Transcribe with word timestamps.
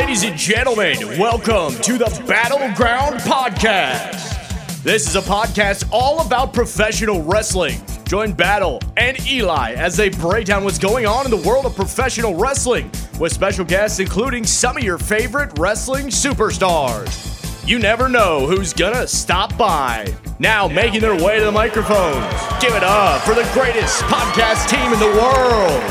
Ladies 0.00 0.24
and 0.24 0.36
gentlemen, 0.36 0.96
welcome 1.18 1.74
to 1.82 1.98
the 1.98 2.06
Battleground 2.26 3.20
Podcast. 3.20 4.82
This 4.82 5.06
is 5.06 5.14
a 5.14 5.20
podcast 5.20 5.86
all 5.92 6.26
about 6.26 6.54
professional 6.54 7.22
wrestling. 7.22 7.78
Join 8.06 8.32
Battle 8.32 8.80
and 8.96 9.20
Eli 9.28 9.74
as 9.74 9.98
they 9.98 10.08
break 10.08 10.46
down 10.46 10.64
what's 10.64 10.78
going 10.78 11.04
on 11.04 11.26
in 11.26 11.30
the 11.30 11.46
world 11.46 11.66
of 11.66 11.76
professional 11.76 12.34
wrestling 12.34 12.90
with 13.20 13.30
special 13.30 13.62
guests 13.62 13.98
including 13.98 14.42
some 14.42 14.78
of 14.78 14.82
your 14.82 14.96
favorite 14.96 15.56
wrestling 15.58 16.06
superstars. 16.06 17.68
You 17.68 17.78
never 17.78 18.08
know 18.08 18.46
who's 18.46 18.72
gonna 18.72 19.06
stop 19.06 19.56
by. 19.58 20.12
Now, 20.38 20.66
making 20.66 21.02
their 21.02 21.22
way 21.22 21.38
to 21.38 21.44
the 21.44 21.52
microphones, 21.52 22.24
give 22.58 22.74
it 22.74 22.82
up 22.82 23.20
for 23.20 23.34
the 23.34 23.48
greatest 23.52 24.02
podcast 24.04 24.66
team 24.70 24.94
in 24.94 24.98
the 24.98 25.20
world 25.20 25.82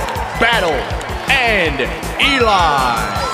Battle 0.42 0.74
and 1.30 1.80
Eli. 2.20 3.29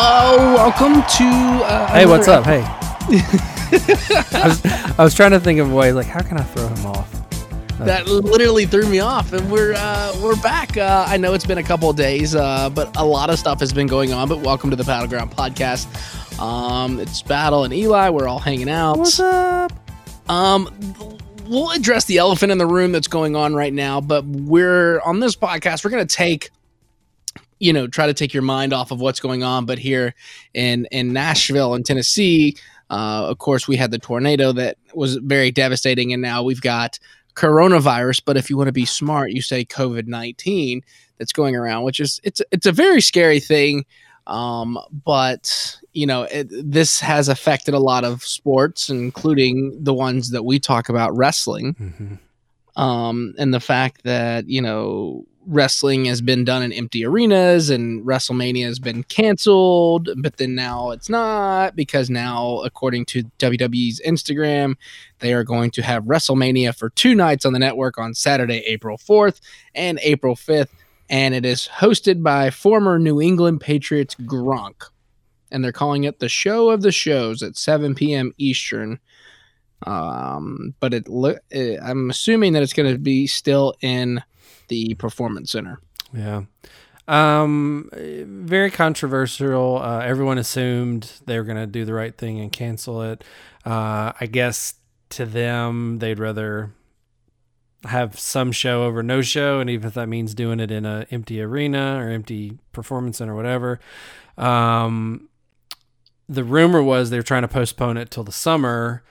Oh, 0.00 0.54
welcome 0.54 1.02
to. 1.02 1.64
Uh, 1.64 1.88
Hey, 1.88 2.06
what's 2.06 2.28
up? 2.28 2.44
Hey. 2.44 2.60
I, 4.32 4.42
was, 4.46 4.64
I 4.64 5.02
was 5.02 5.12
trying 5.12 5.32
to 5.32 5.40
think 5.40 5.58
of 5.58 5.72
a 5.72 5.74
way, 5.74 5.90
like, 5.90 6.06
how 6.06 6.22
can 6.22 6.38
I 6.38 6.44
throw 6.44 6.68
him 6.68 6.86
off? 6.86 7.12
That 7.80 8.06
literally 8.06 8.64
threw 8.64 8.86
me 8.88 9.00
off, 9.00 9.32
and 9.32 9.50
we're 9.50 9.74
uh, 9.76 10.14
we're 10.22 10.36
back. 10.36 10.76
Uh, 10.76 11.04
I 11.08 11.16
know 11.16 11.34
it's 11.34 11.46
been 11.46 11.58
a 11.58 11.64
couple 11.64 11.90
of 11.90 11.96
days, 11.96 12.36
uh, 12.36 12.70
but 12.70 12.96
a 12.96 13.04
lot 13.04 13.28
of 13.28 13.40
stuff 13.40 13.58
has 13.58 13.72
been 13.72 13.88
going 13.88 14.12
on. 14.12 14.28
But 14.28 14.38
welcome 14.38 14.70
to 14.70 14.76
the 14.76 14.84
Battleground 14.84 15.32
Podcast. 15.32 15.88
Um, 16.40 17.00
it's 17.00 17.20
Battle 17.22 17.64
and 17.64 17.74
Eli. 17.74 18.08
We're 18.10 18.28
all 18.28 18.38
hanging 18.38 18.68
out. 18.70 18.98
What's 18.98 19.18
up? 19.18 19.72
Um, 20.28 20.68
we'll 21.48 21.72
address 21.72 22.04
the 22.04 22.18
elephant 22.18 22.52
in 22.52 22.58
the 22.58 22.66
room 22.66 22.92
that's 22.92 23.08
going 23.08 23.34
on 23.34 23.52
right 23.52 23.72
now, 23.72 24.00
but 24.00 24.24
we're 24.26 25.00
on 25.00 25.18
this 25.18 25.34
podcast. 25.34 25.84
We're 25.84 25.90
going 25.90 26.06
to 26.06 26.16
take, 26.16 26.50
you 27.58 27.72
know, 27.72 27.86
try 27.86 28.06
to 28.06 28.14
take 28.14 28.32
your 28.32 28.42
mind 28.42 28.72
off 28.72 28.90
of 28.90 29.00
what's 29.00 29.20
going 29.20 29.42
on. 29.42 29.66
But 29.66 29.78
here 29.78 30.14
in 30.54 30.86
in 30.90 31.12
Nashville 31.12 31.74
in 31.74 31.82
Tennessee, 31.82 32.56
uh, 32.90 33.26
of 33.28 33.38
course, 33.38 33.68
we 33.68 33.76
had 33.76 33.90
the 33.90 33.98
tornado 33.98 34.52
that 34.52 34.78
was 34.94 35.16
very 35.16 35.50
devastating, 35.50 36.12
and 36.12 36.22
now 36.22 36.42
we've 36.42 36.60
got 36.60 36.98
coronavirus. 37.34 38.22
But 38.24 38.36
if 38.36 38.50
you 38.50 38.56
want 38.56 38.68
to 38.68 38.72
be 38.72 38.84
smart, 38.84 39.32
you 39.32 39.42
say 39.42 39.64
COVID 39.64 40.06
nineteen 40.06 40.82
that's 41.18 41.32
going 41.32 41.56
around, 41.56 41.84
which 41.84 42.00
is 42.00 42.20
it's 42.24 42.40
it's 42.50 42.66
a 42.66 42.72
very 42.72 43.00
scary 43.00 43.40
thing. 43.40 43.84
Um, 44.26 44.78
but 45.04 45.78
you 45.92 46.06
know, 46.06 46.24
it, 46.24 46.48
this 46.50 47.00
has 47.00 47.28
affected 47.28 47.74
a 47.74 47.78
lot 47.78 48.04
of 48.04 48.22
sports, 48.22 48.90
including 48.90 49.82
the 49.82 49.94
ones 49.94 50.30
that 50.30 50.44
we 50.44 50.58
talk 50.58 50.88
about, 50.88 51.16
wrestling. 51.16 51.74
Mm-hmm. 51.74 52.80
Um, 52.80 53.34
and 53.38 53.52
the 53.52 53.60
fact 53.60 54.04
that 54.04 54.48
you 54.48 54.62
know 54.62 55.26
wrestling 55.48 56.04
has 56.04 56.20
been 56.20 56.44
done 56.44 56.62
in 56.62 56.72
empty 56.72 57.04
arenas 57.04 57.70
and 57.70 58.04
WrestleMania 58.04 58.66
has 58.66 58.78
been 58.78 59.02
canceled, 59.04 60.10
but 60.18 60.36
then 60.36 60.54
now 60.54 60.90
it's 60.90 61.08
not 61.08 61.74
because 61.74 62.10
now, 62.10 62.58
according 62.58 63.06
to 63.06 63.24
WWE's 63.38 64.00
Instagram, 64.06 64.76
they 65.20 65.32
are 65.32 65.44
going 65.44 65.70
to 65.72 65.82
have 65.82 66.04
WrestleMania 66.04 66.76
for 66.76 66.90
two 66.90 67.14
nights 67.14 67.46
on 67.46 67.54
the 67.54 67.58
network 67.58 67.98
on 67.98 68.14
Saturday, 68.14 68.58
April 68.66 68.98
4th 68.98 69.40
and 69.74 69.98
April 70.02 70.36
5th. 70.36 70.68
And 71.08 71.34
it 71.34 71.46
is 71.46 71.68
hosted 71.78 72.22
by 72.22 72.50
former 72.50 72.98
New 72.98 73.20
England 73.20 73.62
Patriots 73.62 74.14
Gronk. 74.14 74.84
And 75.50 75.64
they're 75.64 75.72
calling 75.72 76.04
it 76.04 76.18
the 76.18 76.28
show 76.28 76.68
of 76.68 76.82
the 76.82 76.92
shows 76.92 77.42
at 77.42 77.56
7 77.56 77.94
p.m. 77.94 78.34
Eastern. 78.36 79.00
Um, 79.86 80.74
but 80.80 80.92
it, 80.92 81.08
lo- 81.08 81.38
eh, 81.50 81.78
I'm 81.82 82.10
assuming 82.10 82.52
that 82.52 82.62
it's 82.62 82.74
going 82.74 82.92
to 82.92 82.98
be 82.98 83.26
still 83.26 83.74
in 83.80 84.22
the 84.68 84.94
Performance 84.94 85.52
Center. 85.52 85.80
Yeah. 86.12 86.42
Um, 87.06 87.88
very 87.92 88.70
controversial. 88.70 89.80
Uh, 89.82 90.00
everyone 90.00 90.36
assumed 90.38 91.10
they 91.24 91.38
were 91.38 91.44
going 91.44 91.56
to 91.56 91.66
do 91.66 91.84
the 91.84 91.94
right 91.94 92.16
thing 92.16 92.38
and 92.38 92.52
cancel 92.52 93.02
it. 93.02 93.24
Uh, 93.64 94.12
I 94.20 94.28
guess 94.30 94.74
to 95.10 95.24
them, 95.24 95.98
they'd 95.98 96.18
rather 96.18 96.70
have 97.84 98.18
some 98.18 98.52
show 98.52 98.84
over 98.84 99.02
no 99.02 99.22
show, 99.22 99.60
and 99.60 99.70
even 99.70 99.88
if 99.88 99.94
that 99.94 100.08
means 100.08 100.34
doing 100.34 100.60
it 100.60 100.70
in 100.70 100.84
an 100.84 101.06
empty 101.10 101.40
arena 101.40 101.98
or 101.98 102.10
empty 102.10 102.58
performance 102.72 103.18
center 103.18 103.34
whatever. 103.34 103.80
Um, 104.36 105.28
the 106.28 106.44
rumor 106.44 106.82
was 106.82 107.10
they 107.10 107.16
were 107.16 107.22
trying 107.22 107.42
to 107.42 107.48
postpone 107.48 107.96
it 107.96 108.10
till 108.10 108.24
the 108.24 108.32
summer, 108.32 109.02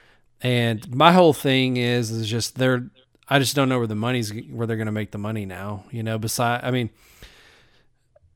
and 0.41 0.93
my 0.93 1.13
whole 1.13 1.33
thing 1.33 1.77
is 1.77 2.11
is 2.11 2.29
just 2.29 2.55
they're 2.57 2.89
I 3.29 3.39
just 3.39 3.55
don't 3.55 3.69
know 3.69 3.77
where 3.77 3.87
the 3.87 3.95
money's 3.95 4.31
where 4.49 4.67
they're 4.67 4.77
going 4.77 4.87
to 4.87 4.91
make 4.91 5.11
the 5.11 5.17
money 5.17 5.45
now. 5.45 5.85
You 5.91 6.03
know, 6.03 6.17
beside 6.17 6.63
I 6.63 6.71
mean, 6.71 6.89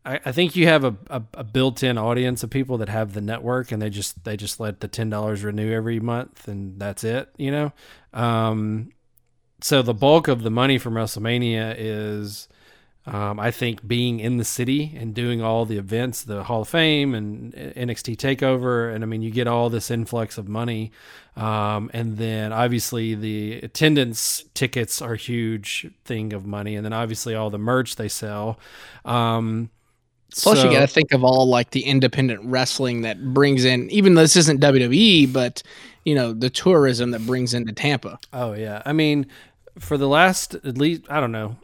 I, 0.06 0.20
I 0.26 0.32
think 0.32 0.56
you 0.56 0.68
have 0.68 0.84
a, 0.84 0.96
a, 1.10 1.22
a 1.36 1.44
built-in 1.44 1.98
audience 1.98 2.44
of 2.44 2.50
people 2.50 2.78
that 2.80 2.90
have 2.90 3.14
the 3.14 3.22
network 3.22 3.72
and 3.72 3.82
they 3.82 3.90
just 3.90 4.24
they 4.24 4.36
just 4.38 4.60
let 4.60 4.80
the 4.82 4.88
ten 4.88 5.10
dollars 5.10 5.44
renew 5.44 5.72
every 5.72 6.00
month 6.00 6.48
and 6.48 6.80
that's 6.80 7.04
it. 7.04 7.30
You 7.38 7.52
know, 7.52 7.74
um, 8.14 8.92
so 9.62 9.82
the 9.82 9.94
bulk 9.94 10.28
of 10.28 10.44
the 10.44 10.52
money 10.52 10.78
from 10.78 10.96
WrestleMania 10.96 11.76
is. 11.78 12.48
Um, 13.08 13.40
I 13.40 13.50
think 13.50 13.88
being 13.88 14.20
in 14.20 14.38
the 14.38 14.44
city 14.46 14.96
and 14.96 15.16
doing 15.16 15.42
all 15.42 15.66
the 15.66 15.78
events, 15.78 16.22
the 16.24 16.44
Hall 16.44 16.62
of 16.62 16.70
Fame 16.70 17.16
and 17.16 17.52
NXT 17.54 18.16
Takeover, 18.16 18.94
and 18.94 19.04
I 19.04 19.08
mean, 19.08 19.24
you 19.24 19.32
get 19.32 19.48
all 19.48 19.72
this 19.72 19.90
influx 19.90 20.38
of 20.38 20.48
money, 20.48 20.92
um, 21.36 21.90
and 21.94 22.18
then 22.18 22.54
obviously 22.54 23.16
the 23.16 23.54
attendance 23.62 24.44
tickets 24.54 25.02
are 25.02 25.14
a 25.14 25.18
huge 25.18 25.88
thing 26.06 26.32
of 26.32 26.46
money, 26.46 26.76
and 26.76 26.86
then 26.86 26.94
obviously 26.94 27.34
all 27.34 27.50
the 27.50 27.58
merch 27.58 27.96
they 27.96 28.08
sell. 28.08 28.60
Um, 29.04 29.72
Plus, 30.34 30.60
so- 30.62 30.68
you 30.68 30.72
got 30.74 30.82
to 30.82 30.88
think 30.88 31.12
of 31.12 31.24
all 31.24 31.48
like 31.48 31.72
the 31.72 31.84
independent 31.84 32.42
wrestling 32.46 33.02
that 33.02 33.34
brings 33.34 33.66
in, 33.66 33.90
even 33.90 34.14
though 34.14 34.22
this 34.22 34.36
isn't 34.36 34.62
WWE, 34.62 35.34
but 35.34 35.64
you 36.06 36.14
know 36.16 36.34
the 36.34 36.50
tourism 36.50 37.12
that 37.12 37.26
brings 37.26 37.54
into 37.54 37.74
Tampa. 37.74 38.20
Oh 38.32 38.54
yeah. 38.54 38.82
I 38.86 38.94
mean, 38.94 39.26
for 39.80 39.98
the 39.98 40.08
last 40.08 40.54
at 40.56 40.78
least 40.78 41.02
I 41.10 41.20
don't 41.20 41.32
know. 41.32 41.58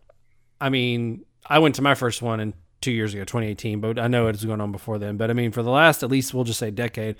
I 0.59 0.69
mean, 0.69 1.23
I 1.49 1.59
went 1.59 1.75
to 1.75 1.81
my 1.81 1.95
first 1.95 2.21
one 2.21 2.39
in 2.39 2.53
two 2.81 2.91
years 2.91 3.13
ago, 3.13 3.23
2018, 3.23 3.79
but 3.79 3.99
I 3.99 4.07
know 4.07 4.27
it 4.27 4.33
was 4.33 4.45
going 4.45 4.61
on 4.61 4.71
before 4.71 4.97
then. 4.97 5.17
But 5.17 5.29
I 5.29 5.33
mean, 5.33 5.51
for 5.51 5.63
the 5.63 5.71
last 5.71 6.03
at 6.03 6.09
least 6.09 6.33
we'll 6.33 6.43
just 6.43 6.59
say 6.59 6.71
decade. 6.71 7.15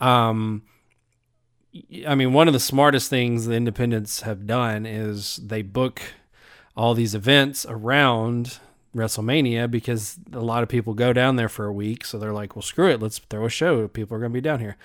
Um, 0.00 0.62
I 2.06 2.14
mean, 2.14 2.32
one 2.32 2.48
of 2.48 2.54
the 2.54 2.60
smartest 2.60 3.10
things 3.10 3.46
the 3.46 3.54
independents 3.54 4.22
have 4.22 4.46
done 4.46 4.86
is 4.86 5.36
they 5.36 5.62
book 5.62 6.02
all 6.76 6.94
these 6.94 7.14
events 7.14 7.66
around 7.68 8.58
WrestleMania 8.94 9.70
because 9.70 10.18
a 10.32 10.40
lot 10.40 10.62
of 10.62 10.68
people 10.68 10.94
go 10.94 11.12
down 11.12 11.36
there 11.36 11.48
for 11.48 11.66
a 11.66 11.72
week. 11.72 12.04
So 12.04 12.18
they're 12.18 12.32
like, 12.32 12.56
well, 12.56 12.62
screw 12.62 12.90
it. 12.90 13.00
Let's 13.00 13.18
throw 13.18 13.44
a 13.44 13.50
show. 13.50 13.86
People 13.88 14.16
are 14.16 14.20
going 14.20 14.32
to 14.32 14.34
be 14.34 14.40
down 14.40 14.60
here. 14.60 14.76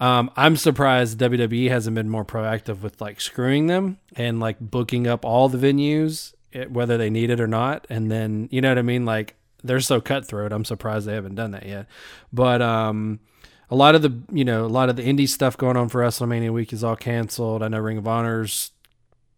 Um, 0.00 0.30
I'm 0.36 0.56
surprised 0.56 1.18
WWE 1.18 1.68
hasn't 1.68 1.94
been 1.94 2.08
more 2.08 2.24
proactive 2.24 2.80
with 2.80 3.00
like 3.00 3.20
screwing 3.20 3.66
them 3.68 3.98
and 4.16 4.40
like 4.40 4.58
booking 4.58 5.06
up 5.06 5.24
all 5.24 5.48
the 5.48 5.58
venues, 5.58 6.34
eh, 6.52 6.64
whether 6.66 6.96
they 6.96 7.10
need 7.10 7.30
it 7.30 7.40
or 7.40 7.46
not. 7.46 7.86
And 7.90 8.10
then, 8.10 8.48
you 8.50 8.60
know 8.60 8.68
what 8.68 8.78
I 8.78 8.82
mean? 8.82 9.04
Like 9.04 9.34
they're 9.62 9.80
so 9.80 10.00
cutthroat. 10.00 10.52
I'm 10.52 10.64
surprised 10.64 11.06
they 11.06 11.14
haven't 11.14 11.34
done 11.34 11.52
that 11.52 11.66
yet. 11.66 11.86
But, 12.32 12.62
um, 12.62 13.20
a 13.70 13.76
lot 13.76 13.94
of 13.94 14.02
the, 14.02 14.22
you 14.30 14.44
know, 14.44 14.66
a 14.66 14.68
lot 14.68 14.90
of 14.90 14.96
the 14.96 15.02
indie 15.02 15.28
stuff 15.28 15.56
going 15.56 15.78
on 15.78 15.88
for 15.88 16.02
WrestleMania 16.02 16.50
week 16.52 16.74
is 16.74 16.84
all 16.84 16.96
canceled. 16.96 17.62
I 17.62 17.68
know 17.68 17.78
Ring 17.78 17.96
of 17.96 18.06
Honor's, 18.06 18.70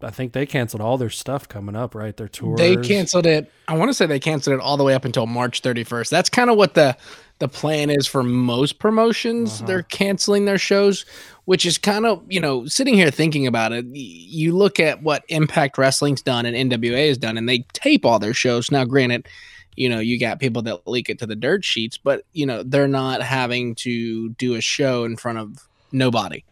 I 0.03 0.11
think 0.11 0.33
they 0.33 0.45
canceled 0.45 0.81
all 0.81 0.99
their 0.99 1.11
stuff 1.11 1.49
coming 1.49 1.77
up, 1.77 1.95
right? 1.95 2.17
Their 2.17 2.29
tours. 2.29 2.59
They 2.59 2.77
canceled 2.77 3.27
it. 3.27 3.51
I 3.69 3.77
want 3.77 3.91
to 3.91 3.95
say 3.95 4.07
they 4.07 4.21
canceled 4.21 4.55
it 4.55 4.61
all 4.61 4.77
the 4.77 4.85
way 4.85 4.95
up 4.95 5.05
until 5.05 5.27
March 5.27 5.63
31st. 5.63 6.11
That's 6.11 6.29
kind 6.29 6.51
of 6.51 6.57
what 6.57 6.75
the 6.75 6.97
the 7.41 7.49
plan 7.49 7.91
is 7.91 8.07
for 8.07 8.23
most 8.23 8.79
promotions. 8.79 9.57
Uh-huh. 9.57 9.67
They're 9.67 9.83
canceling 9.83 10.45
their 10.45 10.59
shows, 10.59 11.05
which 11.44 11.66
is 11.66 11.78
kind 11.78 12.06
of 12.06 12.22
you 12.28 12.41
know 12.41 12.66
sitting 12.66 12.94
here 12.94 13.10
thinking 13.10 13.47
about 13.47 13.72
it. 13.72 13.84
You 13.87 14.56
look 14.56 14.81
at 14.81 15.03
what 15.03 15.25
Impact 15.28 15.78
Wrestling's 15.78 16.22
done 16.22 16.47
and 16.47 16.71
NWA 16.71 17.09
has 17.09 17.19
done, 17.19 17.38
and 17.38 17.49
they 17.49 17.60
tape 17.72 18.05
all 18.05 18.19
their 18.19 18.34
shows. 18.34 18.71
Now, 18.71 18.84
granted, 18.84 19.28
you 19.77 19.88
know 19.88 19.99
you 19.99 20.19
got 20.19 20.41
people 20.41 20.62
that 20.62 20.87
leak 20.87 21.10
it 21.10 21.19
to 21.21 21.27
the 21.27 21.37
dirt 21.37 21.65
sheets, 21.65 21.99
but 21.99 22.22
you 22.33 22.47
know 22.47 22.63
they're 22.63 22.89
not 22.89 23.22
having 23.22 23.74
to 23.77 24.30
do 24.30 24.54
a 24.54 24.60
show 24.60 25.04
in 25.04 25.16
front 25.16 25.39
of 25.39 25.69
nobody. 25.92 26.45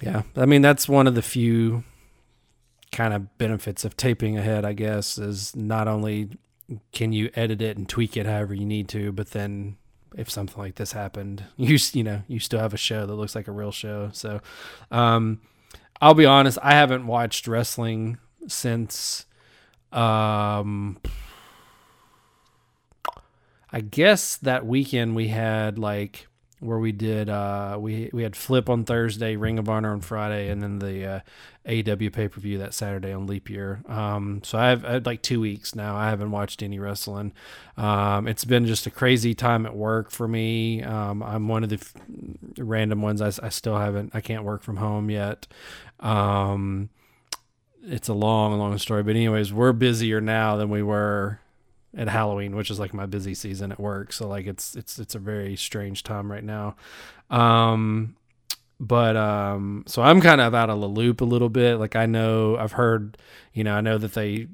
Yeah, 0.00 0.22
I 0.36 0.46
mean 0.46 0.62
that's 0.62 0.88
one 0.88 1.06
of 1.06 1.14
the 1.14 1.22
few 1.22 1.84
kind 2.92 3.14
of 3.14 3.38
benefits 3.38 3.84
of 3.84 3.96
taping 3.96 4.36
ahead, 4.36 4.64
I 4.64 4.74
guess, 4.74 5.18
is 5.18 5.56
not 5.56 5.88
only 5.88 6.30
can 6.92 7.12
you 7.12 7.30
edit 7.34 7.60
it 7.60 7.76
and 7.76 7.88
tweak 7.88 8.16
it 8.16 8.26
however 8.26 8.54
you 8.54 8.66
need 8.66 8.88
to, 8.90 9.12
but 9.12 9.30
then 9.30 9.76
if 10.16 10.30
something 10.30 10.58
like 10.58 10.76
this 10.76 10.92
happened, 10.92 11.44
you 11.56 11.78
you 11.92 12.02
know 12.02 12.22
you 12.28 12.38
still 12.38 12.60
have 12.60 12.74
a 12.74 12.78
show 12.78 13.06
that 13.06 13.14
looks 13.14 13.34
like 13.34 13.48
a 13.48 13.52
real 13.52 13.72
show. 13.72 14.10
So, 14.12 14.40
um, 14.90 15.40
I'll 16.00 16.14
be 16.14 16.26
honest, 16.26 16.58
I 16.62 16.72
haven't 16.72 17.06
watched 17.06 17.46
wrestling 17.46 18.18
since, 18.48 19.26
um, 19.92 20.98
I 23.70 23.80
guess 23.80 24.36
that 24.38 24.66
weekend 24.66 25.14
we 25.14 25.28
had 25.28 25.78
like 25.78 26.26
where 26.62 26.78
we 26.78 26.92
did 26.92 27.28
uh, 27.28 27.76
we 27.78 28.08
we 28.12 28.22
had 28.22 28.36
Flip 28.36 28.70
on 28.70 28.84
Thursday, 28.84 29.34
Ring 29.36 29.58
of 29.58 29.68
Honor 29.68 29.92
on 29.92 30.00
Friday, 30.00 30.48
and 30.48 30.62
then 30.62 30.78
the 30.78 31.04
uh, 31.04 31.20
AEW 31.66 32.12
pay 32.12 32.28
per 32.28 32.40
view 32.40 32.58
that 32.58 32.72
Saturday 32.72 33.12
on 33.12 33.26
Leap 33.26 33.50
Year. 33.50 33.82
Um, 33.88 34.42
so 34.44 34.58
I've, 34.58 34.82
had 34.82 35.04
like 35.04 35.22
two 35.22 35.40
weeks 35.40 35.74
now. 35.74 35.96
I 35.96 36.08
haven't 36.08 36.30
watched 36.30 36.62
any 36.62 36.78
wrestling. 36.78 37.32
Um, 37.76 38.28
it's 38.28 38.44
been 38.44 38.66
just 38.66 38.86
a 38.86 38.90
crazy 38.90 39.34
time 39.34 39.66
at 39.66 39.76
work 39.76 40.10
for 40.10 40.28
me. 40.28 40.82
Um, 40.82 41.22
I'm 41.22 41.48
one 41.48 41.64
of 41.64 41.70
the 41.70 41.76
f- 41.76 41.94
random 42.58 43.02
ones. 43.02 43.20
I, 43.20 43.28
I, 43.44 43.48
still 43.48 43.78
haven't. 43.78 44.12
I 44.14 44.20
can't 44.20 44.44
work 44.44 44.62
from 44.62 44.76
home 44.76 45.10
yet. 45.10 45.48
Um, 45.98 46.90
it's 47.84 48.08
a 48.08 48.14
long, 48.14 48.56
long 48.58 48.78
story. 48.78 49.02
But 49.02 49.16
anyways, 49.16 49.52
we're 49.52 49.72
busier 49.72 50.20
now 50.20 50.56
than 50.56 50.70
we 50.70 50.82
were 50.82 51.40
at 51.96 52.08
Halloween, 52.08 52.56
which 52.56 52.70
is 52.70 52.78
like 52.80 52.94
my 52.94 53.06
busy 53.06 53.34
season 53.34 53.72
at 53.72 53.80
work. 53.80 54.12
So 54.12 54.26
like 54.28 54.46
it's 54.46 54.74
it's 54.76 54.98
it's 54.98 55.14
a 55.14 55.18
very 55.18 55.56
strange 55.56 56.02
time 56.02 56.30
right 56.30 56.44
now. 56.44 56.76
Um 57.30 58.16
but 58.80 59.16
um 59.16 59.84
so 59.86 60.02
I'm 60.02 60.20
kind 60.20 60.40
of 60.40 60.54
out 60.54 60.70
of 60.70 60.80
the 60.80 60.88
loop 60.88 61.20
a 61.20 61.24
little 61.24 61.48
bit. 61.48 61.76
Like 61.76 61.96
I 61.96 62.06
know 62.06 62.56
I've 62.56 62.72
heard, 62.72 63.18
you 63.52 63.64
know, 63.64 63.74
I 63.74 63.80
know 63.80 63.98
that 63.98 64.14
they 64.14 64.48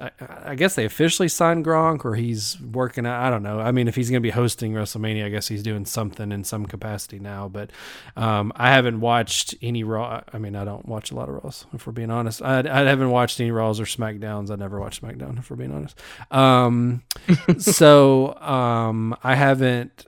I, 0.00 0.10
I, 0.44 0.54
guess 0.54 0.74
they 0.74 0.84
officially 0.84 1.28
signed 1.28 1.64
Gronk, 1.64 2.04
or 2.04 2.14
he's 2.14 2.60
working. 2.60 3.06
I 3.06 3.30
don't 3.30 3.42
know. 3.42 3.60
I 3.60 3.72
mean, 3.72 3.88
if 3.88 3.94
he's 3.94 4.10
going 4.10 4.20
to 4.20 4.26
be 4.26 4.30
hosting 4.30 4.72
WrestleMania, 4.72 5.24
I 5.24 5.28
guess 5.28 5.48
he's 5.48 5.62
doing 5.62 5.86
something 5.86 6.32
in 6.32 6.44
some 6.44 6.66
capacity 6.66 7.18
now. 7.18 7.48
But 7.48 7.70
um, 8.16 8.52
I 8.56 8.70
haven't 8.72 9.00
watched 9.00 9.54
any 9.62 9.84
Raw. 9.84 10.22
I 10.32 10.38
mean, 10.38 10.54
I 10.54 10.64
don't 10.64 10.86
watch 10.86 11.10
a 11.10 11.14
lot 11.14 11.28
of 11.28 11.42
Raws, 11.42 11.66
if 11.72 11.86
we're 11.86 11.92
being 11.92 12.10
honest. 12.10 12.42
I, 12.42 12.58
I 12.60 12.84
haven't 12.84 13.10
watched 13.10 13.40
any 13.40 13.50
Raws 13.50 13.80
or 13.80 13.84
SmackDowns. 13.84 14.50
I 14.50 14.56
never 14.56 14.80
watched 14.80 15.02
SmackDown, 15.02 15.38
if 15.38 15.50
we're 15.50 15.56
being 15.56 15.72
honest. 15.72 15.98
Um, 16.30 17.02
so 17.58 18.34
um, 18.40 19.16
I 19.22 19.34
haven't 19.34 20.06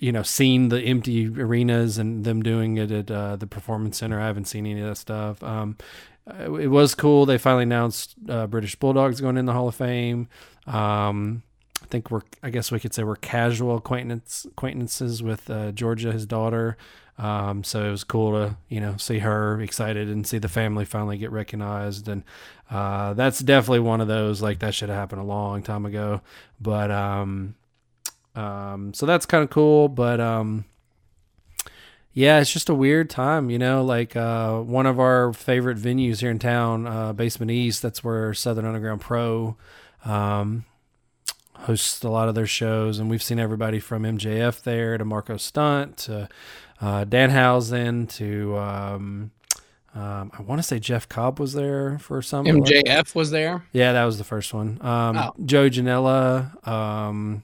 you 0.00 0.12
know, 0.12 0.22
seen 0.22 0.70
the 0.70 0.80
empty 0.80 1.28
arenas 1.28 1.98
and 1.98 2.24
them 2.24 2.42
doing 2.42 2.78
it 2.78 2.90
at 2.90 3.10
uh, 3.10 3.36
the 3.36 3.46
Performance 3.46 3.98
Center. 3.98 4.18
I 4.18 4.26
haven't 4.26 4.46
seen 4.46 4.66
any 4.66 4.80
of 4.80 4.88
that 4.88 4.96
stuff. 4.96 5.42
Um, 5.42 5.76
it 6.38 6.68
was 6.68 6.94
cool. 6.94 7.26
They 7.26 7.38
finally 7.38 7.64
announced 7.64 8.14
uh, 8.28 8.46
British 8.46 8.76
Bulldogs 8.76 9.20
going 9.20 9.36
in 9.36 9.46
the 9.46 9.52
Hall 9.52 9.68
of 9.68 9.74
Fame. 9.74 10.28
Um, 10.66 11.42
I 11.82 11.86
think 11.86 12.10
we're, 12.10 12.22
I 12.42 12.50
guess 12.50 12.70
we 12.70 12.80
could 12.80 12.94
say 12.94 13.02
we're 13.02 13.16
casual 13.16 13.76
acquaintance 13.76 14.46
acquaintances 14.48 15.22
with 15.22 15.48
uh, 15.50 15.72
Georgia, 15.72 16.12
his 16.12 16.26
daughter. 16.26 16.76
Um, 17.18 17.64
so 17.64 17.84
it 17.84 17.90
was 17.90 18.04
cool 18.04 18.32
to 18.32 18.56
you 18.68 18.80
know 18.80 18.96
see 18.96 19.18
her 19.18 19.60
excited 19.60 20.08
and 20.08 20.26
see 20.26 20.38
the 20.38 20.48
family 20.48 20.84
finally 20.84 21.18
get 21.18 21.30
recognized, 21.30 22.08
and 22.08 22.24
uh, 22.70 23.12
that's 23.14 23.40
definitely 23.40 23.80
one 23.80 24.00
of 24.00 24.08
those 24.08 24.40
like 24.40 24.60
that 24.60 24.74
should 24.74 24.88
have 24.88 24.96
happened 24.98 25.20
a 25.20 25.24
long 25.24 25.62
time 25.62 25.84
ago. 25.84 26.22
But 26.60 26.90
um, 26.90 27.56
um, 28.34 28.94
so 28.94 29.04
that's 29.04 29.26
kind 29.26 29.44
of 29.44 29.50
cool. 29.50 29.88
But 29.88 30.20
um, 30.20 30.64
yeah, 32.12 32.40
it's 32.40 32.52
just 32.52 32.68
a 32.68 32.74
weird 32.74 33.08
time, 33.08 33.50
you 33.50 33.58
know. 33.58 33.84
Like 33.84 34.16
uh, 34.16 34.58
one 34.58 34.86
of 34.86 34.98
our 34.98 35.32
favorite 35.32 35.78
venues 35.78 36.20
here 36.20 36.30
in 36.30 36.38
town, 36.38 36.86
uh, 36.86 37.12
Basement 37.12 37.50
East. 37.50 37.82
That's 37.82 38.02
where 38.02 38.34
Southern 38.34 38.64
Underground 38.64 39.00
Pro 39.00 39.56
um, 40.04 40.64
hosts 41.54 42.02
a 42.02 42.08
lot 42.08 42.28
of 42.28 42.34
their 42.34 42.46
shows, 42.46 42.98
and 42.98 43.08
we've 43.08 43.22
seen 43.22 43.38
everybody 43.38 43.78
from 43.78 44.02
MJF 44.02 44.62
there 44.62 44.98
to 44.98 45.04
Marco 45.04 45.36
Stunt 45.36 45.98
to 45.98 46.28
uh, 46.80 47.04
Danhausen 47.04 48.08
to 48.16 48.58
um, 48.58 49.30
um, 49.94 50.30
I 50.36 50.42
want 50.42 50.60
to 50.60 50.62
say 50.62 50.78
Jeff 50.78 51.08
Cobb 51.08 51.40
was 51.40 51.52
there 51.52 51.98
for 51.98 52.22
some. 52.22 52.44
MJF 52.44 52.86
like 52.86 53.14
was 53.14 53.30
there. 53.30 53.64
Yeah, 53.72 53.92
that 53.92 54.04
was 54.04 54.18
the 54.18 54.24
first 54.24 54.54
one. 54.54 54.78
Um, 54.80 55.16
oh. 55.16 55.34
Joe 55.44 55.68
Janela. 55.68 56.66
Um, 56.66 57.42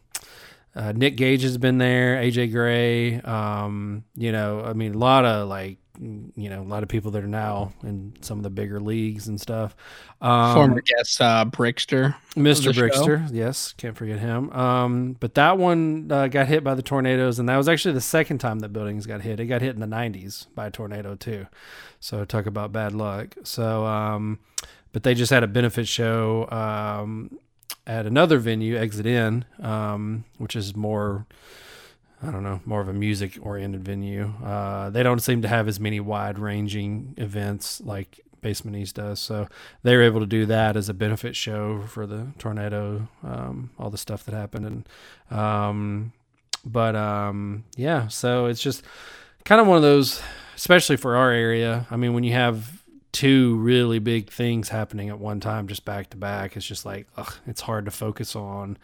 uh, 0.76 0.93
Nick 0.93 1.17
Gage 1.17 1.43
has 1.43 1.56
been 1.56 1.78
there, 1.78 2.17
AJ 2.17 2.52
Gray. 2.52 3.20
Um, 3.23 4.05
you 4.14 4.31
know, 4.31 4.62
I 4.62 4.75
mean, 4.75 4.94
a 4.94 4.99
lot 4.99 5.25
of 5.25 5.49
like, 5.49 5.78
you 5.99 6.50
know, 6.50 6.61
a 6.61 6.69
lot 6.69 6.82
of 6.82 6.90
people 6.90 7.11
that 7.12 7.25
are 7.25 7.28
now 7.28 7.73
in 7.82 8.12
some 8.20 8.38
of 8.38 8.43
the 8.43 8.50
bigger 8.50 8.78
leagues 8.78 9.26
and 9.28 9.40
stuff. 9.40 9.75
Um, 10.20 10.55
Former 10.55 10.82
guest 10.82 11.19
uh, 11.23 11.46
Brickster, 11.46 12.14
Mr. 12.34 12.75
Brickster, 12.75 13.26
show. 13.26 13.34
yes, 13.34 13.73
can't 13.78 13.96
forget 13.96 14.19
him. 14.19 14.50
Um, 14.52 15.17
but 15.19 15.34
that 15.37 15.56
one 15.56 16.12
uh, 16.12 16.28
got 16.28 16.46
hit 16.46 16.62
by 16.62 16.75
the 16.75 16.82
tornadoes, 16.82 17.38
and 17.38 17.49
that 17.49 17.56
was 17.56 17.69
actually 17.69 17.94
the 17.94 18.02
second 18.02 18.38
time 18.38 18.58
that 18.58 18.75
buildings 18.75 19.06
got 19.06 19.23
hit. 19.23 19.40
It 19.40 19.46
got 19.46 19.62
hit 19.62 19.75
in 19.75 19.81
the 19.81 19.87
'90s 19.87 20.46
by 20.55 20.67
a 20.67 20.70
tornado 20.70 21.14
too. 21.14 21.46
So 22.00 22.26
talk 22.26 22.44
about 22.44 22.73
bad 22.73 22.93
luck. 22.93 23.34
So, 23.44 23.87
um, 23.87 24.40
but 24.93 25.05
they 25.05 25.14
just 25.14 25.31
had 25.31 25.43
a 25.43 25.49
benefit 25.49 25.88
show. 25.88 26.46
Um, 26.50 27.38
at 27.87 28.06
another 28.06 28.38
venue, 28.38 28.77
Exit 28.77 29.06
In, 29.06 29.44
um, 29.62 30.25
which 30.38 30.56
is 30.56 30.75
more, 30.75 31.27
I 32.23 32.31
don't 32.31 32.43
know, 32.43 32.61
more 32.65 32.81
of 32.81 32.88
a 32.88 32.93
music 32.93 33.38
oriented 33.41 33.85
venue. 33.85 34.33
Uh, 34.44 34.91
they 34.91 35.03
don't 35.03 35.21
seem 35.21 35.43
to 35.43 35.49
have 35.49 35.69
as 35.69 35.79
many 35.79 36.00
wide 36.00 36.38
ranging 36.38 37.15
events 37.17 37.81
like 37.81 38.21
Basement 38.41 38.77
East 38.77 38.97
does. 38.97 39.21
So 39.21 39.49
they 39.83 39.97
were 39.97 40.03
able 40.03 40.21
to 40.21 40.27
do 40.27 40.47
that 40.47 40.77
as 40.77 40.88
a 40.88 40.94
benefit 40.94 41.37
show 41.37 41.83
for 41.83 42.06
the 42.06 42.29
tornado, 42.38 43.09
um, 43.23 43.71
all 43.79 43.91
the 43.91 43.99
stuff 43.99 44.25
that 44.25 44.35
happened. 44.35 44.67
And, 45.31 45.38
um, 45.38 46.12
but 46.65 46.97
um, 46.97 47.65
yeah, 47.77 48.09
so 48.09 48.47
it's 48.47 48.62
just 48.62 48.83
kind 49.44 49.61
of 49.61 49.67
one 49.67 49.77
of 49.77 49.83
those, 49.83 50.21
especially 50.56 50.97
for 50.97 51.17
our 51.17 51.31
area. 51.31 51.87
I 51.91 51.97
mean, 51.97 52.15
when 52.15 52.25
you 52.25 52.33
have 52.33 52.75
two 53.16 53.56
really 53.56 53.98
big 53.98 54.28
things 54.28 54.68
happening 54.68 55.08
at 55.08 55.18
one 55.18 55.40
time, 55.40 55.68
just 55.68 55.86
back 55.86 56.10
to 56.10 56.18
back. 56.18 56.54
It's 56.54 56.66
just 56.66 56.84
like, 56.84 57.06
ugh, 57.16 57.32
it's 57.46 57.62
hard 57.62 57.86
to 57.86 57.90
focus 57.90 58.36
on, 58.36 58.76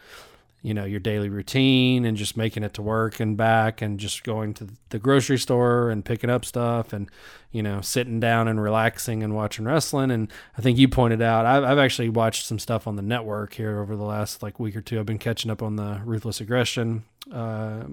you 0.63 0.73
know, 0.73 0.85
your 0.85 0.99
daily 0.99 1.29
routine 1.29 2.03
and 2.03 2.17
just 2.17 2.35
making 2.35 2.63
it 2.63 2.73
to 2.73 2.81
work 2.81 3.19
and 3.19 3.37
back 3.37 3.79
and 3.79 3.99
just 3.99 4.23
going 4.23 4.55
to 4.55 4.69
the 4.89 4.97
grocery 4.97 5.37
store 5.37 5.91
and 5.91 6.03
picking 6.03 6.31
up 6.31 6.45
stuff 6.45 6.93
and, 6.93 7.11
you 7.51 7.61
know, 7.61 7.79
sitting 7.79 8.19
down 8.19 8.47
and 8.47 8.59
relaxing 8.59 9.21
and 9.21 9.35
watching 9.35 9.65
wrestling. 9.65 10.09
And 10.09 10.31
I 10.57 10.63
think 10.63 10.79
you 10.79 10.87
pointed 10.87 11.21
out, 11.21 11.45
I've, 11.45 11.63
I've 11.63 11.77
actually 11.77 12.09
watched 12.09 12.47
some 12.47 12.57
stuff 12.57 12.87
on 12.87 12.95
the 12.95 13.03
network 13.03 13.53
here 13.53 13.79
over 13.81 13.95
the 13.95 14.03
last 14.03 14.41
like 14.41 14.59
week 14.59 14.75
or 14.75 14.81
two. 14.81 14.99
I've 14.99 15.05
been 15.05 15.19
catching 15.19 15.51
up 15.51 15.61
on 15.61 15.75
the 15.75 16.01
Ruthless 16.03 16.41
Aggression. 16.41 17.03
Uh, 17.31 17.83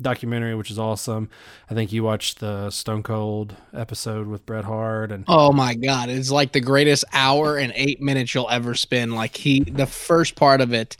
documentary, 0.00 0.54
which 0.54 0.70
is 0.70 0.78
awesome. 0.78 1.30
I 1.68 1.74
think 1.74 1.92
you 1.92 2.02
watched 2.02 2.40
the 2.40 2.70
Stone 2.70 3.02
Cold 3.02 3.54
episode 3.74 4.26
with 4.26 4.46
Bret 4.46 4.64
Hart, 4.64 5.12
and 5.12 5.24
oh 5.28 5.52
my 5.52 5.74
god, 5.74 6.08
it's 6.08 6.30
like 6.30 6.52
the 6.52 6.60
greatest 6.60 7.04
hour 7.12 7.56
and 7.56 7.72
eight 7.76 8.00
minutes 8.00 8.34
you'll 8.34 8.50
ever 8.50 8.74
spend. 8.74 9.14
Like 9.14 9.36
he, 9.36 9.60
the 9.60 9.86
first 9.86 10.36
part 10.36 10.60
of 10.60 10.72
it 10.72 10.96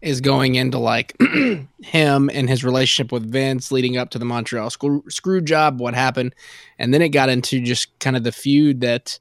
is 0.00 0.20
going 0.20 0.54
into 0.54 0.78
like 0.78 1.16
him 1.82 2.30
and 2.32 2.48
his 2.48 2.64
relationship 2.64 3.12
with 3.12 3.30
Vince 3.30 3.70
leading 3.70 3.96
up 3.96 4.10
to 4.10 4.18
the 4.18 4.24
Montreal 4.24 4.70
screw, 4.70 5.04
screw 5.08 5.40
job, 5.40 5.80
what 5.80 5.94
happened, 5.94 6.34
and 6.78 6.92
then 6.92 7.02
it 7.02 7.10
got 7.10 7.28
into 7.28 7.60
just 7.60 7.98
kind 7.98 8.16
of 8.16 8.24
the 8.24 8.32
feud 8.32 8.80
that. 8.80 9.18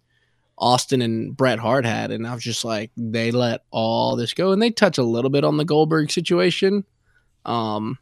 Austin 0.61 1.01
and 1.01 1.37
Bret 1.37 1.57
Hart 1.57 1.85
had, 1.85 2.11
and 2.11 2.27
I 2.27 2.33
was 2.33 2.43
just 2.43 2.65
like, 2.65 2.91
they 2.97 3.31
let 3.31 3.61
all 3.71 4.17
this 4.17 4.33
go, 4.33 4.51
and 4.51 4.61
they 4.61 4.71
touch 4.71 4.97
a 4.97 5.03
little 5.03 5.29
bit 5.29 5.45
on 5.45 5.55
the 5.55 5.63
Goldberg 5.63 6.11
situation, 6.11 6.83
um, 7.45 7.97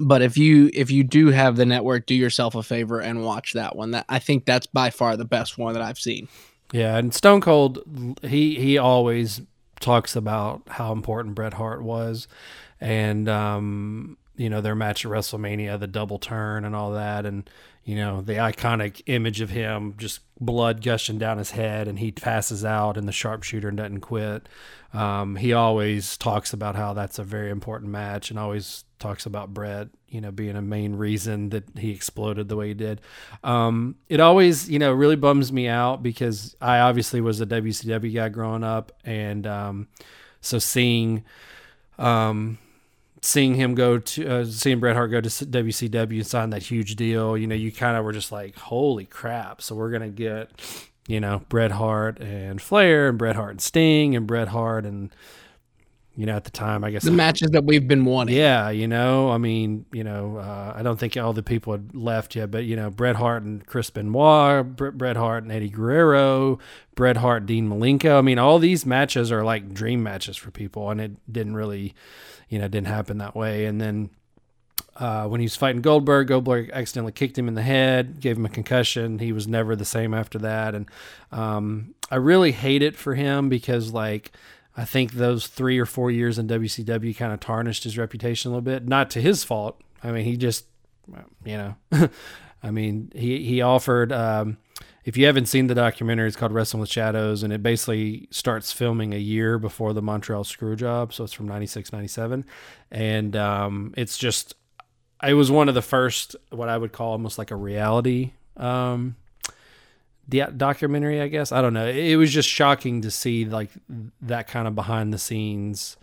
but 0.00 0.22
if 0.22 0.36
you 0.36 0.70
if 0.74 0.90
you 0.90 1.04
do 1.04 1.28
have 1.28 1.56
the 1.56 1.66
network, 1.66 2.06
do 2.06 2.14
yourself 2.14 2.54
a 2.54 2.62
favor 2.62 3.00
and 3.00 3.24
watch 3.24 3.52
that 3.52 3.76
one. 3.76 3.92
That 3.92 4.04
I 4.08 4.18
think 4.18 4.44
that's 4.44 4.66
by 4.66 4.90
far 4.90 5.16
the 5.16 5.24
best 5.24 5.58
one 5.58 5.74
that 5.74 5.82
I've 5.82 5.98
seen. 5.98 6.28
Yeah, 6.72 6.96
and 6.96 7.14
Stone 7.14 7.42
Cold, 7.42 8.16
he 8.22 8.56
he 8.56 8.78
always 8.78 9.42
talks 9.80 10.16
about 10.16 10.62
how 10.68 10.92
important 10.92 11.34
Bret 11.34 11.54
Hart 11.54 11.82
was, 11.82 12.26
and 12.80 13.28
um, 13.28 14.16
you 14.36 14.50
know 14.50 14.60
their 14.60 14.74
match 14.74 15.04
at 15.04 15.10
WrestleMania, 15.10 15.78
the 15.78 15.86
double 15.86 16.18
turn 16.18 16.64
and 16.64 16.74
all 16.74 16.92
that, 16.92 17.24
and 17.24 17.48
you 17.86 17.94
know 17.94 18.20
the 18.20 18.34
iconic 18.34 19.00
image 19.06 19.40
of 19.40 19.50
him 19.50 19.94
just 19.96 20.20
blood 20.40 20.82
gushing 20.82 21.18
down 21.18 21.38
his 21.38 21.52
head, 21.52 21.86
and 21.86 22.00
he 22.00 22.10
passes 22.10 22.64
out, 22.64 22.96
and 22.96 23.06
the 23.06 23.12
sharpshooter 23.12 23.70
doesn't 23.70 24.00
quit. 24.00 24.48
Um, 24.92 25.36
he 25.36 25.52
always 25.52 26.16
talks 26.16 26.52
about 26.52 26.74
how 26.74 26.94
that's 26.94 27.20
a 27.20 27.24
very 27.24 27.48
important 27.48 27.92
match, 27.92 28.28
and 28.28 28.40
always 28.40 28.84
talks 28.98 29.24
about 29.24 29.54
Bret, 29.54 29.88
you 30.08 30.20
know, 30.20 30.32
being 30.32 30.56
a 30.56 30.62
main 30.62 30.96
reason 30.96 31.50
that 31.50 31.78
he 31.78 31.92
exploded 31.92 32.48
the 32.48 32.56
way 32.56 32.68
he 32.68 32.74
did. 32.74 33.00
Um, 33.44 33.94
it 34.08 34.18
always, 34.18 34.68
you 34.68 34.80
know, 34.80 34.92
really 34.92 35.16
bums 35.16 35.52
me 35.52 35.68
out 35.68 36.02
because 36.02 36.56
I 36.60 36.80
obviously 36.80 37.20
was 37.20 37.40
a 37.40 37.46
WCW 37.46 38.12
guy 38.12 38.28
growing 38.30 38.64
up, 38.64 38.90
and 39.04 39.46
um, 39.46 39.88
so 40.40 40.58
seeing, 40.58 41.22
um, 42.00 42.58
seeing 43.26 43.54
him 43.54 43.74
go 43.74 43.98
to 43.98 44.28
uh, 44.28 44.44
seeing 44.44 44.78
Bret 44.80 44.94
Hart 44.96 45.10
go 45.10 45.20
to 45.20 45.28
WCW 45.28 46.16
and 46.16 46.26
sign 46.26 46.50
that 46.50 46.62
huge 46.62 46.96
deal, 46.96 47.36
you 47.36 47.46
know, 47.46 47.54
you 47.54 47.72
kind 47.72 47.96
of 47.96 48.04
were 48.04 48.12
just 48.12 48.30
like, 48.30 48.56
holy 48.56 49.04
crap! 49.04 49.60
So 49.60 49.74
we're 49.74 49.90
gonna 49.90 50.08
get, 50.08 50.50
you 51.08 51.20
know, 51.20 51.42
Bret 51.48 51.72
Hart 51.72 52.20
and 52.20 52.62
Flair 52.62 53.08
and 53.08 53.18
Bret 53.18 53.36
Hart 53.36 53.50
and 53.50 53.60
Sting 53.60 54.14
and 54.14 54.26
Bret 54.26 54.48
Hart 54.48 54.86
and 54.86 55.12
you 56.16 56.24
know, 56.24 56.34
at 56.34 56.44
the 56.44 56.50
time, 56.50 56.82
I 56.82 56.90
guess 56.90 57.02
the 57.02 57.10
matches 57.10 57.50
that 57.50 57.64
we've 57.64 57.86
been 57.86 58.06
wanting. 58.06 58.36
Yeah, 58.36 58.70
you 58.70 58.88
know, 58.88 59.30
I 59.30 59.36
mean, 59.36 59.84
you 59.92 60.02
know, 60.02 60.38
uh, 60.38 60.72
I 60.74 60.82
don't 60.82 60.98
think 60.98 61.14
all 61.18 61.34
the 61.34 61.42
people 61.42 61.74
had 61.74 61.94
left 61.94 62.34
yet, 62.34 62.50
but 62.50 62.64
you 62.64 62.74
know, 62.74 62.88
Bret 62.88 63.16
Hart 63.16 63.42
and 63.42 63.64
Chris 63.66 63.90
Benoit, 63.90 64.64
Bret 64.76 65.16
Hart 65.16 65.42
and 65.42 65.52
Eddie 65.52 65.68
Guerrero, 65.68 66.58
Bret 66.94 67.18
Hart, 67.18 67.44
Dean 67.44 67.68
Malenko. 67.68 68.16
I 68.16 68.22
mean, 68.22 68.38
all 68.38 68.58
these 68.58 68.86
matches 68.86 69.30
are 69.30 69.44
like 69.44 69.74
dream 69.74 70.02
matches 70.02 70.38
for 70.38 70.50
people, 70.50 70.88
and 70.88 71.02
it 71.02 71.30
didn't 71.30 71.54
really, 71.54 71.94
you 72.48 72.58
know, 72.58 72.68
didn't 72.68 72.88
happen 72.88 73.18
that 73.18 73.34
way. 73.34 73.66
And 73.66 73.80
then 73.80 74.10
uh, 74.96 75.26
when 75.26 75.40
he 75.40 75.44
was 75.44 75.56
fighting 75.56 75.82
Goldberg, 75.82 76.28
Goldberg 76.28 76.70
accidentally 76.72 77.12
kicked 77.12 77.36
him 77.36 77.48
in 77.48 77.54
the 77.54 77.62
head, 77.62 78.20
gave 78.20 78.36
him 78.36 78.46
a 78.46 78.50
concussion. 78.50 79.18
He 79.18 79.32
was 79.32 79.46
never 79.46 79.76
the 79.76 79.84
same 79.84 80.14
after 80.14 80.38
that, 80.38 80.74
and 80.74 80.86
um, 81.32 81.94
I 82.10 82.16
really 82.16 82.52
hate 82.52 82.82
it 82.82 82.96
for 82.96 83.14
him 83.14 83.48
because 83.48 83.92
like 83.92 84.32
I 84.76 84.84
think 84.84 85.12
those 85.12 85.46
three 85.46 85.78
or 85.78 85.86
four 85.86 86.10
years 86.10 86.38
in 86.38 86.48
WCW 86.48 87.16
kind 87.16 87.32
of 87.32 87.40
tarnished 87.40 87.84
his 87.84 87.98
reputation 87.98 88.50
a 88.50 88.54
little 88.54 88.62
bit. 88.62 88.86
Not 88.86 89.10
to 89.10 89.20
his 89.20 89.44
fault. 89.44 89.80
I 90.02 90.12
mean, 90.12 90.24
he 90.24 90.36
just, 90.36 90.66
you 91.44 91.56
know, 91.56 91.76
I 92.62 92.70
mean, 92.70 93.10
he 93.14 93.42
he 93.44 93.60
offered. 93.60 94.12
Um, 94.12 94.58
if 95.06 95.16
you 95.16 95.24
haven't 95.26 95.46
seen 95.46 95.68
the 95.68 95.74
documentary, 95.74 96.26
it's 96.26 96.36
called 96.36 96.50
Wrestling 96.50 96.80
with 96.80 96.90
Shadows, 96.90 97.44
and 97.44 97.52
it 97.52 97.62
basically 97.62 98.26
starts 98.32 98.72
filming 98.72 99.14
a 99.14 99.18
year 99.18 99.56
before 99.56 99.92
the 99.92 100.02
Montreal 100.02 100.42
Screwjob. 100.42 101.12
So 101.12 101.22
it's 101.22 101.32
from 101.32 101.46
96, 101.46 101.92
97. 101.92 102.44
And 102.90 103.36
um, 103.36 103.94
it's 103.96 104.18
just, 104.18 104.56
it 105.22 105.34
was 105.34 105.48
one 105.48 105.68
of 105.68 105.76
the 105.76 105.82
first, 105.82 106.34
what 106.50 106.68
I 106.68 106.76
would 106.76 106.90
call 106.90 107.12
almost 107.12 107.38
like 107.38 107.52
a 107.52 107.56
reality 107.56 108.32
um, 108.56 109.14
documentary, 110.28 111.20
I 111.20 111.28
guess. 111.28 111.52
I 111.52 111.62
don't 111.62 111.72
know. 111.72 111.86
It 111.86 112.16
was 112.16 112.32
just 112.32 112.48
shocking 112.48 113.02
to 113.02 113.10
see 113.12 113.44
like 113.44 113.70
that 114.22 114.48
kind 114.48 114.66
of 114.66 114.74
behind 114.74 115.14
the 115.14 115.18
scenes 115.18 115.96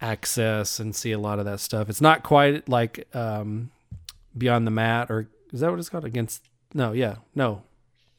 access 0.00 0.80
and 0.80 0.96
see 0.96 1.12
a 1.12 1.18
lot 1.18 1.38
of 1.38 1.44
that 1.44 1.60
stuff. 1.60 1.90
It's 1.90 2.00
not 2.00 2.22
quite 2.22 2.70
like 2.70 3.06
um, 3.14 3.70
Beyond 4.36 4.66
the 4.66 4.70
Mat 4.70 5.10
or 5.10 5.28
is 5.52 5.60
that 5.60 5.70
what 5.70 5.78
it's 5.78 5.90
called? 5.90 6.06
Against 6.06 6.48
no, 6.72 6.92
yeah, 6.92 7.16
no, 7.34 7.62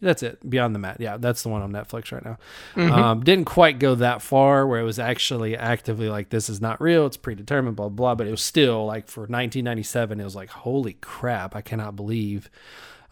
that's 0.06 0.24
it. 0.24 0.48
Beyond 0.48 0.76
the 0.76 0.80
Mat. 0.80 0.98
Yeah, 1.00 1.18
that's 1.18 1.44
the 1.44 1.50
one 1.50 1.62
on 1.62 1.72
Netflix 1.72 2.12
right 2.12 2.24
now. 2.24 2.38
Mm-hmm. 2.76 2.92
Um, 2.92 3.24
didn't 3.24 3.46
quite 3.46 3.80
go 3.80 3.96
that 3.96 4.22
far 4.22 4.66
where 4.68 4.80
it 4.80 4.84
was 4.84 5.00
actually 5.00 5.58
actively 5.58 6.08
like 6.08 6.30
this 6.30 6.50
is 6.50 6.62
not 6.62 6.80
real. 6.80 7.06
It's 7.06 7.18
predetermined. 7.18 7.76
Blah 7.76 7.90
blah. 7.90 8.16
But 8.16 8.28
it 8.28 8.32
was 8.32 8.42
still 8.42 8.86
like 8.86 9.08
for 9.08 9.22
1997. 9.22 10.20
It 10.20 10.24
was 10.24 10.36
like 10.36 10.50
holy 10.50 10.94
crap! 10.94 11.56
I 11.56 11.62
cannot 11.62 11.96
believe. 11.96 12.50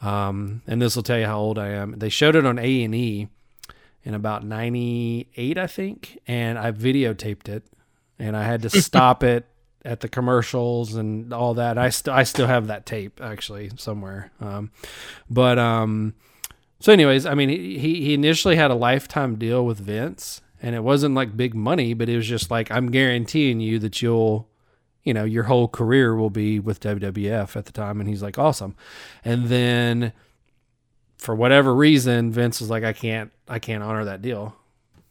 Um, 0.01 0.61
and 0.67 0.81
this 0.81 0.95
will 0.95 1.03
tell 1.03 1.17
you 1.17 1.25
how 1.25 1.39
old 1.39 1.57
I 1.57 1.69
am. 1.69 1.97
They 1.97 2.09
showed 2.09 2.35
it 2.35 2.45
on 2.45 2.59
A 2.59 2.83
and 2.83 2.93
E 2.93 3.29
in 4.03 4.13
about 4.13 4.43
98, 4.43 5.57
I 5.57 5.67
think, 5.67 6.19
and 6.27 6.59
I 6.59 6.73
videotaped 6.73 7.47
it, 7.47 7.63
and 8.19 8.35
I 8.35 8.43
had 8.43 8.61
to 8.63 8.69
stop 8.81 9.23
it 9.23 9.45
at 9.85 10.01
the 10.01 10.09
commercials 10.09 10.95
and 10.95 11.33
all 11.33 11.55
that. 11.55 11.77
I 11.77 11.89
still 11.89 12.13
I 12.13 12.23
still 12.23 12.47
have 12.47 12.67
that 12.67 12.85
tape 12.85 13.19
actually 13.21 13.71
somewhere. 13.75 14.31
Um, 14.39 14.71
but 15.29 15.59
um 15.59 16.13
so, 16.83 16.91
anyways, 16.91 17.25
I 17.25 17.33
mean, 17.33 17.47
he 17.47 17.77
he 17.77 18.13
initially 18.13 18.57
had 18.57 18.69
a 18.69 18.75
lifetime 18.75 19.35
deal 19.35 19.65
with 19.65 19.79
Vince, 19.79 20.41
and 20.61 20.75
it 20.75 20.83
wasn't 20.83 21.15
like 21.15 21.37
big 21.37 21.55
money, 21.55 21.93
but 21.93 22.09
it 22.09 22.17
was 22.17 22.27
just 22.27 22.51
like 22.51 22.69
I'm 22.71 22.91
guaranteeing 22.91 23.61
you 23.61 23.79
that 23.79 24.01
you'll, 24.01 24.49
you 25.01 25.13
know, 25.13 25.23
your 25.23 25.43
whole 25.43 25.69
career 25.69 26.13
will 26.13 26.29
be 26.29 26.59
with 26.59 26.81
WWF 26.81 27.55
at 27.55 27.67
the 27.67 27.71
time. 27.71 28.01
And 28.01 28.09
he's 28.09 28.21
like, 28.21 28.37
awesome. 28.37 28.75
And 29.23 29.45
then, 29.45 30.11
for 31.17 31.33
whatever 31.33 31.73
reason, 31.73 32.33
Vince 32.33 32.59
was 32.59 32.69
like, 32.69 32.83
I 32.83 32.91
can't, 32.91 33.31
I 33.47 33.59
can't 33.59 33.81
honor 33.81 34.03
that 34.03 34.21
deal. 34.21 34.53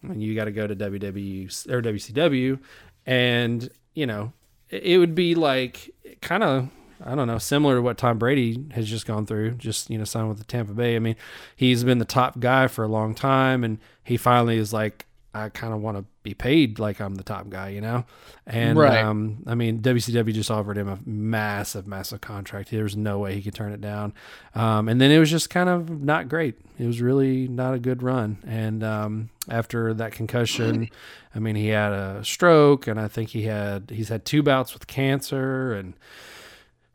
And 0.03 0.23
you 0.23 0.35
got 0.35 0.45
to 0.45 0.53
go 0.53 0.67
to 0.67 0.77
WWE 0.77 1.71
or 1.71 1.81
WCW, 1.81 2.59
and 3.07 3.67
you 3.95 4.05
know, 4.05 4.35
it, 4.69 4.83
it 4.83 4.99
would 4.99 5.15
be 5.15 5.35
like 5.35 5.91
kind 6.21 6.43
of 6.43 6.69
I 7.05 7.15
don't 7.15 7.27
know, 7.27 7.39
similar 7.39 7.77
to 7.77 7.83
what 7.83 7.99
Tom 7.99 8.19
Brady 8.19 8.65
has 8.73 8.89
just 8.89 9.07
gone 9.07 9.27
through, 9.27 9.53
just, 9.53 9.91
you 9.91 9.99
know, 9.99 10.05
signed 10.05 10.29
with 10.29 10.39
the 10.39 10.45
Tampa 10.45 10.73
Bay. 10.73 10.97
I 10.97 10.99
mean, 10.99 11.17
he's 11.57 11.85
been 11.85 11.99
the 11.99 12.05
top 12.05 12.41
guy 12.41 12.69
for 12.69 12.85
a 12.85 12.89
long 12.89 13.15
time 13.15 13.65
and 13.65 13.79
he 14.05 14.17
finally 14.17 14.59
is 14.59 14.73
like, 14.73 15.07
I 15.35 15.49
kind 15.49 15.73
of 15.73 15.81
want 15.81 15.97
to 15.97 16.05
be 16.23 16.35
paid 16.35 16.79
like 16.79 17.01
I'm 17.01 17.15
the 17.15 17.23
top 17.23 17.49
guy, 17.49 17.71
you 17.71 17.81
know? 17.81 18.05
And, 18.47 18.79
right. 18.79 19.03
um, 19.03 19.43
I 19.47 19.55
mean, 19.55 19.81
WCW 19.81 20.35
just 20.35 20.51
offered 20.51 20.77
him 20.77 20.89
a 20.89 20.99
massive, 21.07 21.87
massive 21.87 22.21
contract. 22.21 22.71
There's 22.71 22.97
no 22.97 23.19
way 23.19 23.35
he 23.35 23.43
could 23.43 23.55
turn 23.55 23.73
it 23.73 23.81
down. 23.81 24.13
Um, 24.55 24.91
and 24.91 25.01
then 25.01 25.11
it 25.11 25.19
was 25.19 25.31
just 25.31 25.49
kind 25.49 25.71
of 25.71 26.03
not 26.03 26.29
great. 26.29 26.57
It 26.79 26.87
was 26.87 27.01
really 27.01 27.49
not 27.49 27.73
a 27.73 27.79
good 27.79 28.03
run. 28.03 28.39
And, 28.47 28.85
um, 28.85 29.31
after 29.49 29.95
that 29.95 30.13
concussion, 30.13 30.91
I 31.35 31.39
mean, 31.39 31.57
he 31.57 31.69
had 31.69 31.93
a 31.93 32.23
stroke 32.25 32.87
and 32.87 33.01
I 33.01 33.09
think 33.09 33.31
he 33.31 33.45
had, 33.45 33.91
he's 33.91 34.11
had 34.11 34.27
two 34.27 34.43
bouts 34.43 34.75
with 34.75 34.87
cancer 34.87 35.73
and, 35.73 35.95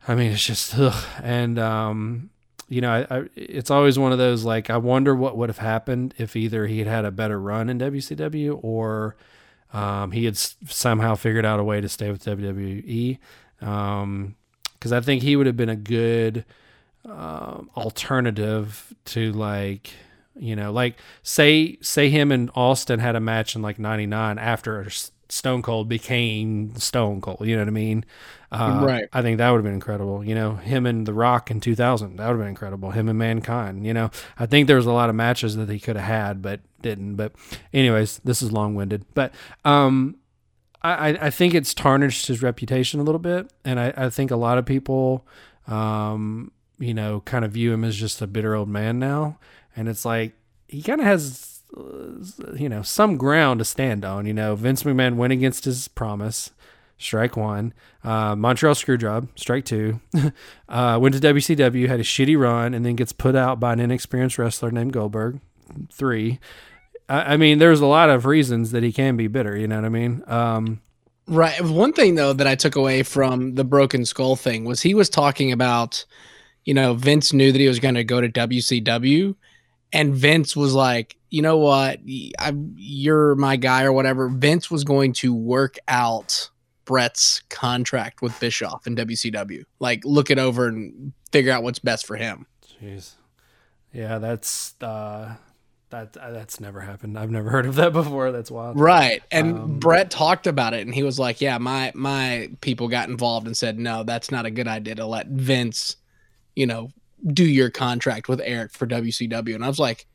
I 0.08 0.14
mean, 0.14 0.32
it's 0.32 0.44
just, 0.44 0.74
ugh. 0.78 1.04
and 1.22 1.58
um, 1.58 2.30
you 2.68 2.80
know, 2.80 2.90
I, 2.90 3.18
I, 3.18 3.24
it's 3.36 3.70
always 3.70 3.98
one 3.98 4.12
of 4.12 4.18
those 4.18 4.44
like 4.44 4.70
I 4.70 4.78
wonder 4.78 5.14
what 5.14 5.36
would 5.36 5.48
have 5.48 5.58
happened 5.58 6.14
if 6.18 6.34
either 6.34 6.66
he 6.66 6.78
had 6.78 6.88
had 6.88 7.04
a 7.04 7.10
better 7.10 7.38
run 7.38 7.68
in 7.68 7.78
WCW 7.78 8.58
or 8.62 9.16
um, 9.72 10.12
he 10.12 10.24
had 10.24 10.36
somehow 10.36 11.14
figured 11.14 11.44
out 11.44 11.60
a 11.60 11.64
way 11.64 11.80
to 11.80 11.88
stay 11.88 12.10
with 12.10 12.24
WWE. 12.24 13.18
Because 13.58 14.02
um, 14.02 14.36
I 14.82 15.00
think 15.00 15.22
he 15.22 15.36
would 15.36 15.46
have 15.46 15.56
been 15.56 15.68
a 15.68 15.76
good 15.76 16.44
uh, 17.08 17.60
alternative 17.76 18.94
to 19.06 19.32
like 19.32 19.90
you 20.36 20.54
know 20.54 20.70
like 20.70 20.96
say 21.22 21.78
say 21.80 22.10
him 22.10 22.30
and 22.30 22.50
Austin 22.54 23.00
had 23.00 23.16
a 23.16 23.20
match 23.20 23.56
in 23.56 23.62
like 23.62 23.78
'99 23.78 24.38
after 24.38 24.86
Stone 25.28 25.62
Cold 25.62 25.88
became 25.88 26.74
Stone 26.76 27.20
Cold. 27.20 27.40
You 27.42 27.56
know 27.56 27.62
what 27.62 27.68
I 27.68 27.72
mean? 27.72 28.04
Uh, 28.50 28.82
right. 28.82 29.08
I 29.12 29.20
think 29.20 29.38
that 29.38 29.50
would 29.50 29.58
have 29.58 29.64
been 29.64 29.74
incredible. 29.74 30.24
You 30.24 30.34
know, 30.34 30.54
him 30.54 30.86
and 30.86 31.06
The 31.06 31.12
Rock 31.12 31.50
in 31.50 31.60
2000, 31.60 32.16
that 32.16 32.26
would 32.26 32.32
have 32.32 32.38
been 32.38 32.48
incredible. 32.48 32.92
Him 32.92 33.08
and 33.08 33.18
Mankind. 33.18 33.86
You 33.86 33.92
know, 33.92 34.10
I 34.38 34.46
think 34.46 34.66
there 34.66 34.76
was 34.76 34.86
a 34.86 34.92
lot 34.92 35.10
of 35.10 35.14
matches 35.14 35.56
that 35.56 35.68
he 35.68 35.78
could 35.78 35.96
have 35.96 36.06
had, 36.06 36.42
but 36.42 36.60
didn't. 36.80 37.16
But, 37.16 37.32
anyways, 37.74 38.20
this 38.24 38.40
is 38.40 38.52
long 38.52 38.74
winded. 38.74 39.04
But, 39.14 39.34
um, 39.64 40.16
I, 40.80 41.08
I 41.20 41.30
think 41.30 41.54
it's 41.54 41.74
tarnished 41.74 42.28
his 42.28 42.40
reputation 42.42 43.00
a 43.00 43.02
little 43.02 43.18
bit, 43.18 43.52
and 43.64 43.80
I, 43.80 43.92
I 43.96 44.10
think 44.10 44.30
a 44.30 44.36
lot 44.36 44.58
of 44.58 44.64
people, 44.64 45.26
um, 45.66 46.52
you 46.78 46.94
know, 46.94 47.20
kind 47.24 47.44
of 47.44 47.52
view 47.52 47.72
him 47.72 47.84
as 47.84 47.96
just 47.96 48.22
a 48.22 48.28
bitter 48.28 48.54
old 48.54 48.68
man 48.68 48.98
now, 49.00 49.38
and 49.74 49.88
it's 49.88 50.04
like 50.04 50.34
he 50.68 50.80
kind 50.80 51.00
of 51.00 51.06
has 51.06 51.57
you 51.76 52.68
know, 52.68 52.82
some 52.82 53.16
ground 53.16 53.58
to 53.58 53.64
stand 53.64 54.04
on. 54.04 54.26
You 54.26 54.34
know, 54.34 54.54
Vince 54.54 54.82
McMahon 54.82 55.16
went 55.16 55.32
against 55.32 55.64
his 55.64 55.88
promise. 55.88 56.50
Strike 57.00 57.36
one. 57.36 57.72
Uh, 58.02 58.34
Montreal 58.34 58.74
Screwjob, 58.74 59.28
strike 59.36 59.64
two. 59.64 60.00
uh, 60.68 60.98
went 61.00 61.14
to 61.14 61.20
WCW, 61.20 61.86
had 61.86 62.00
a 62.00 62.04
shitty 62.04 62.38
run, 62.38 62.74
and 62.74 62.84
then 62.84 62.96
gets 62.96 63.12
put 63.12 63.36
out 63.36 63.60
by 63.60 63.72
an 63.72 63.80
inexperienced 63.80 64.36
wrestler 64.36 64.72
named 64.72 64.92
Goldberg. 64.92 65.40
Three. 65.92 66.40
I, 67.08 67.34
I 67.34 67.36
mean, 67.36 67.58
there's 67.58 67.80
a 67.80 67.86
lot 67.86 68.10
of 68.10 68.26
reasons 68.26 68.72
that 68.72 68.82
he 68.82 68.92
can 68.92 69.16
be 69.16 69.28
bitter. 69.28 69.56
You 69.56 69.68
know 69.68 69.76
what 69.76 69.84
I 69.84 69.90
mean? 69.90 70.24
Um, 70.26 70.80
right. 71.28 71.60
One 71.60 71.92
thing 71.92 72.16
though 72.16 72.32
that 72.32 72.46
I 72.46 72.56
took 72.56 72.74
away 72.74 73.04
from 73.04 73.54
the 73.54 73.64
broken 73.64 74.04
skull 74.04 74.34
thing 74.34 74.64
was 74.64 74.82
he 74.82 74.94
was 74.94 75.08
talking 75.08 75.52
about, 75.52 76.04
you 76.64 76.74
know, 76.74 76.94
Vince 76.94 77.32
knew 77.32 77.52
that 77.52 77.60
he 77.60 77.68
was 77.68 77.78
going 77.78 77.94
to 77.94 78.04
go 78.04 78.20
to 78.20 78.28
WCW, 78.28 79.36
and 79.92 80.14
Vince 80.14 80.56
was 80.56 80.74
like, 80.74 81.16
you 81.30 81.42
know 81.42 81.58
what, 81.58 82.00
I, 82.38 82.54
you're 82.76 83.34
my 83.34 83.56
guy 83.56 83.84
or 83.84 83.92
whatever. 83.92 84.28
Vince 84.28 84.70
was 84.70 84.84
going 84.84 85.12
to 85.14 85.34
work 85.34 85.76
out 85.88 86.50
Bret's 86.84 87.42
contract 87.50 88.22
with 88.22 88.38
Bischoff 88.40 88.86
in 88.86 88.96
WCW. 88.96 89.64
Like, 89.78 90.04
look 90.04 90.30
it 90.30 90.38
over 90.38 90.68
and 90.68 91.12
figure 91.30 91.52
out 91.52 91.62
what's 91.62 91.78
best 91.78 92.06
for 92.06 92.16
him. 92.16 92.46
Jeez, 92.80 93.12
yeah, 93.92 94.18
that's 94.18 94.74
uh, 94.80 95.34
that 95.90 96.16
uh, 96.16 96.30
that's 96.30 96.60
never 96.60 96.80
happened. 96.80 97.18
I've 97.18 97.30
never 97.30 97.50
heard 97.50 97.66
of 97.66 97.74
that 97.74 97.92
before. 97.94 98.32
That's 98.32 98.50
wild. 98.50 98.78
Right, 98.78 99.22
and 99.30 99.58
um, 99.58 99.78
Bret 99.78 100.10
talked 100.10 100.46
about 100.46 100.72
it, 100.72 100.86
and 100.86 100.94
he 100.94 101.02
was 101.02 101.18
like, 101.18 101.40
"Yeah, 101.40 101.58
my 101.58 101.92
my 101.94 102.50
people 102.60 102.88
got 102.88 103.08
involved 103.08 103.46
and 103.46 103.56
said 103.56 103.78
no, 103.78 104.02
that's 104.02 104.30
not 104.30 104.46
a 104.46 104.50
good 104.50 104.68
idea 104.68 104.94
to 104.94 105.06
let 105.06 105.26
Vince, 105.26 105.96
you 106.56 106.66
know, 106.66 106.90
do 107.26 107.44
your 107.44 107.70
contract 107.70 108.28
with 108.28 108.40
Eric 108.44 108.72
for 108.72 108.86
WCW." 108.86 109.54
And 109.54 109.64
I 109.64 109.68
was 109.68 109.78
like 109.78 110.06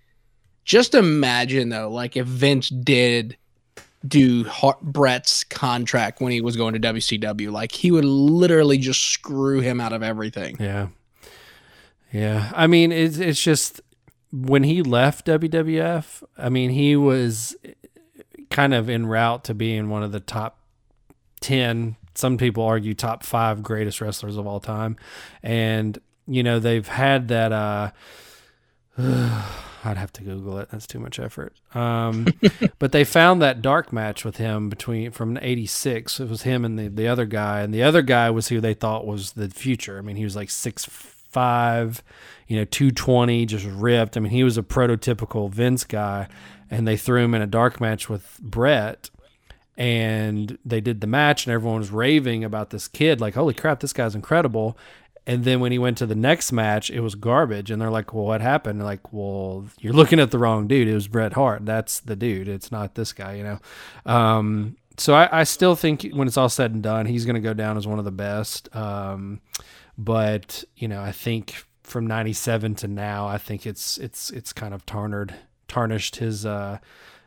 just 0.65 0.95
imagine 0.95 1.69
though, 1.69 1.89
like 1.89 2.15
if 2.15 2.25
Vince 2.25 2.69
did 2.69 3.37
do 4.05 4.45
Bret's 4.81 5.43
contract 5.43 6.21
when 6.21 6.31
he 6.31 6.41
was 6.41 6.55
going 6.55 6.73
to 6.73 6.79
WCW, 6.79 7.51
like 7.51 7.71
he 7.71 7.91
would 7.91 8.05
literally 8.05 8.77
just 8.77 9.01
screw 9.01 9.59
him 9.59 9.79
out 9.79 9.93
of 9.93 10.03
everything. 10.03 10.57
Yeah, 10.59 10.87
yeah. 12.11 12.51
I 12.55 12.67
mean, 12.67 12.91
it's 12.91 13.17
it's 13.17 13.41
just 13.41 13.81
when 14.31 14.63
he 14.63 14.81
left 14.81 15.27
WWF. 15.27 16.23
I 16.37 16.49
mean, 16.49 16.69
he 16.69 16.95
was 16.95 17.55
kind 18.49 18.73
of 18.73 18.89
en 18.89 19.05
route 19.05 19.43
to 19.45 19.53
being 19.53 19.89
one 19.89 20.03
of 20.03 20.11
the 20.11 20.19
top 20.19 20.59
ten. 21.41 21.97
Some 22.15 22.37
people 22.37 22.63
argue 22.63 22.93
top 22.93 23.23
five 23.23 23.63
greatest 23.63 23.99
wrestlers 23.99 24.37
of 24.37 24.45
all 24.47 24.59
time, 24.59 24.97
and 25.41 25.99
you 26.27 26.43
know 26.43 26.59
they've 26.59 26.87
had 26.87 27.27
that. 27.29 27.51
uh 27.51 27.91
I'd 29.85 29.97
have 29.97 30.13
to 30.13 30.23
Google 30.23 30.59
it. 30.59 30.69
That's 30.71 30.87
too 30.87 30.99
much 30.99 31.19
effort. 31.19 31.55
Um, 31.75 32.27
but 32.79 32.91
they 32.91 33.03
found 33.03 33.41
that 33.41 33.61
dark 33.61 33.91
match 33.91 34.23
with 34.23 34.37
him 34.37 34.69
between 34.69 35.11
from 35.11 35.37
'86. 35.41 36.19
It 36.19 36.29
was 36.29 36.43
him 36.43 36.63
and 36.63 36.79
the, 36.79 36.87
the 36.87 37.07
other 37.07 37.25
guy, 37.25 37.61
and 37.61 37.73
the 37.73 37.83
other 37.83 38.01
guy 38.01 38.29
was 38.29 38.47
who 38.47 38.61
they 38.61 38.73
thought 38.73 39.05
was 39.05 39.33
the 39.33 39.49
future. 39.49 39.97
I 39.97 40.01
mean, 40.01 40.15
he 40.15 40.23
was 40.23 40.35
like 40.35 40.49
six 40.49 40.85
five, 40.85 42.01
you 42.47 42.57
know, 42.57 42.65
two 42.65 42.91
twenty, 42.91 43.45
just 43.45 43.65
ripped. 43.65 44.15
I 44.15 44.21
mean, 44.21 44.31
he 44.31 44.43
was 44.43 44.57
a 44.57 44.63
prototypical 44.63 45.49
Vince 45.49 45.83
guy, 45.83 46.29
and 46.71 46.87
they 46.87 46.95
threw 46.95 47.21
him 47.21 47.33
in 47.33 47.41
a 47.41 47.47
dark 47.47 47.81
match 47.81 48.07
with 48.07 48.39
Bret, 48.41 49.09
and 49.75 50.57
they 50.63 50.79
did 50.79 51.01
the 51.01 51.07
match 51.07 51.45
and 51.45 51.53
everyone 51.53 51.79
was 51.79 51.89
raving 51.89 52.43
about 52.43 52.69
this 52.69 52.87
kid 52.87 53.19
like 53.19 53.33
holy 53.33 53.55
crap 53.55 53.79
this 53.79 53.91
guy's 53.91 54.13
incredible 54.13 54.77
and 55.25 55.43
then 55.43 55.59
when 55.59 55.71
he 55.71 55.79
went 55.79 55.97
to 55.97 56.05
the 56.05 56.15
next 56.15 56.51
match 56.51 56.89
it 56.89 56.99
was 56.99 57.15
garbage. 57.15 57.71
And 57.71 57.81
they're 57.81 57.91
like 57.91 58.13
well 58.13 58.25
what 58.25 58.41
happened? 58.41 58.83
Like 58.83 59.13
well 59.13 59.65
you're 59.79 59.93
looking 59.93 60.19
at 60.19 60.31
the 60.31 60.39
wrong 60.39 60.67
dude. 60.67 60.87
It 60.87 60.93
was 60.93 61.07
bret 61.07 61.33
hart. 61.33 61.65
That's 61.65 61.99
the 61.99 62.15
dude. 62.15 62.47
It's 62.47 62.71
not 62.71 62.95
this 62.95 63.13
guy 63.13 63.35
you 63.35 63.43
know? 63.43 63.59
Um, 64.05 64.77
so 64.97 65.15
I, 65.15 65.39
I, 65.39 65.43
still 65.43 65.75
think 65.75 66.07
when 66.13 66.27
it's 66.27 66.37
all 66.37 66.49
said 66.49 66.71
and 66.71 66.83
done 66.83 67.07
he's 67.07 67.25
going 67.25 67.33
to 67.33 67.41
go 67.41 67.55
down 67.55 67.77
as 67.77 67.87
one 67.87 67.97
of 67.97 68.05
the 68.05 68.11
best. 68.11 68.73
Um, 68.75 69.41
but 69.97 70.63
you 70.75 70.87
know 70.87 71.01
i 71.01 71.11
think 71.11 71.65
from 71.83 72.07
97 72.07 72.75
to 72.75 72.87
now 72.87 73.27
i 73.27 73.37
think 73.37 73.65
it's 73.65 73.97
it's 73.97 74.29
it's 74.31 74.53
kind 74.53 74.73
of 74.73 74.85
tarnished 74.85 75.35
tarnished 75.67 76.17
his 76.17 76.45
uh 76.45 76.77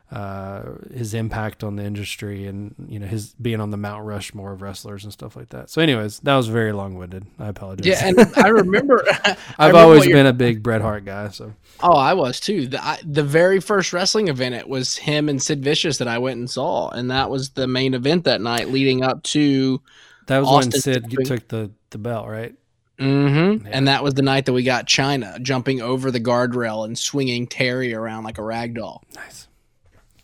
uh, 0.09 0.63
his 0.93 1.13
impact 1.13 1.65
on 1.65 1.75
the 1.75 1.83
industry 1.83 2.47
and 2.47 2.73
you 2.87 2.97
know 2.97 3.07
his 3.07 3.33
being 3.33 3.59
on 3.59 3.71
the 3.71 3.77
Mount 3.77 4.05
Rushmore 4.05 4.53
of 4.53 4.61
wrestlers 4.61 5.03
and 5.03 5.11
stuff 5.11 5.35
like 5.35 5.49
that. 5.49 5.69
So, 5.69 5.81
anyways, 5.81 6.19
that 6.21 6.35
was 6.35 6.47
very 6.47 6.71
long 6.71 6.95
winded. 6.95 7.25
I 7.37 7.47
apologize. 7.47 7.85
Yeah, 7.85 8.07
and 8.07 8.17
I 8.37 8.47
remember 8.47 9.03
I've 9.25 9.37
I 9.57 9.67
remember 9.67 9.79
always 9.79 10.05
been 10.05 10.25
a 10.25 10.33
big 10.33 10.63
Bret 10.63 10.81
Hart 10.81 11.03
guy. 11.03 11.29
So, 11.29 11.53
oh, 11.81 11.97
I 11.97 12.13
was 12.13 12.39
too. 12.39 12.67
The, 12.67 12.83
I, 12.83 12.99
the 13.03 13.23
very 13.23 13.59
first 13.59 13.91
wrestling 13.91 14.29
event 14.29 14.55
it 14.55 14.69
was 14.69 14.95
him 14.95 15.27
and 15.27 15.41
Sid 15.43 15.61
Vicious 15.61 15.97
that 15.97 16.07
I 16.07 16.19
went 16.19 16.39
and 16.39 16.49
saw, 16.49 16.89
and 16.89 17.11
that 17.11 17.29
was 17.29 17.49
the 17.49 17.67
main 17.67 17.93
event 17.93 18.23
that 18.23 18.39
night, 18.39 18.69
leading 18.69 19.03
up 19.03 19.23
to. 19.23 19.81
That 20.27 20.39
was 20.39 20.47
Austin 20.47 20.71
when 20.71 20.81
Sid 20.81 21.03
jumping. 21.09 21.25
took 21.25 21.47
the 21.49 21.71
the 21.89 21.97
belt, 21.97 22.27
right? 22.27 22.55
Mm-hmm. 22.97 23.67
Yeah. 23.67 23.71
And 23.73 23.87
that 23.87 24.03
was 24.03 24.13
the 24.13 24.21
night 24.21 24.45
that 24.45 24.53
we 24.53 24.63
got 24.63 24.87
Chyna 24.87 25.41
jumping 25.41 25.81
over 25.81 26.11
the 26.11 26.19
guardrail 26.19 26.85
and 26.85 26.97
swinging 26.97 27.45
Terry 27.45 27.93
around 27.93 28.23
like 28.23 28.37
a 28.37 28.43
rag 28.43 28.73
doll. 28.73 29.03
Nice. 29.13 29.46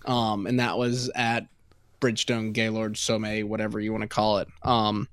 Um, 0.06 0.48
and 0.48 0.60
that 0.60 0.78
was 0.78 1.10
at 1.16 1.48
Bridgestone 2.00 2.54
Gaylord 2.54 2.98
Some, 2.98 3.24
whatever 3.48 3.80
you 3.80 3.92
want 3.92 4.02
to 4.04 4.08
call 4.08 4.40
it. 4.40 4.48
Um, 4.62 5.08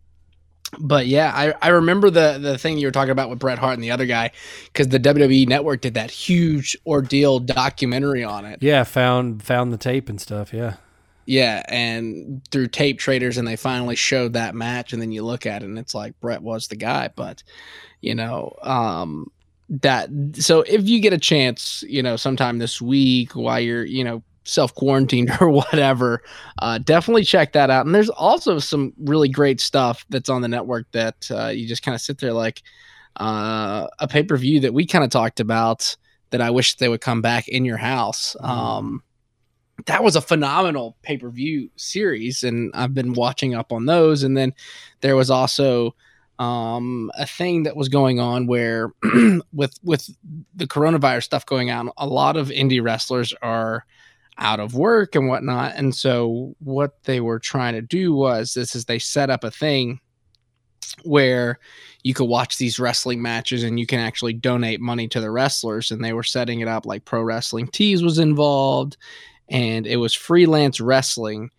but 0.78 1.06
yeah, 1.06 1.32
I, 1.34 1.54
I 1.60 1.68
remember 1.70 2.10
the 2.10 2.38
the 2.40 2.56
thing 2.56 2.78
you 2.78 2.86
were 2.86 2.92
talking 2.92 3.10
about 3.10 3.28
with 3.28 3.38
Bret 3.38 3.58
Hart 3.58 3.74
and 3.74 3.82
the 3.82 3.90
other 3.90 4.06
guy 4.06 4.30
because 4.66 4.88
the 4.88 5.00
WWE 5.00 5.48
Network 5.48 5.80
did 5.80 5.94
that 5.94 6.10
huge 6.10 6.76
ordeal 6.86 7.40
documentary 7.40 8.22
on 8.22 8.44
it. 8.44 8.62
Yeah, 8.62 8.84
found 8.84 9.42
found 9.42 9.72
the 9.72 9.76
tape 9.76 10.08
and 10.08 10.20
stuff. 10.20 10.52
Yeah, 10.52 10.76
yeah, 11.26 11.62
and 11.68 12.42
through 12.50 12.68
tape 12.68 12.98
traders, 12.98 13.36
and 13.36 13.46
they 13.46 13.56
finally 13.56 13.96
showed 13.96 14.34
that 14.34 14.54
match, 14.54 14.92
and 14.92 15.02
then 15.02 15.10
you 15.12 15.24
look 15.24 15.44
at 15.44 15.62
it, 15.62 15.66
and 15.66 15.78
it's 15.78 15.94
like 15.94 16.18
Bret 16.20 16.42
was 16.42 16.68
the 16.68 16.76
guy. 16.76 17.08
But 17.14 17.42
you 18.00 18.14
know, 18.14 18.56
um, 18.62 19.30
that 19.68 20.08
so 20.34 20.62
if 20.62 20.88
you 20.88 21.00
get 21.00 21.12
a 21.12 21.18
chance, 21.18 21.82
you 21.88 22.02
know, 22.02 22.16
sometime 22.16 22.58
this 22.58 22.80
week 22.80 23.34
while 23.34 23.60
you're 23.60 23.84
you 23.84 24.04
know 24.04 24.22
self 24.44 24.74
quarantined 24.74 25.30
or 25.40 25.50
whatever, 25.50 26.22
uh, 26.60 26.78
definitely 26.78 27.24
check 27.24 27.52
that 27.52 27.70
out. 27.70 27.86
And 27.86 27.94
there's 27.94 28.10
also 28.10 28.58
some 28.58 28.92
really 28.98 29.28
great 29.28 29.60
stuff 29.60 30.04
that's 30.08 30.28
on 30.28 30.42
the 30.42 30.48
network 30.48 30.90
that 30.92 31.28
uh, 31.30 31.48
you 31.48 31.66
just 31.66 31.82
kind 31.82 31.94
of 31.94 32.00
sit 32.00 32.18
there 32.18 32.32
like 32.32 32.62
uh, 33.16 33.86
a 33.98 34.08
pay 34.08 34.22
per 34.22 34.36
view 34.36 34.60
that 34.60 34.74
we 34.74 34.86
kind 34.86 35.04
of 35.04 35.10
talked 35.10 35.40
about 35.40 35.96
that 36.30 36.40
I 36.40 36.50
wish 36.50 36.76
they 36.76 36.88
would 36.88 37.00
come 37.00 37.22
back 37.22 37.48
in 37.48 37.64
your 37.64 37.76
house. 37.76 38.36
Mm. 38.40 38.48
Um, 38.48 39.02
that 39.86 40.04
was 40.04 40.16
a 40.16 40.20
phenomenal 40.20 40.96
pay 41.02 41.16
per 41.16 41.30
view 41.30 41.70
series, 41.76 42.44
and 42.44 42.70
I've 42.74 42.94
been 42.94 43.14
watching 43.14 43.54
up 43.54 43.72
on 43.72 43.86
those. 43.86 44.22
And 44.22 44.36
then 44.36 44.52
there 45.00 45.16
was 45.16 45.30
also 45.30 45.94
um, 46.38 47.10
a 47.18 47.26
thing 47.26 47.64
that 47.64 47.76
was 47.76 47.88
going 47.88 48.20
on 48.20 48.46
where 48.46 48.92
with 49.52 49.78
with 49.82 50.08
the 50.54 50.66
coronavirus 50.66 51.24
stuff 51.24 51.46
going 51.46 51.70
on, 51.70 51.90
a 51.96 52.06
lot 52.06 52.36
of 52.36 52.48
indie 52.48 52.82
wrestlers 52.82 53.34
are 53.42 53.84
out 54.40 54.58
of 54.58 54.74
work 54.74 55.14
and 55.14 55.28
whatnot. 55.28 55.74
And 55.76 55.94
so 55.94 56.54
what 56.58 57.02
they 57.04 57.20
were 57.20 57.38
trying 57.38 57.74
to 57.74 57.82
do 57.82 58.14
was 58.14 58.54
this 58.54 58.74
is 58.74 58.86
they 58.86 58.98
set 58.98 59.30
up 59.30 59.44
a 59.44 59.50
thing 59.50 60.00
where 61.04 61.58
you 62.02 62.14
could 62.14 62.28
watch 62.28 62.56
these 62.56 62.78
wrestling 62.78 63.22
matches 63.22 63.62
and 63.62 63.78
you 63.78 63.86
can 63.86 64.00
actually 64.00 64.32
donate 64.32 64.80
money 64.80 65.06
to 65.08 65.20
the 65.20 65.30
wrestlers. 65.30 65.90
And 65.90 66.02
they 66.02 66.14
were 66.14 66.22
setting 66.22 66.60
it 66.60 66.68
up 66.68 66.86
like 66.86 67.04
Pro 67.04 67.22
Wrestling 67.22 67.68
Tees 67.68 68.02
was 68.02 68.18
involved 68.18 68.96
and 69.48 69.86
it 69.86 69.96
was 69.96 70.14
freelance 70.14 70.80
wrestling 70.80 71.50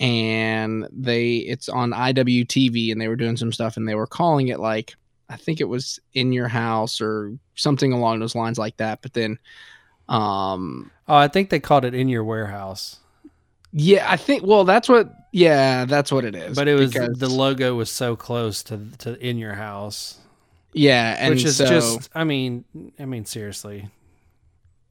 and 0.00 0.88
they 0.90 1.36
it's 1.36 1.68
on 1.68 1.92
IWTV 1.92 2.90
and 2.90 3.00
they 3.00 3.06
were 3.06 3.16
doing 3.16 3.36
some 3.36 3.52
stuff 3.52 3.76
and 3.76 3.86
they 3.86 3.94
were 3.94 4.06
calling 4.06 4.48
it 4.48 4.58
like 4.58 4.96
I 5.28 5.36
think 5.36 5.60
it 5.60 5.68
was 5.68 6.00
in 6.14 6.32
your 6.32 6.48
house 6.48 7.00
or 7.00 7.36
something 7.54 7.92
along 7.92 8.20
those 8.20 8.34
lines 8.34 8.58
like 8.58 8.76
that. 8.78 9.02
But 9.02 9.14
then 9.14 9.38
um, 10.08 10.90
oh, 11.08 11.16
I 11.16 11.28
think 11.28 11.50
they 11.50 11.60
called 11.60 11.84
it 11.84 11.94
in 11.94 12.08
your 12.08 12.24
warehouse. 12.24 12.98
Yeah, 13.72 14.10
I 14.10 14.16
think. 14.16 14.44
Well, 14.44 14.64
that's 14.64 14.88
what. 14.88 15.12
Yeah, 15.32 15.84
that's 15.84 16.12
what 16.12 16.24
it 16.24 16.34
is. 16.34 16.56
But 16.56 16.68
it 16.68 16.74
was 16.74 16.92
because, 16.92 17.18
the 17.18 17.28
logo 17.28 17.74
was 17.74 17.90
so 17.90 18.14
close 18.14 18.62
to 18.64 18.80
to 18.98 19.18
in 19.18 19.36
your 19.38 19.54
house. 19.54 20.18
Yeah, 20.72 21.16
and 21.18 21.34
which 21.34 21.44
is 21.44 21.56
so, 21.56 21.66
just. 21.66 22.10
I 22.14 22.24
mean, 22.24 22.64
I 23.00 23.04
mean, 23.04 23.24
seriously, 23.24 23.88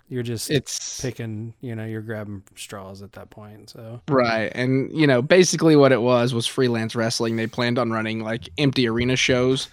you're 0.09 0.23
just 0.23 0.51
it's 0.51 0.99
picking. 0.99 1.53
You 1.61 1.75
know, 1.75 1.85
you're 1.85 2.01
grabbing 2.01 2.43
straws 2.55 3.01
at 3.01 3.13
that 3.13 3.29
point. 3.29 3.69
So 3.69 4.01
right, 4.09 4.51
and 4.53 4.91
you 4.91 5.07
know, 5.07 5.21
basically 5.21 5.77
what 5.77 5.93
it 5.93 6.01
was 6.01 6.33
was 6.33 6.45
freelance 6.45 6.95
wrestling. 6.95 7.37
They 7.37 7.47
planned 7.47 7.79
on 7.79 7.91
running 7.91 8.19
like 8.19 8.49
empty 8.57 8.87
arena 8.87 9.15
shows. 9.15 9.69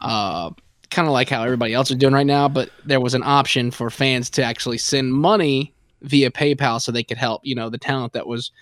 Uh, 0.00 0.50
kind 0.92 1.08
of 1.08 1.12
like 1.12 1.28
how 1.28 1.42
everybody 1.42 1.74
else 1.74 1.90
is 1.90 1.96
doing 1.96 2.14
right 2.14 2.26
now, 2.26 2.48
but 2.48 2.70
there 2.84 3.00
was 3.00 3.14
an 3.14 3.22
option 3.24 3.70
for 3.70 3.90
fans 3.90 4.30
to 4.30 4.44
actually 4.44 4.78
send 4.78 5.12
money 5.12 5.74
via 6.02 6.30
PayPal 6.30 6.80
so 6.80 6.92
they 6.92 7.02
could 7.02 7.18
help, 7.18 7.40
you 7.44 7.54
know, 7.54 7.68
the 7.68 7.78
talent 7.78 8.12
that 8.12 8.26
was 8.26 8.52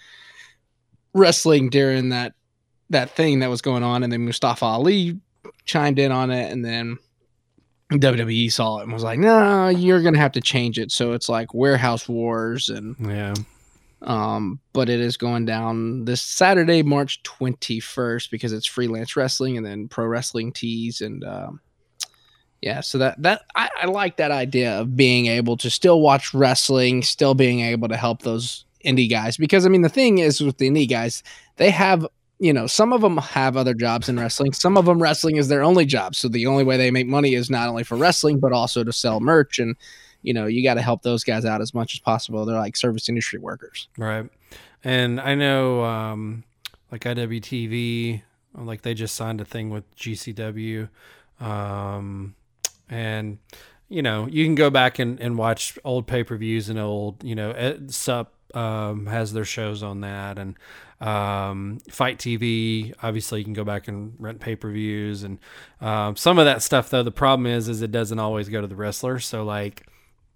wrestling 1.13 1.71
during 1.71 2.11
that 2.11 2.35
that 2.91 3.11
thing 3.11 3.39
that 3.41 3.51
was 3.51 3.63
going 3.63 3.83
on 3.83 4.03
and 4.03 4.13
then 4.13 4.25
Mustafa 4.25 4.65
Ali 4.65 5.19
chimed 5.65 5.99
in 5.99 6.11
on 6.11 6.31
it 6.31 6.51
and 6.51 6.65
then 6.65 6.99
WWE 7.93 8.51
saw 8.51 8.79
it 8.79 8.85
and 8.85 8.93
was 8.93 9.03
like, 9.03 9.19
"No, 9.19 9.69
you're 9.69 10.03
going 10.03 10.15
to 10.15 10.21
have 10.21 10.33
to 10.33 10.41
change 10.41 10.79
it." 10.79 10.93
So 10.93 11.13
it's 11.13 11.29
like 11.29 11.53
Warehouse 11.55 12.09
Wars 12.09 12.69
and 12.69 12.97
Yeah. 13.01 13.35
Um, 14.03 14.61
but 14.73 14.89
it 14.89 15.01
is 15.01 15.17
going 15.17 15.45
down 15.45 16.05
this 16.05 16.23
Saturday, 16.23 16.83
March 16.83 17.23
21st 17.23 18.31
because 18.31 18.53
it's 18.53 18.67
freelance 18.67 19.15
wrestling 19.15 19.57
and 19.57 19.67
then 19.67 19.89
pro 19.89 20.07
wrestling 20.07 20.53
tees 20.53 21.01
and 21.01 21.23
um 21.25 21.61
yeah, 22.63 22.81
so 22.81 22.99
that 22.99 23.23
that 23.23 23.43
I, 23.55 23.71
I 23.83 23.87
like 23.87 24.17
that 24.19 24.31
idea 24.31 24.79
of 24.79 24.95
being 24.95 25.27
able 25.27 25.57
to 25.59 25.71
still 25.71 26.01
watch 26.01 26.35
wrestling, 26.35 27.03
still 27.03 27.35
being 27.35 27.61
able 27.61 27.89
to 27.89 27.97
help 27.97 28.23
those 28.23 28.67
indie 28.85 29.09
guys 29.09 29.37
because 29.37 29.65
I 29.65 29.69
mean 29.69 29.83
the 29.83 29.89
thing 29.89 30.19
is 30.19 30.41
with 30.41 30.59
the 30.59 30.69
indie 30.69 30.89
guys, 30.89 31.23
they 31.57 31.71
have 31.71 32.07
you 32.39 32.53
know 32.53 32.67
some 32.67 32.93
of 32.93 33.01
them 33.01 33.17
have 33.17 33.57
other 33.57 33.73
jobs 33.73 34.11
in 34.11 34.21
wrestling. 34.21 34.53
Some 34.53 34.77
of 34.77 34.85
them 34.85 35.01
wrestling 35.01 35.37
is 35.37 35.49
their 35.49 35.63
only 35.63 35.87
job, 35.87 36.15
so 36.15 36.29
the 36.29 36.47
only 36.47 36.65
way 36.65 36.77
they 36.77 36.91
make 36.91 37.07
money 37.07 37.35
is 37.35 37.49
not 37.49 37.69
only 37.69 37.83
for 37.83 37.97
wrestling 37.97 38.41
but 38.41 38.53
also 38.53 38.85
to 38.85 38.93
sell 38.93 39.21
merch 39.21 39.59
and 39.59 39.75
you 40.23 40.35
know 40.35 40.47
you 40.47 40.63
got 40.63 40.75
to 40.75 40.83
help 40.83 41.03
those 41.03 41.25
guys 41.25 41.47
out 41.47 41.63
as 41.63 41.73
much 41.73 41.95
as 41.95 42.01
possible. 42.01 42.45
They're 42.45 42.57
like 42.57 42.77
service 42.77 43.09
industry 43.09 43.39
workers, 43.39 43.89
right? 43.97 44.29
And 44.85 45.19
I 45.19 45.35
know 45.35 45.83
um, 45.85 46.45
like 46.93 47.05
IWTV, 47.05 48.21
like 48.55 48.83
they 48.83 48.93
just 48.93 49.15
signed 49.15 49.41
a 49.41 49.47
thing 49.47 49.71
with 49.71 49.97
GCW. 49.97 50.91
Um, 51.41 52.35
and 52.91 53.39
you 53.89 54.03
know 54.03 54.27
you 54.27 54.45
can 54.45 54.55
go 54.55 54.69
back 54.69 54.99
and, 54.99 55.19
and 55.21 55.39
watch 55.39 55.79
old 55.85 56.07
pay-per-views 56.07 56.69
and 56.69 56.79
old 56.79 57.25
you 57.25 57.35
know 57.35 57.79
sup 57.89 58.35
um, 58.55 59.07
has 59.07 59.33
their 59.33 59.45
shows 59.45 59.83
on 59.83 60.01
that. 60.01 60.39
And 60.39 60.57
um, 61.01 61.79
FITE 61.89 62.19
TV 62.19 62.95
obviously 63.03 63.41
you 63.41 63.45
can 63.45 63.55
go 63.55 63.65
back 63.65 63.89
and 63.89 64.15
rent 64.19 64.41
pay-per-views. 64.41 65.23
And 65.23 65.39
um, 65.81 66.17
some 66.17 66.39
of 66.39 66.45
that 66.45 66.63
stuff 66.63 66.91
though 66.91 67.03
the 67.03 67.11
problem 67.11 67.47
is 67.47 67.69
is 67.69 67.83
it 67.83 67.93
doesn't 67.93 68.19
always 68.19 68.49
go 68.49 68.61
to 68.61 68.67
the 68.67 68.77
wrestler. 68.77 69.19
So 69.19 69.45
like 69.45 69.87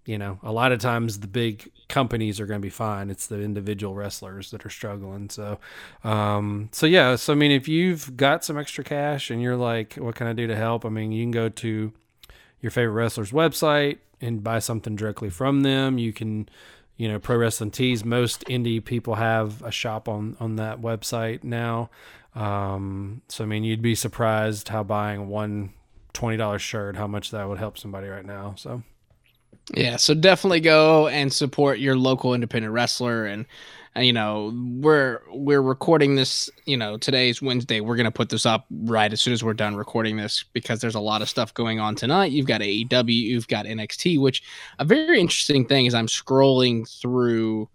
you 0.05 0.19
know 0.19 0.39
a 0.43 0.51
lot 0.51 0.71
of 0.71 0.79
times 0.79 1.19
the 1.19 1.27
big 1.27 1.71
companies 1.89 2.39
are 2.39 2.45
going 2.45 2.61
to 2.61 2.65
be 2.65 2.69
fine. 2.69 3.09
It's 3.09 3.27
the 3.27 3.41
individual 3.41 3.95
wrestlers 3.95 4.51
that 4.51 4.65
are 4.65 4.69
struggling. 4.69 5.29
So 5.29 5.59
um 6.03 6.69
so 6.71 6.85
yeah. 6.85 7.15
So 7.15 7.33
i 7.33 7.35
mean 7.35 7.51
if 7.51 7.67
you've 7.67 8.15
got 8.17 8.43
some 8.43 8.57
extra 8.57 8.83
cash 8.83 9.29
and 9.29 9.41
you're 9.41 9.57
like 9.57 9.95
what 9.95 10.15
can 10.15 10.27
i 10.27 10.33
do 10.33 10.47
to 10.47 10.55
help? 10.55 10.85
I 10.85 10.89
mean 10.89 11.11
you 11.11 11.23
can 11.23 11.31
go 11.31 11.49
to 11.49 11.93
your 12.65 12.71
favorite 12.71 12.93
wrestler's 12.93 13.31
website 13.31 13.99
and 14.19 14.43
buy 14.43 14.57
something 14.57 14.95
directly 14.95 15.29
from 15.29 15.61
them. 15.61 15.99
You 15.99 16.11
can, 16.11 16.49
you 16.97 17.07
know, 17.07 17.19
Pro 17.19 17.37
Wrestling 17.37 17.69
Tees. 17.69 18.03
Most 18.03 18.43
indie 18.45 18.83
people 18.83 19.13
have 19.15 19.61
a 19.61 19.69
shop 19.69 20.09
on 20.09 20.35
on 20.39 20.55
that 20.55 20.81
website 20.81 21.43
now. 21.43 21.91
Um, 22.33 23.21
so 23.27 23.43
I 23.43 23.47
mean, 23.47 23.63
you'd 23.63 23.83
be 23.83 23.93
surprised 23.93 24.69
how 24.69 24.81
buying 24.81 25.27
one 25.27 25.73
twenty 26.13 26.37
dollars 26.37 26.63
shirt, 26.63 26.95
how 26.95 27.05
much 27.05 27.29
that 27.29 27.47
would 27.47 27.59
help 27.59 27.77
somebody 27.77 28.07
right 28.07 28.25
now. 28.25 28.55
So. 28.57 28.81
Yeah, 29.75 29.97
so 29.97 30.15
definitely 30.15 30.59
go 30.59 31.07
and 31.07 31.31
support 31.31 31.77
your 31.77 31.95
local 31.95 32.33
independent 32.33 32.73
wrestler 32.73 33.25
and 33.25 33.45
you 33.97 34.11
know 34.11 34.53
we're 34.81 35.21
we're 35.31 35.61
recording 35.61 36.15
this 36.15 36.49
you 36.65 36.75
know 36.75 36.97
today's 36.97 37.41
wednesday. 37.41 37.79
We're 37.79 37.95
going 37.95 38.05
to 38.05 38.11
put 38.11 38.29
this 38.29 38.45
up 38.45 38.65
right 38.69 39.11
as 39.11 39.21
soon 39.21 39.33
as 39.33 39.43
we're 39.43 39.53
done 39.53 39.75
recording 39.75 40.17
this 40.17 40.43
because 40.53 40.81
there's 40.81 40.95
a 40.95 40.99
lot 40.99 41.21
of 41.21 41.29
stuff 41.29 41.53
going 41.53 41.79
on 41.79 41.95
tonight. 41.95 42.31
You've 42.31 42.47
got 42.47 42.61
aew 42.61 43.05
you've 43.07 43.47
got 43.47 43.65
nxt 43.65 44.19
which 44.19 44.43
a 44.79 44.85
very 44.85 45.19
interesting 45.19 45.65
thing 45.65 45.85
is 45.85 45.93
i'm 45.93 46.07
scrolling 46.07 46.87
through 47.01 47.69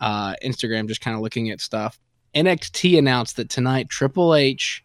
uh 0.00 0.34
instagram 0.42 0.88
just 0.88 1.00
kind 1.00 1.14
of 1.14 1.22
looking 1.22 1.50
at 1.50 1.60
stuff. 1.60 1.98
NXT 2.34 2.98
announced 2.98 3.36
that 3.36 3.50
tonight 3.50 3.88
Triple 3.88 4.34
H 4.34 4.84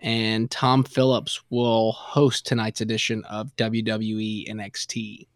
and 0.00 0.50
Tom 0.50 0.84
Phillips 0.84 1.40
will 1.50 1.92
host 1.92 2.46
tonight's 2.46 2.80
edition 2.80 3.24
of 3.24 3.54
WWE 3.56 4.48
NXT. 4.48 5.26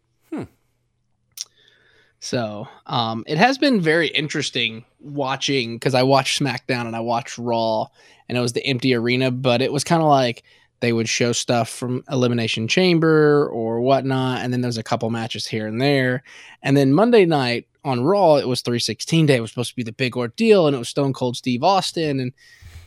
So 2.21 2.67
um, 2.85 3.23
it 3.25 3.39
has 3.39 3.57
been 3.57 3.81
very 3.81 4.07
interesting 4.07 4.85
watching 4.99 5.75
because 5.75 5.95
I 5.95 6.03
watched 6.03 6.39
SmackDown 6.39 6.85
and 6.85 6.95
I 6.95 6.99
watched 6.99 7.39
Raw, 7.39 7.87
and 8.29 8.37
it 8.37 8.41
was 8.41 8.53
the 8.53 8.63
empty 8.63 8.93
arena, 8.93 9.31
but 9.31 9.59
it 9.59 9.73
was 9.73 9.83
kind 9.83 10.03
of 10.03 10.07
like 10.07 10.43
they 10.81 10.93
would 10.93 11.09
show 11.09 11.31
stuff 11.31 11.67
from 11.67 12.03
Elimination 12.11 12.67
Chamber 12.67 13.49
or 13.49 13.81
whatnot, 13.81 14.41
and 14.41 14.53
then 14.53 14.61
there's 14.61 14.77
a 14.77 14.83
couple 14.83 15.09
matches 15.09 15.47
here 15.47 15.65
and 15.65 15.81
there, 15.81 16.21
and 16.61 16.77
then 16.77 16.93
Monday 16.93 17.25
night 17.25 17.67
on 17.83 18.03
Raw 18.03 18.35
it 18.35 18.47
was 18.47 18.61
316 18.61 19.25
day. 19.25 19.37
It 19.37 19.41
was 19.41 19.49
supposed 19.49 19.71
to 19.71 19.75
be 19.75 19.83
the 19.83 19.91
big 19.91 20.15
ordeal, 20.15 20.67
and 20.67 20.75
it 20.75 20.79
was 20.79 20.89
Stone 20.89 21.13
Cold 21.13 21.35
Steve 21.35 21.63
Austin, 21.63 22.19
and 22.19 22.33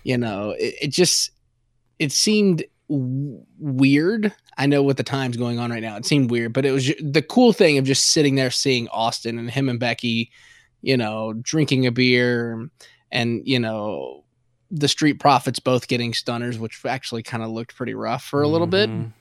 you 0.04 0.16
know 0.16 0.50
it, 0.50 0.76
it 0.80 0.90
just 0.92 1.32
it 1.98 2.12
seemed 2.12 2.62
w- 2.88 3.40
weird. 3.58 4.32
I 4.56 4.66
know 4.66 4.82
what 4.82 4.96
the 4.96 5.02
time's 5.02 5.36
going 5.36 5.58
on 5.58 5.70
right 5.70 5.82
now. 5.82 5.96
It 5.96 6.06
seemed 6.06 6.30
weird, 6.30 6.52
but 6.52 6.64
it 6.64 6.70
was 6.70 6.84
ju- 6.86 6.94
the 7.00 7.22
cool 7.22 7.52
thing 7.52 7.78
of 7.78 7.84
just 7.84 8.08
sitting 8.08 8.34
there 8.34 8.50
seeing 8.50 8.88
Austin 8.88 9.38
and 9.38 9.50
him 9.50 9.68
and 9.68 9.80
Becky, 9.80 10.30
you 10.82 10.96
know, 10.96 11.32
drinking 11.34 11.86
a 11.86 11.92
beer 11.92 12.68
and, 13.10 13.42
you 13.46 13.58
know, 13.58 14.24
the 14.70 14.88
Street 14.88 15.20
Profits 15.20 15.58
both 15.58 15.88
getting 15.88 16.14
stunners, 16.14 16.58
which 16.58 16.84
actually 16.84 17.22
kind 17.22 17.42
of 17.42 17.50
looked 17.50 17.76
pretty 17.76 17.94
rough 17.94 18.24
for 18.24 18.42
a 18.42 18.48
little 18.48 18.66
bit. 18.66 18.90
Mhm. 18.90 19.12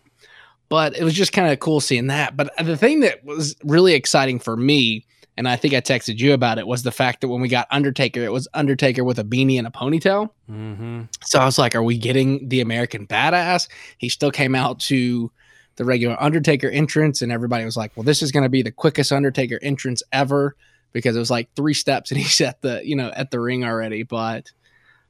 But 0.70 0.98
it 0.98 1.04
was 1.04 1.14
just 1.14 1.34
kind 1.34 1.52
of 1.52 1.60
cool 1.60 1.80
seeing 1.80 2.08
that. 2.08 2.36
But 2.36 2.52
the 2.64 2.78
thing 2.78 3.02
that 3.02 3.24
was 3.24 3.56
really 3.64 3.94
exciting 3.94 4.40
for 4.40 4.58
me, 4.58 5.06
and 5.38 5.48
I 5.48 5.56
think 5.56 5.74
I 5.74 5.82
texted 5.82 6.20
you 6.20 6.34
about 6.34 6.60
it, 6.60 6.68
was 6.68 6.84
the 6.84 6.92
fact 6.92 7.22
that 7.22 7.28
when 7.28 7.42
we 7.42 7.48
got 7.48 7.68
Undertaker, 7.72 8.22
it 8.22 8.32
was 8.32 8.48
Undertaker 8.54 9.04
with 9.04 9.20
a 9.20 9.24
beanie 9.24 9.58
and 9.58 9.68
a 9.68 9.72
ponytail. 9.72 10.30
Mhm. 10.50 11.08
So 11.24 11.40
I 11.40 11.46
was 11.46 11.58
like, 11.58 11.76
are 11.76 11.84
we 11.84 11.98
getting 11.98 12.48
the 12.50 12.62
American 12.62 13.08
badass? 13.08 13.68
He 13.98 14.10
still 14.10 14.32
came 14.32 14.56
out 14.56 14.80
to 14.82 15.32
the 15.76 15.86
regular 15.86 16.16
Undertaker 16.22 16.70
entrance, 16.70 17.22
and 17.22 17.32
everybody 17.32 17.66
was 17.66 17.76
like, 17.76 17.92
well, 17.96 18.04
this 18.04 18.22
is 18.22 18.32
going 18.32 18.44
to 18.44 18.50
be 18.50 18.62
the 18.62 18.72
quickest 18.72 19.12
Undertaker 19.12 19.58
entrance 19.62 20.04
ever 20.12 20.56
because 20.92 21.16
it 21.16 21.20
was 21.20 21.32
like 21.32 21.50
three 21.56 21.74
steps 21.74 22.12
and 22.12 22.20
he's 22.22 22.40
at 22.42 22.62
the, 22.62 22.82
you 22.84 22.96
know, 22.96 23.12
at 23.16 23.32
the 23.32 23.40
ring 23.40 23.64
already. 23.66 24.04
But, 24.04 24.52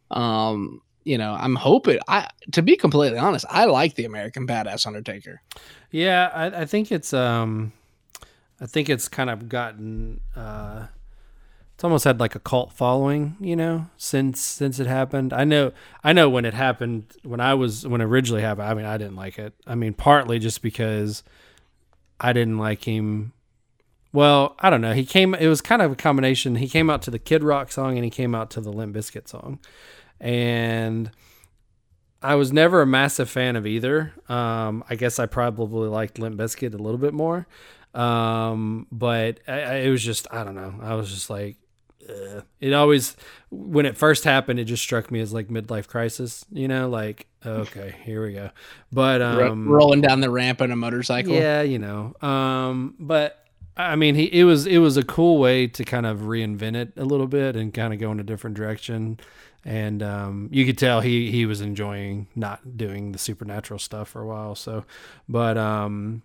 um, 0.09 0.81
you 1.03 1.17
know, 1.17 1.33
I'm 1.37 1.55
hoping 1.55 1.99
I, 2.07 2.29
to 2.53 2.61
be 2.61 2.77
completely 2.77 3.19
honest, 3.19 3.45
I 3.49 3.65
like 3.65 3.95
the 3.95 4.05
American 4.05 4.47
badass 4.47 4.87
Undertaker. 4.87 5.41
Yeah, 5.91 6.31
I, 6.33 6.61
I 6.61 6.65
think 6.65 6.91
it's 6.93 7.13
um, 7.13 7.73
I 8.61 8.65
think 8.65 8.89
it's 8.89 9.07
kind 9.07 9.29
of 9.29 9.49
gotten 9.49 10.21
uh, 10.35 10.87
it's 11.75 11.83
almost 11.83 12.03
had 12.03 12.19
like 12.19 12.35
a 12.35 12.39
cult 12.39 12.71
following, 12.71 13.35
you 13.39 13.55
know, 13.55 13.87
since 13.97 14.39
since 14.39 14.79
it 14.79 14.87
happened. 14.87 15.33
I 15.33 15.43
know, 15.43 15.71
I 16.03 16.13
know 16.13 16.29
when 16.29 16.45
it 16.45 16.53
happened 16.53 17.11
when 17.23 17.39
I 17.39 17.55
was 17.55 17.87
when 17.87 17.99
it 17.99 18.05
originally 18.05 18.41
happened. 18.41 18.67
I 18.67 18.73
mean, 18.73 18.85
I 18.85 18.97
didn't 18.97 19.15
like 19.15 19.39
it. 19.39 19.53
I 19.65 19.75
mean, 19.75 19.93
partly 19.93 20.39
just 20.39 20.61
because 20.61 21.23
I 22.19 22.31
didn't 22.31 22.59
like 22.59 22.83
him. 22.83 23.33
Well, 24.11 24.55
I 24.59 24.69
don't 24.69 24.81
know. 24.81 24.93
He 24.93 25.05
came. 25.05 25.33
It 25.33 25.47
was 25.47 25.61
kind 25.61 25.81
of 25.81 25.91
a 25.91 25.95
combination. 25.95 26.55
He 26.55 26.69
came 26.69 26.89
out 26.89 27.01
to 27.03 27.11
the 27.11 27.19
Kid 27.19 27.43
Rock 27.43 27.71
song 27.71 27.97
and 27.97 28.03
he 28.05 28.11
came 28.11 28.35
out 28.35 28.51
to 28.51 28.61
the 28.61 28.71
Limp 28.71 28.95
Bizkit 28.95 29.27
song, 29.27 29.57
and 30.19 31.09
I 32.21 32.35
was 32.35 32.53
never 32.53 32.83
a 32.83 32.85
massive 32.85 33.31
fan 33.31 33.55
of 33.55 33.65
either. 33.65 34.13
Um, 34.29 34.83
I 34.89 34.95
guess 34.95 35.17
I 35.17 35.25
probably 35.25 35.89
liked 35.89 36.19
Limp 36.19 36.37
Bizkit 36.37 36.75
a 36.75 36.77
little 36.77 36.99
bit 36.99 37.15
more. 37.15 37.47
Um, 37.93 38.87
but 38.91 39.39
I, 39.47 39.61
I, 39.61 39.73
it 39.75 39.89
was 39.89 40.03
just, 40.03 40.27
I 40.31 40.43
don't 40.43 40.55
know. 40.55 40.75
I 40.81 40.95
was 40.95 41.09
just 41.09 41.29
like, 41.29 41.57
ugh. 42.09 42.43
it 42.59 42.73
always, 42.73 43.15
when 43.51 43.85
it 43.85 43.97
first 43.97 44.23
happened, 44.23 44.59
it 44.59 44.65
just 44.65 44.83
struck 44.83 45.11
me 45.11 45.19
as 45.19 45.33
like 45.33 45.49
midlife 45.49 45.87
crisis, 45.87 46.45
you 46.51 46.67
know, 46.67 46.89
like, 46.89 47.27
okay, 47.45 47.95
here 48.03 48.25
we 48.25 48.33
go. 48.33 48.49
But, 48.91 49.21
Ro- 49.21 49.51
um, 49.51 49.67
rolling 49.67 50.01
down 50.01 50.21
the 50.21 50.29
ramp 50.29 50.61
on 50.61 50.71
a 50.71 50.75
motorcycle. 50.75 51.33
yeah, 51.33 51.61
you 51.61 51.79
know. 51.79 52.15
Um, 52.21 52.95
but 52.99 53.43
I 53.75 53.95
mean, 53.95 54.15
he 54.15 54.25
it 54.25 54.43
was 54.43 54.67
it 54.67 54.77
was 54.77 54.97
a 54.97 55.03
cool 55.03 55.39
way 55.39 55.67
to 55.67 55.83
kind 55.83 56.05
of 56.05 56.19
reinvent 56.19 56.75
it 56.75 56.93
a 56.95 57.05
little 57.05 57.27
bit 57.27 57.55
and 57.55 57.73
kind 57.73 57.93
of 57.93 57.99
go 57.99 58.11
in 58.11 58.19
a 58.19 58.23
different 58.23 58.55
direction. 58.55 59.19
And 59.65 60.03
um, 60.03 60.49
you 60.51 60.65
could 60.65 60.77
tell 60.77 61.01
he 61.01 61.31
he 61.31 61.45
was 61.45 61.61
enjoying 61.61 62.27
not 62.35 62.77
doing 62.77 63.13
the 63.13 63.17
supernatural 63.17 63.79
stuff 63.79 64.09
for 64.09 64.21
a 64.21 64.27
while. 64.27 64.55
So, 64.55 64.85
but 65.27 65.57
um, 65.57 66.21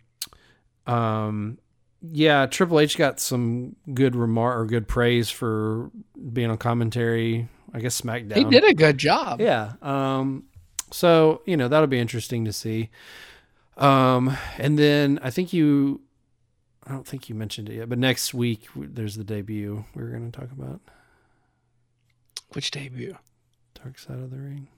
um, 0.88 1.59
yeah, 2.01 2.46
Triple 2.46 2.81
H 2.81 2.96
got 2.96 3.20
some 3.20 3.77
good 3.92 4.14
remark 4.14 4.59
or 4.59 4.66
good 4.66 4.87
praise 4.88 5.31
for 5.31 5.90
being 6.33 6.51
on 6.51 6.59
commentary. 6.59 7.48
I 7.72 7.81
guess 7.81 8.01
SmackDown. 8.01 8.37
He 8.37 8.44
did 8.44 8.64
a 8.64 8.72
good 8.72 8.98
job. 8.98 9.40
Yeah. 9.40 9.72
Um, 9.83 10.44
so 10.90 11.42
you 11.44 11.57
know 11.57 11.68
that'll 11.68 11.87
be 11.87 11.98
interesting 11.98 12.44
to 12.44 12.53
see. 12.53 12.90
Um, 13.77 14.37
and 14.57 14.79
then 14.79 15.20
I 15.22 15.31
think 15.31 15.53
you, 15.53 16.01
I 16.85 16.92
don't 16.92 17.07
think 17.07 17.29
you 17.29 17.35
mentioned 17.35 17.68
it 17.68 17.77
yet, 17.77 17.88
but 17.88 17.98
next 17.98 18.35
week 18.35 18.62
there's 18.74 19.16
the 19.16 19.22
debut 19.22 19.85
we 19.94 20.03
are 20.03 20.11
going 20.11 20.31
to 20.31 20.40
talk 20.40 20.51
about. 20.51 20.81
Which 22.55 22.70
debut? 22.70 23.16
Dark 23.74 23.98
Side 23.98 24.18
of 24.18 24.31
the 24.31 24.38
Ring. 24.38 24.68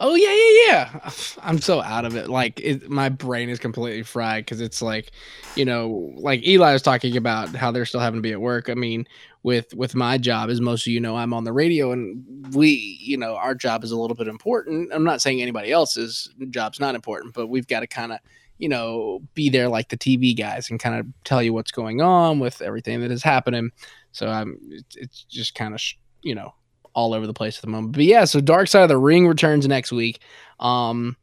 Oh 0.00 0.14
yeah, 0.14 0.32
yeah, 0.32 1.00
yeah. 1.02 1.10
I'm 1.42 1.60
so 1.60 1.82
out 1.82 2.04
of 2.04 2.16
it. 2.16 2.28
Like 2.28 2.60
it, 2.60 2.88
my 2.88 3.08
brain 3.08 3.48
is 3.48 3.58
completely 3.58 4.02
fried 4.02 4.44
because 4.44 4.60
it's 4.60 4.80
like, 4.82 5.12
you 5.56 5.64
know, 5.64 6.12
like 6.16 6.46
Eli 6.46 6.72
was 6.72 6.82
talking 6.82 7.16
about 7.16 7.54
how 7.54 7.70
they're 7.70 7.84
still 7.84 8.00
having 8.00 8.18
to 8.18 8.22
be 8.22 8.32
at 8.32 8.40
work. 8.40 8.68
I 8.68 8.74
mean, 8.74 9.06
with 9.42 9.74
with 9.74 9.94
my 9.94 10.18
job, 10.18 10.50
as 10.50 10.60
most 10.60 10.86
of 10.86 10.92
you 10.92 11.00
know, 11.00 11.16
I'm 11.16 11.34
on 11.34 11.44
the 11.44 11.52
radio, 11.52 11.92
and 11.92 12.24
we, 12.54 12.98
you 13.00 13.16
know, 13.16 13.36
our 13.36 13.54
job 13.54 13.84
is 13.84 13.90
a 13.90 13.98
little 13.98 14.16
bit 14.16 14.28
important. 14.28 14.90
I'm 14.92 15.04
not 15.04 15.22
saying 15.22 15.42
anybody 15.42 15.70
else's 15.70 16.30
job's 16.50 16.80
not 16.80 16.94
important, 16.94 17.34
but 17.34 17.48
we've 17.48 17.66
got 17.66 17.80
to 17.80 17.86
kind 17.86 18.12
of, 18.12 18.20
you 18.58 18.68
know, 18.68 19.20
be 19.34 19.50
there 19.50 19.68
like 19.68 19.90
the 19.90 19.98
TV 19.98 20.36
guys 20.36 20.70
and 20.70 20.80
kind 20.80 20.98
of 20.98 21.06
tell 21.24 21.42
you 21.42 21.52
what's 21.52 21.72
going 21.72 22.00
on 22.00 22.38
with 22.38 22.62
everything 22.62 23.00
that 23.02 23.10
is 23.10 23.22
happening. 23.22 23.70
So 24.12 24.28
I'm, 24.28 24.58
it's, 24.70 24.96
it's 24.96 25.24
just 25.24 25.54
kind 25.54 25.74
of, 25.74 25.82
you 26.22 26.34
know, 26.34 26.54
all 26.94 27.14
over 27.14 27.26
the 27.26 27.34
place 27.34 27.56
at 27.58 27.62
the 27.62 27.70
moment. 27.70 27.92
But 27.92 28.04
yeah, 28.04 28.24
so 28.24 28.40
Dark 28.40 28.68
Side 28.68 28.82
of 28.82 28.88
the 28.88 28.98
Ring 28.98 29.26
returns 29.26 29.66
next 29.66 29.92
week. 29.92 30.20
Um 30.60 31.16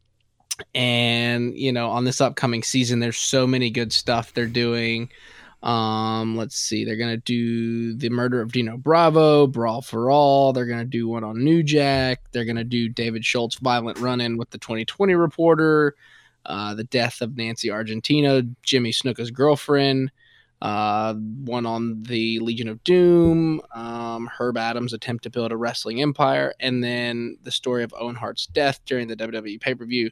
and 0.76 1.58
you 1.58 1.72
know, 1.72 1.90
on 1.90 2.04
this 2.04 2.22
upcoming 2.22 2.64
season 2.64 3.00
there's 3.00 3.18
so 3.18 3.48
many 3.48 3.70
good 3.70 3.92
stuff 3.92 4.34
they're 4.34 4.46
doing. 4.48 5.10
Um 5.64 6.36
let's 6.36 6.56
see. 6.56 6.86
They're 6.86 6.98
to 7.12 7.24
do 7.24 7.96
The 7.96 8.10
Murder 8.10 8.42
of 8.42 8.52
Dino 8.52 8.78
Bravo, 8.78 9.48
Brawl 9.48 9.82
for 9.82 10.12
All. 10.12 10.54
They're 10.54 10.66
to 10.80 10.86
do 10.86 11.08
one 11.08 11.24
on 11.24 11.44
New 11.44 11.64
Jack. 11.64 12.22
They're 12.32 12.46
to 12.58 12.64
do 12.64 12.90
David 12.90 13.26
Schultz 13.26 13.56
violent 13.56 14.00
run-in 14.00 14.38
with 14.38 14.50
the 14.50 14.58
2020 14.58 15.16
reporter. 15.16 15.96
Uh, 16.44 16.74
the 16.74 16.84
death 16.86 17.22
of 17.22 17.38
Nancy 17.38 17.68
Argentino, 17.68 18.56
Jimmy 18.64 18.92
Snuka's 18.92 19.30
girlfriend 19.30 20.12
uh, 20.62 21.14
one 21.14 21.66
on 21.66 22.04
the 22.04 22.40
Legion 22.40 22.68
of 22.68 22.84
Doom, 22.84 23.62
um, 23.74 24.28
Herb 24.28 24.58
Abrams' 24.58 24.94
attempt 24.94 25.24
to 25.24 25.30
build 25.30 25.52
a 25.52 25.58
wrestling 25.58 26.02
empire, 26.02 26.54
and 26.60 26.84
then 26.84 27.38
the 27.44 27.52
story 27.52 27.84
of 27.84 27.94
Owen 28.00 28.16
Hart's 28.16 28.46
death 28.46 28.80
during 28.86 29.08
the 29.08 29.16
WWE 29.16 29.60
pay 29.60 29.74
per 29.74 29.86
view. 29.86 30.12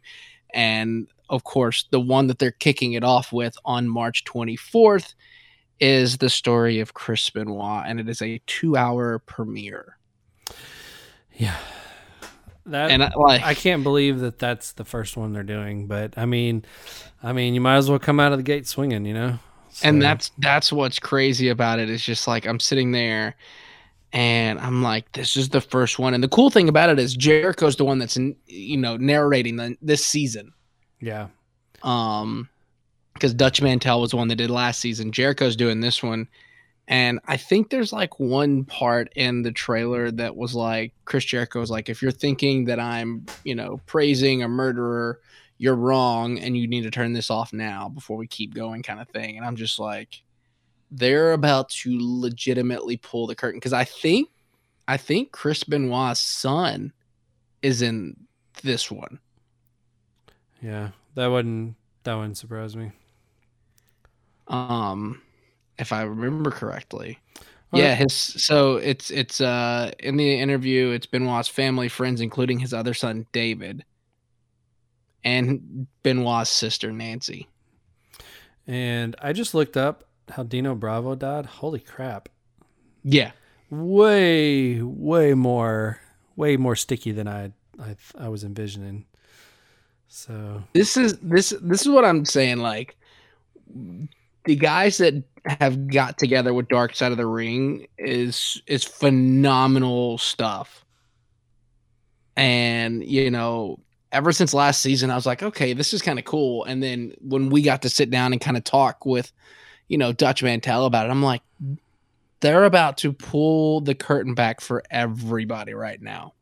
And 0.54 1.08
of 1.30 1.44
course, 1.44 1.88
the 1.92 2.00
one 2.00 2.28
that 2.28 2.40
they're 2.40 2.52
kicking 2.52 2.94
it 2.94 3.04
off 3.04 3.32
with 3.32 3.56
on 3.64 3.88
March 3.88 4.24
24th 4.26 5.14
is 5.80 6.18
the 6.18 6.30
story 6.30 6.80
of 6.80 6.96
Chris 6.96 7.30
Benoit, 7.30 7.84
and 7.86 8.00
it 8.00 8.10
is 8.10 8.22
a 8.22 8.42
two 8.48 8.76
hour 8.76 9.20
premiere. 9.20 9.98
Yeah. 11.34 11.58
That 12.66 12.92
And 12.92 13.04
I, 13.04 13.12
like, 13.16 13.42
I 13.44 13.54
can't 13.54 13.84
believe 13.84 14.20
that 14.20 14.38
that's 14.40 14.74
the 14.74 14.84
first 14.84 15.16
one 15.16 15.34
they're 15.34 15.44
doing, 15.44 15.88
but 15.88 16.18
I 16.18 16.26
mean, 16.26 16.66
I 17.24 17.34
mean, 17.34 17.54
you 17.54 17.62
might 17.62 17.78
as 17.78 17.90
well 17.90 18.00
come 18.00 18.20
out 18.20 18.32
of 18.32 18.40
the 18.40 18.44
gate 18.44 18.68
swinging, 18.68 19.06
you 19.06 19.14
know. 19.14 19.40
And 19.84 20.02
that's 20.02 20.32
that's 20.38 20.72
what's 20.72 21.00
crazy 21.00 21.50
about 21.50 21.80
it. 21.80 21.90
It's 21.90 22.04
just 22.04 22.28
like 22.28 22.46
I'm 22.46 22.60
sitting 22.60 22.92
there 22.92 23.36
and 24.12 24.60
I'm 24.60 24.82
like, 24.82 25.12
this 25.12 25.38
is 25.38 25.50
the 25.50 25.62
first 25.62 26.00
one. 26.00 26.14
And 26.14 26.24
the 26.24 26.30
cool 26.30 26.50
thing 26.50 26.68
about 26.68 26.90
it 26.90 26.98
is 27.00 27.16
Jericho's 27.16 27.76
the 27.76 27.86
one 27.86 28.00
that's 28.00 28.18
you 28.48 28.78
know 28.78 28.98
narrating 28.98 29.58
the, 29.58 29.78
this 29.82 30.06
season. 30.06 30.54
yeah, 31.00 31.28
Um, 31.84 32.50
because 33.14 33.34
Dutch 33.34 33.62
Mantell 33.62 34.02
was 34.02 34.12
the 34.12 34.18
one 34.18 34.30
that 34.30 34.38
did 34.38 34.50
last 34.50 34.80
season. 34.80 35.12
Jericho's 35.12 35.56
doing 35.56 35.82
this 35.82 36.02
one, 36.02 36.28
and 36.88 37.20
I 37.28 37.38
think 37.38 37.70
there's 37.70 37.94
like 37.94 38.20
one 38.20 38.64
part 38.66 39.12
in 39.16 39.44
the 39.44 39.52
trailer 39.52 40.10
that 40.12 40.36
was 40.36 40.56
like 40.56 40.94
Chris 41.06 41.26
Jericho 41.26 41.60
was 41.60 41.70
like, 41.70 41.90
if 41.90 42.02
you're 42.02 42.12
thinking 42.12 42.66
that 42.66 42.80
I'm 42.80 43.26
you 43.44 43.54
know 43.54 43.80
praising 43.86 44.42
a 44.42 44.48
murderer, 44.48 45.20
you're 45.60 45.76
wrong, 45.76 46.40
and 46.40 46.58
you 46.58 46.68
need 46.68 46.84
to 46.84 46.92
turn 46.92 47.14
this 47.14 47.32
off 47.32 47.54
now 47.54 47.90
before 47.90 48.18
we 48.18 48.28
keep 48.28 48.56
going, 48.56 48.84
kind 48.84 49.02
of 49.02 49.10
thing. 49.10 49.38
And 49.38 49.46
I'm 49.48 49.58
just 49.58 49.80
like, 49.80 50.24
they're 50.92 51.34
about 51.34 51.70
to 51.70 51.98
legitimately 52.02 52.98
pull 52.98 53.28
the 53.28 53.36
curtain 53.36 53.60
because 53.60 53.74
I 53.74 53.86
think, 53.86 54.30
I 54.88 54.98
think 54.98 55.32
Chris 55.34 55.64
Benoit's 55.66 56.22
son 56.22 56.94
is 57.64 57.82
in 57.84 58.28
this 58.64 58.92
one. 58.92 59.20
yeah, 60.62 60.90
that 61.16 61.28
wouldn't 61.28 61.76
that 62.04 62.16
wouldn't 62.16 62.38
surprise 62.38 62.76
me. 62.76 62.92
um 64.48 65.22
if 65.78 65.92
i 65.92 66.02
remember 66.02 66.52
correctly 66.52 67.20
Yeah, 67.72 67.96
his 67.96 68.14
so 68.16 68.78
it's 68.78 69.12
it's 69.12 69.42
uh 69.42 69.92
in 70.00 70.18
the 70.18 70.40
interview 70.42 70.90
it's 70.92 71.06
Benoit's 71.08 71.48
family, 71.50 71.90
friends, 71.90 72.22
including 72.22 72.60
his 72.60 72.74
other 72.74 72.94
son 72.96 73.28
David, 73.32 73.86
and 75.24 75.88
Benoit's 76.04 76.50
sister 76.50 76.92
Nancy. 76.92 77.48
And 78.68 79.16
I 79.22 79.34
just 79.34 79.54
looked 79.54 79.78
up 79.78 80.06
how 80.30 80.44
Dino 80.44 80.76
Bravo 80.76 81.16
died. 81.16 81.46
Holy 81.46 81.80
crap! 81.80 82.30
Yeah, 83.04 83.32
way 83.70 84.82
way 84.82 85.34
more 85.34 86.00
way 86.36 86.58
more 86.58 86.76
sticky 86.76 87.12
than 87.12 87.28
I 87.28 87.52
I 87.82 87.96
I 88.18 88.30
was 88.30 88.44
envisioning. 88.44 89.06
So 90.08 90.64
this 90.74 90.98
is 90.98 91.18
this 91.20 91.54
this 91.62 91.82
is 91.82 91.90
what 91.90 92.06
I'm 92.06 92.26
saying. 92.26 92.58
Like 92.58 92.98
the 94.46 94.56
guys 94.56 94.98
that 94.98 95.24
have 95.46 95.88
got 95.88 96.18
together 96.18 96.54
with 96.54 96.68
Dark 96.68 96.96
Side 96.96 97.12
of 97.12 97.18
the 97.18 97.26
Ring 97.26 97.88
is 97.98 98.62
is 98.68 98.84
phenomenal 98.84 100.18
stuff. 100.18 100.86
And 102.36 103.04
you 103.04 103.30
know, 103.30 103.80
ever 104.12 104.32
since 104.32 104.54
last 104.54 104.82
season, 104.82 105.12
I 105.12 105.16
was 105.16 105.26
like, 105.26 105.44
okay, 105.44 105.74
this 105.74 105.94
is 105.94 106.02
kind 106.02 106.20
of 106.20 106.26
cool. 106.26 106.64
And 106.66 106.82
then 106.82 107.14
when 107.22 107.50
we 107.50 107.62
got 107.62 107.82
to 107.84 107.90
sit 107.90 108.10
down 108.10 108.32
and 108.32 108.42
kind 108.42 108.58
of 108.58 108.64
talk 108.64 109.06
with, 109.06 109.32
you 109.88 109.98
know, 109.98 110.12
Dutch 110.12 110.44
Mantell 110.44 110.86
about 110.86 111.08
it, 111.08 111.10
I'm 111.10 111.24
like, 111.24 111.42
they're 112.40 112.66
about 112.66 112.98
to 113.00 113.12
pull 113.12 113.82
the 113.82 113.96
curtain 113.96 114.34
back 114.34 114.62
for 114.62 114.84
everybody 114.90 115.74
right 115.74 116.02
now. 116.02 116.34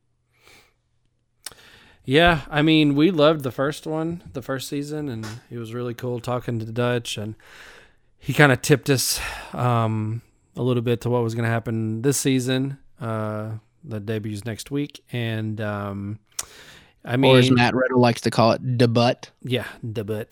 Yeah, 2.06 2.41
I 2.49 2.62
mean, 2.62 2.95
we 2.95 3.12
loved 3.12 3.43
the 3.43 3.51
first 3.51 3.86
one, 3.86 4.23
the 4.32 4.41
first 4.41 4.69
season, 4.69 5.10
and 5.10 5.27
it 5.51 5.58
was 5.58 5.73
really 5.73 5.93
cool 5.93 6.21
talking 6.21 6.58
to 6.60 6.65
Dutch, 6.65 7.17
and 7.17 7.36
he 8.17 8.34
kind 8.34 8.53
of 8.53 8.62
tipped 8.62 8.89
us 8.89 9.19
um, 9.53 10.21
a 10.56 10.62
little 10.62 10.82
bit 10.82 11.01
to 11.01 11.10
what 11.10 11.21
was 11.21 11.36
going 11.36 11.43
to 11.43 11.49
happen 11.49 12.03
this 12.03 12.17
season. 12.17 12.77
Uh, 13.01 13.58
the 13.84 13.99
debuts 13.99 14.45
next 14.45 14.71
week, 14.71 15.03
and 15.12 15.60
um, 15.62 16.19
I 17.08 17.17
mean, 17.17 17.36
or 17.36 17.39
as 17.39 17.50
Matt 17.50 17.74
Riddle 17.74 18.00
likes 18.00 18.22
to 18.22 18.32
call 18.32 18.52
it, 18.52 18.78
debut. 18.78 19.13
Yeah, 19.43 19.65
debut. 19.93 20.26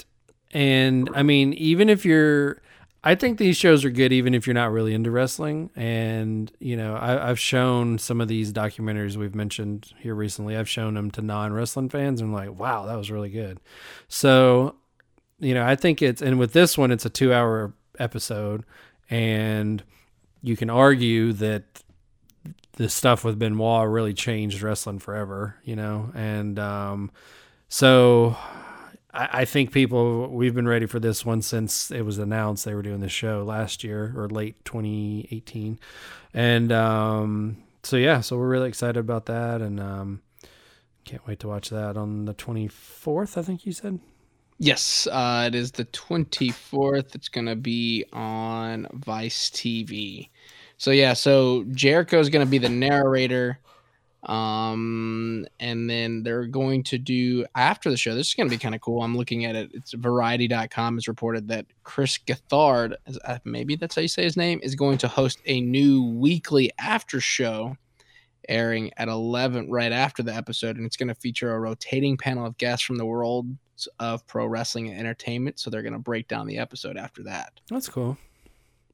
And 0.52 1.10
I 1.14 1.24
mean, 1.24 1.54
even 1.54 1.90
if 1.90 2.06
you're 2.06 2.62
I 3.06 3.14
think 3.14 3.38
these 3.38 3.56
shows 3.56 3.86
are 3.86 3.92
good 3.92 4.12
even 4.12 4.34
if 4.34 4.48
you're 4.48 4.56
not 4.56 4.72
really 4.72 4.96
into 4.96 5.12
wrestling. 5.12 5.70
And, 5.76 6.52
you 6.60 6.76
know, 6.76 6.98
I, 7.00 7.28
have 7.28 7.40
shown 7.40 8.00
some 8.00 8.20
of 8.20 8.28
these 8.28 8.52
documentaries 8.52 9.16
we've 9.16 9.36
mentioned 9.36 9.94
here 10.00 10.16
recently, 10.16 10.58
I've 10.58 10.68
shown 10.68 10.96
them 10.96 11.12
to 11.12 11.22
non 11.22 11.54
wrestling 11.54 11.90
fans 11.90 12.20
and 12.20 12.32
I'm 12.32 12.34
like, 12.34 12.60
wow, 12.60 12.88
that 12.88 12.96
was 12.96 13.12
really 13.12 13.30
good. 13.30 13.60
So, 14.08 14.76
you 15.40 15.54
know, 15.54 15.64
I 15.64 15.76
think 15.76 16.02
it's, 16.02 16.20
and 16.20 16.40
with 16.40 16.54
this 16.54 16.80
one, 16.80 16.92
it's 16.92 17.06
a 17.06 17.10
two 17.12 17.32
hour 17.32 17.74
episode. 18.00 18.66
And 19.08 19.84
you 20.42 20.58
can 20.58 20.72
argue 20.72 21.32
that 21.34 21.84
the 22.78 22.90
stuff 22.90 23.24
with 23.24 23.40
Benoit 23.40 23.88
really 23.90 24.14
changed 24.14 24.62
wrestling 24.62 25.00
forever, 25.00 25.56
you 25.64 25.76
know? 25.76 26.12
And, 26.14 26.60
um, 26.60 27.12
so 27.68 28.38
I, 29.16 29.30
I 29.42 29.46
think 29.46 29.72
people 29.72 30.28
we've 30.28 30.54
been 30.54 30.68
ready 30.68 30.86
for 30.86 31.00
this 31.00 31.26
one 31.26 31.42
since 31.42 31.90
it 31.90 32.02
was 32.02 32.18
announced 32.18 32.66
they 32.66 32.76
were 32.76 32.82
doing 32.82 33.00
the 33.00 33.10
show 33.10 33.44
last 33.44 33.84
year 33.84 34.14
or 34.16 34.30
late 34.30 34.64
2018, 34.66 35.80
and 36.34 36.72
um, 36.72 37.58
so 37.84 37.98
yeah, 37.98 38.22
so 38.22 38.38
we're 38.38 38.48
really 38.48 38.68
excited 38.70 38.98
about 38.98 39.26
that, 39.28 39.62
and 39.62 39.80
um, 39.80 40.22
can't 41.06 41.26
wait 41.28 41.40
to 41.40 41.48
watch 41.48 41.70
that 41.70 41.98
on 41.98 42.26
the 42.26 42.34
24th. 42.34 43.38
I 43.38 43.42
think 43.42 43.66
you 43.66 43.72
said. 43.72 44.00
Yes, 44.58 45.06
uh, 45.12 45.44
it 45.48 45.56
is 45.56 45.72
the 45.72 45.84
24th. 45.84 47.14
It's 47.14 47.28
going 47.28 47.48
to 47.48 47.58
be 47.58 48.06
on 48.14 48.88
Vice 48.94 49.50
TV. 49.50 50.30
So, 50.78 50.92
yeah, 50.92 51.14
so 51.14 51.64
Jericho 51.72 52.20
is 52.20 52.30
going 52.30 52.46
to 52.46 52.50
be 52.50 52.58
the 52.58 52.70
narrator. 52.70 53.60
Um, 54.26 55.46
and 55.60 55.88
then 55.88 56.24
they're 56.24 56.48
going 56.48 56.84
to 56.86 56.98
do 56.98 57.46
after 57.54 57.92
the 57.92 57.98
show. 57.98 58.16
This 58.16 58.30
is 58.30 58.34
going 58.34 58.50
to 58.50 58.56
be 58.56 58.60
kind 58.60 58.74
of 58.74 58.82
cool. 58.82 59.04
I'm 59.04 59.16
looking 59.16 59.46
at 59.46 59.56
it. 59.56 59.70
It's 59.74 59.94
variety.com 59.94 60.96
has 60.96 61.08
reported 61.08 61.48
that 61.50 61.68
Chris 61.84 62.18
Gethard, 62.18 62.96
uh, 63.24 63.38
maybe 63.44 63.76
that's 63.76 63.96
how 63.96 64.02
you 64.02 64.08
say 64.08 64.24
his 64.24 64.36
name, 64.36 64.60
is 64.64 64.74
going 64.74 64.98
to 65.00 65.08
host 65.08 65.40
a 65.46 65.62
new 65.62 66.04
weekly 66.04 66.72
after 66.80 67.20
show 67.20 67.78
airing 68.50 68.92
at 68.98 69.08
11 69.08 69.70
right 69.70 69.92
after 69.92 70.24
the 70.24 70.34
episode. 70.34 70.78
And 70.78 70.86
it's 70.86 70.98
going 70.98 71.10
to 71.10 71.16
feature 71.16 71.54
a 71.54 71.60
rotating 71.60 72.18
panel 72.18 72.46
of 72.46 72.58
guests 72.58 72.86
from 72.86 72.98
the 72.98 73.06
world 73.06 73.46
of 74.00 74.26
pro 74.26 74.48
wrestling 74.48 74.90
and 74.90 75.00
entertainment. 75.00 75.60
So 75.60 75.70
they're 75.70 75.84
going 75.84 75.94
to 75.94 76.00
break 76.00 76.28
down 76.28 76.48
the 76.48 76.58
episode 76.58 76.98
after 76.98 77.22
that. 77.24 77.60
That's 77.70 77.90
cool. 77.90 78.18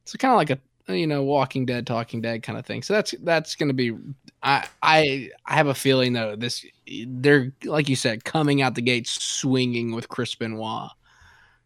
It's 0.03 0.15
kind 0.17 0.33
of 0.33 0.37
like 0.37 0.49
a 0.49 0.59
Uh, 0.89 0.93
you 0.93 1.07
know 1.07 1.23
Walking 1.23 1.65
Dead, 1.65 1.85
Talking 1.85 2.21
Dead 2.21 2.43
kind 2.43 2.57
of 2.57 2.65
thing. 2.65 2.81
So 2.83 2.93
that's 2.93 3.13
that's 3.21 3.55
going 3.55 3.69
to 3.69 3.73
be. 3.73 3.95
I 4.43 4.67
I 4.81 5.29
I 5.45 5.53
have 5.53 5.67
a 5.67 5.75
feeling 5.75 6.13
though 6.13 6.35
this 6.35 6.65
they're 7.07 7.53
like 7.65 7.89
you 7.89 7.95
said 7.95 8.23
coming 8.23 8.61
out 8.61 8.75
the 8.75 8.81
gate 8.81 9.07
swinging 9.07 9.93
with 9.93 10.09
Chris 10.09 10.33
Benoit, 10.35 10.89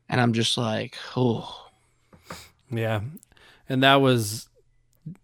and 0.09 0.19
I'm 0.19 0.33
just 0.33 0.57
like 0.57 0.97
oh 1.15 1.69
yeah, 2.69 3.01
and 3.69 3.83
that 3.83 3.95
was 3.95 4.49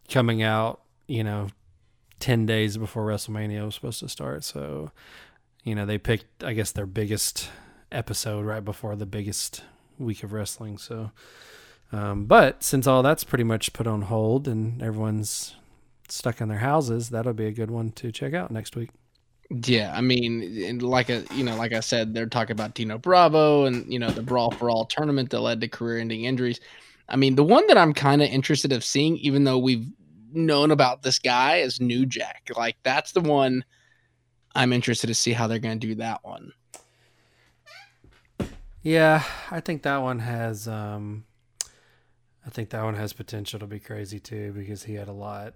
coming 0.10 0.42
out 0.42 0.82
you 1.08 1.24
know 1.24 1.48
ten 2.20 2.46
days 2.46 2.78
before 2.78 3.06
WrestleMania 3.06 3.66
was 3.66 3.76
supposed 3.76 4.00
to 4.00 4.10
start. 4.10 4.44
So 4.44 4.92
you 5.64 5.76
know 5.76 5.86
they 5.86 5.98
picked 5.98 6.44
I 6.44 6.54
guess 6.54 6.72
their 6.72 6.86
biggest 6.86 7.50
episode 7.92 8.46
right 8.46 8.64
before 8.64 8.96
the 8.96 9.06
biggest 9.06 9.64
week 10.00 10.24
of 10.24 10.32
wrestling. 10.32 10.78
So 10.78 11.12
um, 11.92 12.26
but 12.26 12.64
since 12.64 12.88
all 12.88 13.04
that's 13.04 13.24
pretty 13.24 13.44
much 13.44 13.74
put 13.74 13.88
on 13.88 14.04
hold 14.04 14.48
and 14.48 14.82
everyone's 14.82 15.56
stuck 16.08 16.42
in 16.42 16.48
their 16.48 16.60
houses, 16.60 17.10
that'll 17.10 17.34
be 17.34 17.46
a 17.46 17.52
good 17.52 17.72
one 17.72 17.92
to 17.94 18.12
check 18.12 18.34
out 18.34 18.52
next 18.52 18.76
week. 18.76 18.90
Yeah, 19.50 19.92
I 19.94 20.00
mean, 20.00 20.80
like 20.80 21.10
a 21.10 21.26
you 21.34 21.44
know, 21.44 21.58
like 21.58 21.74
I 21.74 21.82
said, 21.82 22.14
they're 22.14 22.26
talking 22.26 22.54
about 22.54 22.74
Dino 22.74 22.98
Bravo 22.98 23.66
and 23.66 23.92
you 23.92 24.00
know 24.00 24.10
the 24.10 24.22
Brawl 24.22 24.52
for 24.52 24.70
All 24.70 24.86
tournament 24.86 25.30
that 25.32 25.42
led 25.42 25.60
to 25.62 25.68
career-ending 25.68 26.24
injuries. 26.24 26.62
I 27.10 27.18
mean, 27.18 27.36
the 27.36 27.44
one 27.44 27.68
that 27.68 27.78
I'm 27.78 27.94
kind 27.94 28.22
of 28.22 28.30
interested 28.30 28.72
of 28.72 28.86
seeing, 28.86 29.18
even 29.18 29.44
though 29.44 29.58
we've 29.58 29.86
known 30.32 30.72
about 30.72 31.04
this 31.04 31.20
guy, 31.20 31.58
is 31.58 31.82
New 31.82 32.06
Jack. 32.06 32.50
Like 32.56 32.78
that's 32.84 33.12
the 33.12 33.20
one 33.20 33.66
I'm 34.56 34.72
interested 34.72 35.08
to 35.08 35.14
see 35.16 35.34
how 35.34 35.48
they're 35.48 35.60
going 35.60 35.80
to 35.80 35.88
do 35.88 35.96
that 35.96 36.24
one. 36.24 36.54
Yeah, 38.84 39.24
I 39.52 39.60
think 39.60 39.84
that 39.84 39.98
one 39.98 40.20
has 40.20 40.68
um, 40.68 41.26
I 42.46 42.50
think 42.50 42.70
that 42.72 42.84
one 42.84 42.96
has 42.96 43.14
potential 43.14 43.60
to 43.60 43.68
be 43.68 43.80
crazy 43.80 44.20
too 44.20 44.52
because 44.54 44.84
he 44.84 44.96
had 44.96 45.08
a 45.08 45.14
lot. 45.14 45.54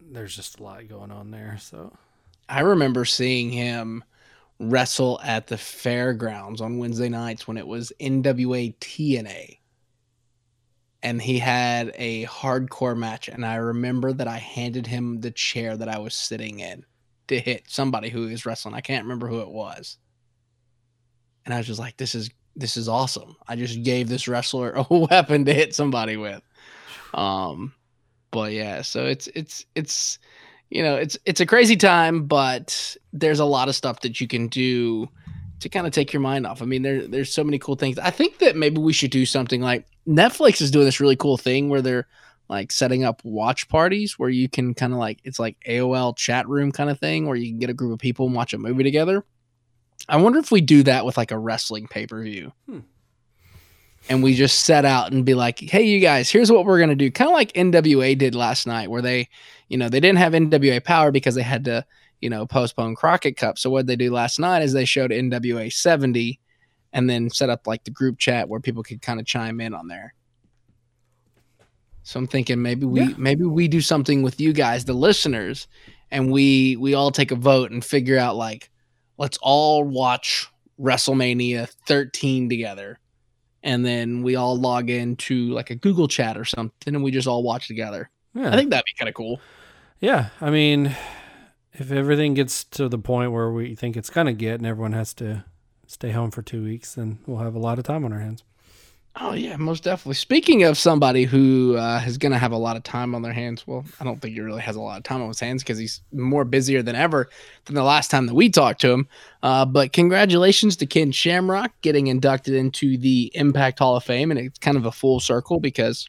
There's 0.00 0.34
just 0.34 0.58
a 0.58 0.62
lot 0.62 0.88
going 0.88 1.12
on 1.12 1.30
there. 1.30 1.58
So 1.60 1.92
I 2.48 2.60
remember 2.60 3.04
seeing 3.04 3.50
him 3.50 4.02
wrestle 4.58 5.20
at 5.22 5.46
the 5.46 5.56
fairgrounds 5.56 6.60
on 6.60 6.78
Wednesday 6.78 7.08
nights 7.08 7.46
when 7.46 7.56
it 7.56 7.66
was 7.66 7.92
NWA 8.00 8.76
TNA. 8.78 9.58
And 11.02 11.22
he 11.22 11.38
had 11.38 11.92
a 11.94 12.26
hardcore 12.26 12.96
match. 12.96 13.28
And 13.28 13.46
I 13.46 13.54
remember 13.56 14.12
that 14.12 14.28
I 14.28 14.36
handed 14.36 14.86
him 14.86 15.20
the 15.20 15.30
chair 15.30 15.76
that 15.76 15.88
I 15.88 15.98
was 15.98 16.14
sitting 16.14 16.60
in 16.60 16.84
to 17.28 17.38
hit 17.38 17.64
somebody 17.68 18.10
who 18.10 18.26
was 18.26 18.44
wrestling. 18.44 18.74
I 18.74 18.82
can't 18.82 19.04
remember 19.04 19.28
who 19.28 19.40
it 19.40 19.50
was. 19.50 19.96
And 21.46 21.54
I 21.54 21.58
was 21.58 21.66
just 21.66 21.80
like, 21.80 21.96
this 21.96 22.14
is 22.14 22.28
this 22.56 22.76
is 22.76 22.88
awesome. 22.88 23.36
I 23.48 23.56
just 23.56 23.82
gave 23.82 24.08
this 24.08 24.28
wrestler 24.28 24.72
a 24.76 24.86
weapon 24.90 25.44
to 25.44 25.54
hit 25.54 25.74
somebody 25.74 26.16
with. 26.16 26.42
Um, 27.14 27.72
but 28.30 28.52
yeah, 28.52 28.82
so 28.82 29.06
it's 29.06 29.28
it's 29.28 29.66
it's 29.74 30.18
you 30.70 30.82
know 30.82 30.96
it's 30.96 31.18
it's 31.24 31.40
a 31.40 31.46
crazy 31.46 31.76
time, 31.76 32.26
but 32.26 32.96
there's 33.12 33.40
a 33.40 33.44
lot 33.44 33.68
of 33.68 33.74
stuff 33.74 34.00
that 34.00 34.20
you 34.20 34.28
can 34.28 34.48
do 34.48 35.08
to 35.60 35.68
kind 35.68 35.86
of 35.86 35.92
take 35.92 36.12
your 36.12 36.20
mind 36.20 36.46
off. 36.46 36.62
I 36.62 36.64
mean, 36.64 36.82
there 36.82 37.06
there's 37.06 37.32
so 37.32 37.44
many 37.44 37.58
cool 37.58 37.76
things. 37.76 37.98
I 37.98 38.10
think 38.10 38.38
that 38.38 38.56
maybe 38.56 38.78
we 38.78 38.92
should 38.92 39.10
do 39.10 39.26
something 39.26 39.60
like 39.60 39.86
Netflix 40.06 40.60
is 40.60 40.70
doing 40.70 40.84
this 40.84 41.00
really 41.00 41.16
cool 41.16 41.36
thing 41.36 41.68
where 41.68 41.82
they're 41.82 42.06
like 42.48 42.72
setting 42.72 43.04
up 43.04 43.24
watch 43.24 43.68
parties 43.68 44.18
where 44.18 44.28
you 44.28 44.48
can 44.48 44.74
kind 44.74 44.92
of 44.92 44.98
like 44.98 45.20
it's 45.24 45.38
like 45.38 45.56
AOL 45.68 46.16
chat 46.16 46.48
room 46.48 46.72
kind 46.72 46.90
of 46.90 46.98
thing 46.98 47.26
where 47.26 47.36
you 47.36 47.48
can 47.48 47.58
get 47.58 47.70
a 47.70 47.74
group 47.74 47.92
of 47.92 47.98
people 47.98 48.26
and 48.26 48.34
watch 48.34 48.52
a 48.52 48.58
movie 48.58 48.82
together. 48.82 49.24
I 50.08 50.16
wonder 50.16 50.38
if 50.38 50.50
we 50.50 50.60
do 50.60 50.82
that 50.84 51.04
with 51.04 51.16
like 51.16 51.30
a 51.30 51.38
wrestling 51.38 51.86
pay 51.88 52.06
per 52.06 52.22
view. 52.22 52.52
Hmm. 52.66 52.80
And 54.08 54.22
we 54.22 54.34
just 54.34 54.60
set 54.60 54.84
out 54.84 55.12
and 55.12 55.26
be 55.26 55.34
like, 55.34 55.60
hey, 55.60 55.82
you 55.82 56.00
guys, 56.00 56.30
here's 56.30 56.50
what 56.50 56.64
we're 56.64 56.78
going 56.78 56.90
to 56.90 56.96
do. 56.96 57.10
Kind 57.10 57.28
of 57.28 57.34
like 57.34 57.52
NWA 57.52 58.16
did 58.16 58.34
last 58.34 58.66
night, 58.66 58.90
where 58.90 59.02
they, 59.02 59.28
you 59.68 59.76
know, 59.76 59.88
they 59.88 60.00
didn't 60.00 60.18
have 60.18 60.32
NWA 60.32 60.82
power 60.82 61.12
because 61.12 61.34
they 61.34 61.42
had 61.42 61.64
to, 61.66 61.84
you 62.20 62.30
know, 62.30 62.46
postpone 62.46 62.96
Crockett 62.96 63.36
Cup. 63.36 63.58
So 63.58 63.70
what 63.70 63.86
they 63.86 63.96
do 63.96 64.10
last 64.10 64.40
night 64.40 64.62
is 64.62 64.72
they 64.72 64.86
showed 64.86 65.10
NWA 65.10 65.72
70 65.72 66.40
and 66.92 67.08
then 67.08 67.30
set 67.30 67.50
up 67.50 67.66
like 67.66 67.84
the 67.84 67.90
group 67.90 68.18
chat 68.18 68.48
where 68.48 68.60
people 68.60 68.82
could 68.82 69.02
kind 69.02 69.20
of 69.20 69.26
chime 69.26 69.60
in 69.60 69.74
on 69.74 69.86
there. 69.86 70.14
So 72.02 72.18
I'm 72.18 72.26
thinking 72.26 72.60
maybe 72.62 72.86
we 72.86 73.02
yeah. 73.02 73.14
maybe 73.18 73.44
we 73.44 73.68
do 73.68 73.80
something 73.80 74.22
with 74.22 74.40
you 74.40 74.52
guys, 74.52 74.84
the 74.84 74.94
listeners, 74.94 75.68
and 76.10 76.32
we 76.32 76.76
we 76.76 76.94
all 76.94 77.10
take 77.10 77.30
a 77.30 77.36
vote 77.36 77.70
and 77.70 77.84
figure 77.84 78.18
out 78.18 78.36
like 78.36 78.70
let's 79.20 79.38
all 79.42 79.84
watch 79.84 80.48
WrestleMania 80.80 81.68
13 81.86 82.48
together. 82.48 82.98
And 83.62 83.84
then 83.84 84.22
we 84.22 84.34
all 84.34 84.58
log 84.58 84.88
into 84.88 85.50
like 85.50 85.68
a 85.68 85.74
Google 85.74 86.08
chat 86.08 86.38
or 86.38 86.46
something 86.46 86.94
and 86.94 87.04
we 87.04 87.10
just 87.10 87.28
all 87.28 87.42
watch 87.42 87.68
together. 87.68 88.08
Yeah. 88.34 88.48
I 88.48 88.56
think 88.56 88.70
that'd 88.70 88.86
be 88.86 88.98
kind 88.98 89.10
of 89.10 89.14
cool. 89.14 89.38
Yeah, 90.00 90.30
I 90.40 90.48
mean, 90.48 90.96
if 91.74 91.92
everything 91.92 92.32
gets 92.32 92.64
to 92.64 92.88
the 92.88 92.98
point 92.98 93.32
where 93.32 93.52
we 93.52 93.74
think 93.74 93.98
it's 93.98 94.08
gonna 94.08 94.32
get, 94.32 94.54
and 94.54 94.66
everyone 94.66 94.92
has 94.92 95.12
to 95.14 95.44
stay 95.86 96.12
home 96.12 96.30
for 96.30 96.40
two 96.40 96.64
weeks, 96.64 96.94
then 96.94 97.18
we'll 97.26 97.44
have 97.44 97.54
a 97.54 97.58
lot 97.58 97.78
of 97.78 97.84
time 97.84 98.06
on 98.06 98.12
our 98.14 98.20
hands. 98.20 98.42
Oh 99.16 99.32
yeah, 99.34 99.56
most 99.56 99.82
definitely. 99.82 100.14
Speaking 100.14 100.62
of 100.62 100.78
somebody 100.78 101.24
who 101.24 101.76
uh, 101.76 102.00
is 102.06 102.16
going 102.16 102.30
to 102.30 102.38
have 102.38 102.52
a 102.52 102.56
lot 102.56 102.76
of 102.76 102.84
time 102.84 103.14
on 103.14 103.22
their 103.22 103.32
hands, 103.32 103.66
well, 103.66 103.84
I 103.98 104.04
don't 104.04 104.20
think 104.22 104.34
he 104.34 104.40
really 104.40 104.62
has 104.62 104.76
a 104.76 104.80
lot 104.80 104.98
of 104.98 105.02
time 105.02 105.20
on 105.20 105.28
his 105.28 105.40
hands 105.40 105.64
because 105.64 105.78
he's 105.78 106.00
more 106.12 106.44
busier 106.44 106.80
than 106.80 106.94
ever 106.94 107.28
than 107.64 107.74
the 107.74 107.82
last 107.82 108.10
time 108.10 108.26
that 108.26 108.34
we 108.34 108.48
talked 108.48 108.80
to 108.82 108.92
him. 108.92 109.08
Uh, 109.42 109.64
but 109.64 109.92
congratulations 109.92 110.76
to 110.76 110.86
Ken 110.86 111.10
Shamrock 111.10 111.72
getting 111.82 112.06
inducted 112.06 112.54
into 112.54 112.96
the 112.96 113.32
Impact 113.34 113.80
Hall 113.80 113.96
of 113.96 114.04
Fame, 114.04 114.30
and 114.30 114.38
it's 114.38 114.60
kind 114.60 114.76
of 114.76 114.86
a 114.86 114.92
full 114.92 115.18
circle 115.18 115.58
because 115.58 116.08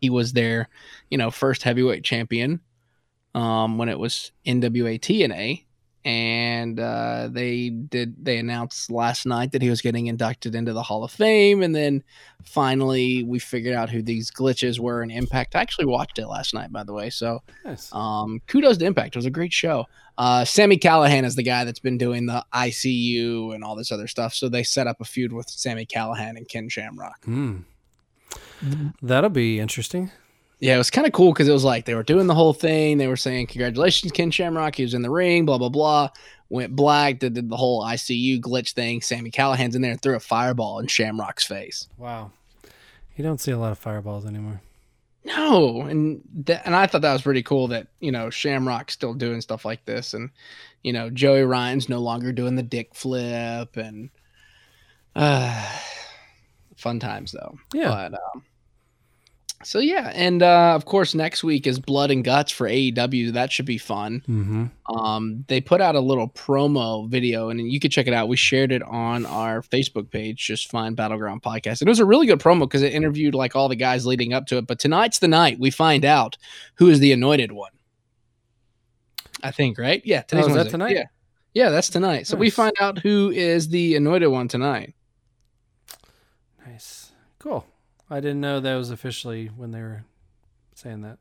he 0.00 0.10
was 0.10 0.32
their, 0.32 0.68
you 1.10 1.16
know, 1.16 1.30
first 1.30 1.62
heavyweight 1.62 2.02
champion 2.02 2.60
um, 3.34 3.78
when 3.78 3.88
it 3.88 3.98
was 3.98 4.32
NWA 4.44 4.98
TNA, 4.98 5.64
and 6.04 6.80
uh, 6.80 7.28
they 7.30 7.68
did 7.70 8.24
they 8.24 8.38
announced 8.38 8.90
last 8.90 9.26
night 9.26 9.52
that 9.52 9.60
he 9.62 9.68
was 9.70 9.82
getting 9.82 10.06
inducted 10.06 10.54
into 10.54 10.72
the 10.72 10.82
Hall 10.82 11.04
of 11.04 11.10
Fame, 11.10 11.62
and 11.62 11.74
then 11.74 12.02
finally 12.44 13.22
we 13.24 13.38
figured 13.38 13.74
out 13.74 13.90
who 13.90 14.02
these 14.02 14.30
glitches 14.30 14.78
were 14.78 15.02
in 15.02 15.10
Impact. 15.10 15.54
I 15.54 15.60
actually 15.60 15.84
watched 15.86 16.18
it 16.18 16.26
last 16.26 16.54
night, 16.54 16.72
by 16.72 16.84
the 16.84 16.92
way, 16.92 17.10
so 17.10 17.42
Nice. 17.64 17.92
um, 17.92 18.40
kudos 18.46 18.78
to 18.78 18.84
Impact. 18.86 19.14
It 19.14 19.18
was 19.18 19.26
a 19.26 19.30
great 19.30 19.52
show. 19.52 19.86
Uh, 20.16 20.44
Sami 20.44 20.76
Callihan 20.76 21.24
is 21.24 21.34
the 21.36 21.42
guy 21.42 21.64
that's 21.64 21.78
been 21.78 21.96
doing 21.98 22.26
the 22.26 22.44
ICU 22.54 23.54
and 23.54 23.62
all 23.64 23.74
this 23.76 23.90
other 23.92 24.06
stuff, 24.06 24.34
so 24.34 24.48
they 24.48 24.62
set 24.62 24.86
up 24.86 25.00
a 25.00 25.04
feud 25.04 25.32
with 25.32 25.48
Sami 25.48 25.86
Callihan 25.86 26.36
and 26.36 26.48
Ken 26.48 26.68
Shamrock. 26.68 27.24
Hmm. 27.24 27.58
That'll 29.02 29.30
be 29.30 29.58
interesting. 29.58 30.10
Yeah, 30.60 30.74
it 30.74 30.78
was 30.78 30.90
kind 30.90 31.06
of 31.06 31.14
cool 31.14 31.32
because 31.32 31.48
it 31.48 31.52
was 31.52 31.64
like 31.64 31.86
they 31.86 31.94
were 31.94 32.02
doing 32.02 32.26
the 32.26 32.34
whole 32.34 32.52
thing. 32.52 32.98
They 32.98 33.06
were 33.06 33.16
saying, 33.16 33.46
Congratulations, 33.46 34.12
Ken 34.12 34.30
Shamrock. 34.30 34.74
He 34.76 34.82
was 34.82 34.94
in 34.94 35.02
the 35.02 35.10
ring, 35.10 35.46
blah, 35.46 35.58
blah, 35.58 35.70
blah. 35.70 36.10
Went 36.50 36.76
black, 36.76 37.18
did, 37.18 37.34
did 37.34 37.48
the 37.48 37.56
whole 37.56 37.82
ICU 37.82 38.40
glitch 38.40 38.72
thing. 38.72 39.00
Sami 39.00 39.30
Callihan's 39.30 39.74
in 39.74 39.82
there 39.82 39.92
and 39.92 40.02
threw 40.02 40.16
a 40.16 40.20
fireball 40.20 40.80
in 40.80 40.86
Shamrock's 40.86 41.44
face. 41.44 41.88
Wow. 41.96 42.32
You 43.16 43.24
don't 43.24 43.40
see 43.40 43.52
a 43.52 43.58
lot 43.58 43.72
of 43.72 43.78
fireballs 43.78 44.26
anymore. 44.26 44.60
No, 45.24 45.82
and 45.82 46.22
that, 46.46 46.62
and 46.64 46.74
I 46.74 46.86
thought 46.86 47.02
that 47.02 47.12
was 47.12 47.22
pretty 47.22 47.42
cool 47.42 47.68
that 47.68 47.88
you 48.00 48.10
know 48.10 48.30
Shamrock's 48.30 48.94
still 48.94 49.12
doing 49.12 49.42
stuff 49.42 49.66
like 49.66 49.84
this, 49.84 50.14
and 50.14 50.30
you 50.82 50.94
know 50.94 51.10
Joey 51.10 51.42
Ryan's 51.42 51.90
no 51.90 51.98
longer 51.98 52.32
doing 52.32 52.56
the 52.56 52.62
dick 52.62 52.94
flip, 52.94 53.76
and 53.76 54.08
uh, 55.14 55.78
fun 56.76 56.98
times 56.98 57.32
though. 57.32 57.58
Yeah. 57.74 57.88
But 57.88 58.14
um, 58.14 58.44
so 59.62 59.78
yeah, 59.78 60.10
and 60.14 60.42
uh, 60.42 60.72
of 60.74 60.86
course 60.86 61.14
next 61.14 61.44
week 61.44 61.66
is 61.66 61.78
Blood 61.78 62.10
and 62.10 62.24
Guts 62.24 62.50
for 62.50 62.66
AEW. 62.66 63.32
That 63.32 63.52
should 63.52 63.66
be 63.66 63.76
fun. 63.76 64.22
Mm-hmm. 64.28 64.96
Um, 64.96 65.44
they 65.48 65.60
put 65.60 65.80
out 65.80 65.94
a 65.94 66.00
little 66.00 66.28
promo 66.28 67.08
video, 67.08 67.50
and 67.50 67.60
you 67.70 67.78
can 67.78 67.90
check 67.90 68.06
it 68.06 68.14
out. 68.14 68.28
We 68.28 68.36
shared 68.36 68.72
it 68.72 68.82
on 68.82 69.26
our 69.26 69.60
Facebook 69.62 70.10
page. 70.10 70.38
Just 70.46 70.70
find 70.70 70.96
Battleground 70.96 71.42
Podcast. 71.42 71.80
And 71.80 71.88
it 71.88 71.90
was 71.90 72.00
a 72.00 72.06
really 72.06 72.26
good 72.26 72.40
promo 72.40 72.60
because 72.60 72.82
it 72.82 72.94
interviewed 72.94 73.34
like 73.34 73.54
all 73.54 73.68
the 73.68 73.76
guys 73.76 74.06
leading 74.06 74.32
up 74.32 74.46
to 74.46 74.56
it. 74.56 74.66
But 74.66 74.78
tonight's 74.78 75.18
the 75.18 75.28
night 75.28 75.58
we 75.60 75.70
find 75.70 76.04
out 76.04 76.38
who 76.76 76.88
is 76.88 77.00
the 77.00 77.12
anointed 77.12 77.52
one. 77.52 77.72
I 79.42 79.50
think 79.50 79.78
right. 79.78 80.00
Yeah, 80.04 80.22
Oh, 80.32 80.54
that 80.54 80.70
tonight? 80.70 80.96
Yeah, 80.96 81.04
yeah, 81.54 81.68
that's 81.70 81.90
tonight. 81.90 82.26
So 82.26 82.36
we 82.36 82.50
find 82.50 82.72
out 82.80 82.98
who 82.98 83.30
is 83.30 83.68
the 83.68 83.96
anointed 83.96 84.28
one 84.28 84.48
tonight. 84.48 84.94
Nice. 86.66 87.12
Cool. 87.38 87.66
I 88.10 88.20
didn't 88.20 88.40
know 88.40 88.60
that 88.60 88.74
was 88.74 88.90
officially 88.90 89.46
when 89.56 89.70
they 89.70 89.80
were 89.80 90.04
saying 90.74 91.02
that. 91.02 91.18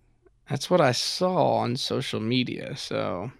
That's 0.49 0.69
what 0.69 0.81
I 0.81 0.91
saw 0.91 1.57
on 1.57 1.75
social 1.75 2.19
media. 2.19 2.75
So 2.75 3.31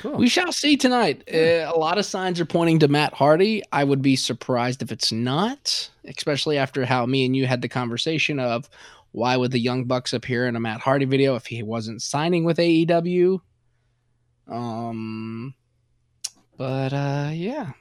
Cool. 0.00 0.16
We 0.16 0.28
shall 0.28 0.52
see 0.52 0.76
tonight. 0.76 1.24
Uh, 1.32 1.72
a 1.72 1.76
lot 1.76 1.98
of 1.98 2.06
signs 2.06 2.38
are 2.40 2.44
pointing 2.44 2.78
to 2.80 2.88
Matt 2.88 3.14
Hardy. 3.14 3.62
I 3.72 3.82
would 3.82 4.00
be 4.00 4.14
surprised 4.14 4.80
if 4.80 4.92
it's 4.92 5.10
not, 5.10 5.90
especially 6.04 6.56
after 6.56 6.84
how 6.84 7.04
me 7.04 7.26
and 7.26 7.34
you 7.34 7.46
had 7.46 7.62
the 7.62 7.68
conversation 7.68 8.38
of 8.38 8.68
why 9.10 9.36
would 9.36 9.50
the 9.50 9.58
Young 9.58 9.86
Bucks 9.86 10.12
appear 10.12 10.46
in 10.46 10.54
a 10.54 10.60
Matt 10.60 10.80
Hardy 10.80 11.04
video 11.04 11.34
if 11.34 11.46
he 11.46 11.64
wasn't 11.64 12.00
signing 12.00 12.44
with 12.44 12.58
AEW. 12.58 13.40
Um, 14.46 15.54
but 16.56 16.92
uh, 16.92 17.30
yeah, 17.32 17.72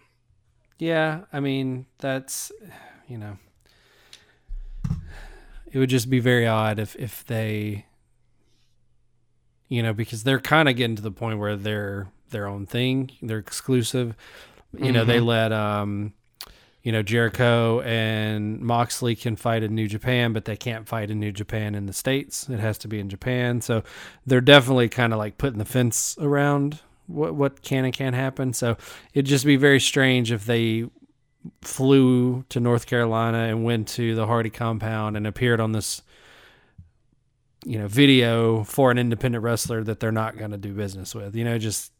Yeah, 0.79 1.25
I 1.31 1.39
mean 1.39 1.85
that's 1.99 2.51
you 3.07 3.19
know 3.19 3.37
it 5.77 5.79
would 5.79 5.89
just 5.91 6.09
be 6.09 6.19
very 6.19 6.47
odd 6.47 6.79
if 6.79 6.95
if 6.95 7.23
they 7.27 7.85
you 9.67 9.83
know 9.83 9.93
because 9.93 10.23
they're 10.23 10.39
kind 10.39 10.67
of 10.67 10.75
getting 10.75 10.95
to 10.95 11.03
the 11.03 11.11
point 11.11 11.37
where 11.37 11.55
they're 11.55 12.07
their 12.31 12.47
own 12.47 12.65
thing, 12.65 13.11
they're 13.21 13.37
exclusive. 13.37 14.15
You 14.75 14.91
know, 14.91 15.05
they 15.05 15.19
let 15.19 15.53
um 15.53 16.13
you 16.81 16.91
know 16.91 17.03
Jericho 17.03 17.81
and 17.81 18.59
Moxley 18.59 19.15
can 19.15 19.35
fight 19.35 19.61
in 19.61 19.75
New 19.75 19.87
Japan, 19.87 20.33
but 20.33 20.45
they 20.45 20.57
can't 20.57 20.87
fight 20.87 21.11
in 21.11 21.19
New 21.19 21.31
Japan 21.31 21.75
in 21.75 21.85
the 21.85 21.93
states. 21.93 22.49
It 22.49 22.59
has 22.59 22.79
to 22.79 22.87
be 22.87 22.99
in 22.99 23.07
Japan. 23.07 23.61
So 23.61 23.83
they're 24.25 24.41
definitely 24.41 24.89
kind 24.89 25.13
of 25.13 25.19
like 25.19 25.37
putting 25.37 25.59
the 25.59 25.65
fence 25.65 26.17
around 26.19 26.79
what 27.05 27.35
what 27.35 27.61
can 27.61 27.85
and 27.85 27.93
can't 27.93 28.15
happen. 28.15 28.51
So 28.51 28.77
it'd 29.13 29.27
just 29.27 29.45
be 29.45 29.57
very 29.57 29.79
strange 29.79 30.31
if 30.31 30.43
they 30.47 30.89
flew 31.61 32.43
to 32.49 32.59
North 32.59 32.85
Carolina 32.85 33.39
and 33.39 33.63
went 33.63 33.87
to 33.89 34.15
the 34.15 34.25
Hardy 34.25 34.49
compound 34.49 35.17
and 35.17 35.27
appeared 35.27 35.59
on 35.59 35.71
this 35.71 36.01
you 37.65 37.77
know 37.77 37.87
video 37.87 38.63
for 38.63 38.91
an 38.91 38.97
independent 38.97 39.43
wrestler 39.43 39.83
that 39.83 39.99
they're 39.99 40.11
not 40.11 40.37
going 40.37 40.51
to 40.51 40.57
do 40.57 40.73
business 40.73 41.13
with. 41.13 41.35
You 41.35 41.43
know, 41.43 41.55
it 41.55 41.59
just 41.59 41.91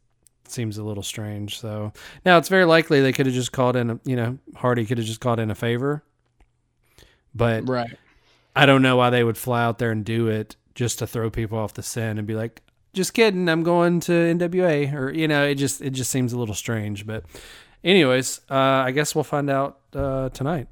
seems 0.48 0.78
a 0.78 0.84
little 0.84 1.04
strange. 1.04 1.60
So 1.60 1.92
now 2.26 2.38
it's 2.38 2.50
very 2.50 2.66
likely 2.66 3.02
they 3.02 3.12
could 3.12 3.26
have 3.26 3.36
just 3.36 3.52
called 3.52 3.76
in, 3.76 3.90
a, 3.92 4.00
you 4.06 4.16
know, 4.16 4.38
Hardy 4.56 4.86
could 4.86 4.98
have 4.98 5.08
just 5.08 5.20
called 5.20 5.40
in 5.40 5.52
a 5.52 5.56
favor. 5.56 6.04
But 7.36 7.68
right. 7.68 7.98
I 8.56 8.66
don't 8.66 8.82
know 8.82 8.96
why 8.96 9.10
they 9.10 9.24
would 9.24 9.38
fly 9.38 9.64
out 9.64 9.78
there 9.78 9.92
and 9.92 10.04
do 10.04 10.28
it 10.28 10.56
just 10.74 11.00
to 11.00 11.08
throw 11.08 11.30
people 11.30 11.58
off 11.58 11.74
the 11.74 11.84
scent 11.84 12.18
and 12.18 12.28
be 12.28 12.36
like, 12.36 12.62
just 12.94 13.14
kidding, 13.14 13.48
I'm 13.50 13.64
going 13.64 14.00
to 14.02 14.12
NWA 14.12 14.94
or 14.94 15.12
you 15.12 15.28
know, 15.28 15.44
it 15.44 15.56
just 15.56 15.82
it 15.82 15.92
just 15.92 16.10
seems 16.10 16.34
a 16.34 16.40
little 16.40 16.56
strange. 16.56 17.06
But 17.06 17.26
anyways, 17.84 18.42
uh, 18.50 18.54
I 18.56 18.92
guess 18.92 19.16
we'll 19.16 19.24
find 19.24 19.50
out 19.50 19.80
uh, 19.94 20.30
tonight. 20.30 20.68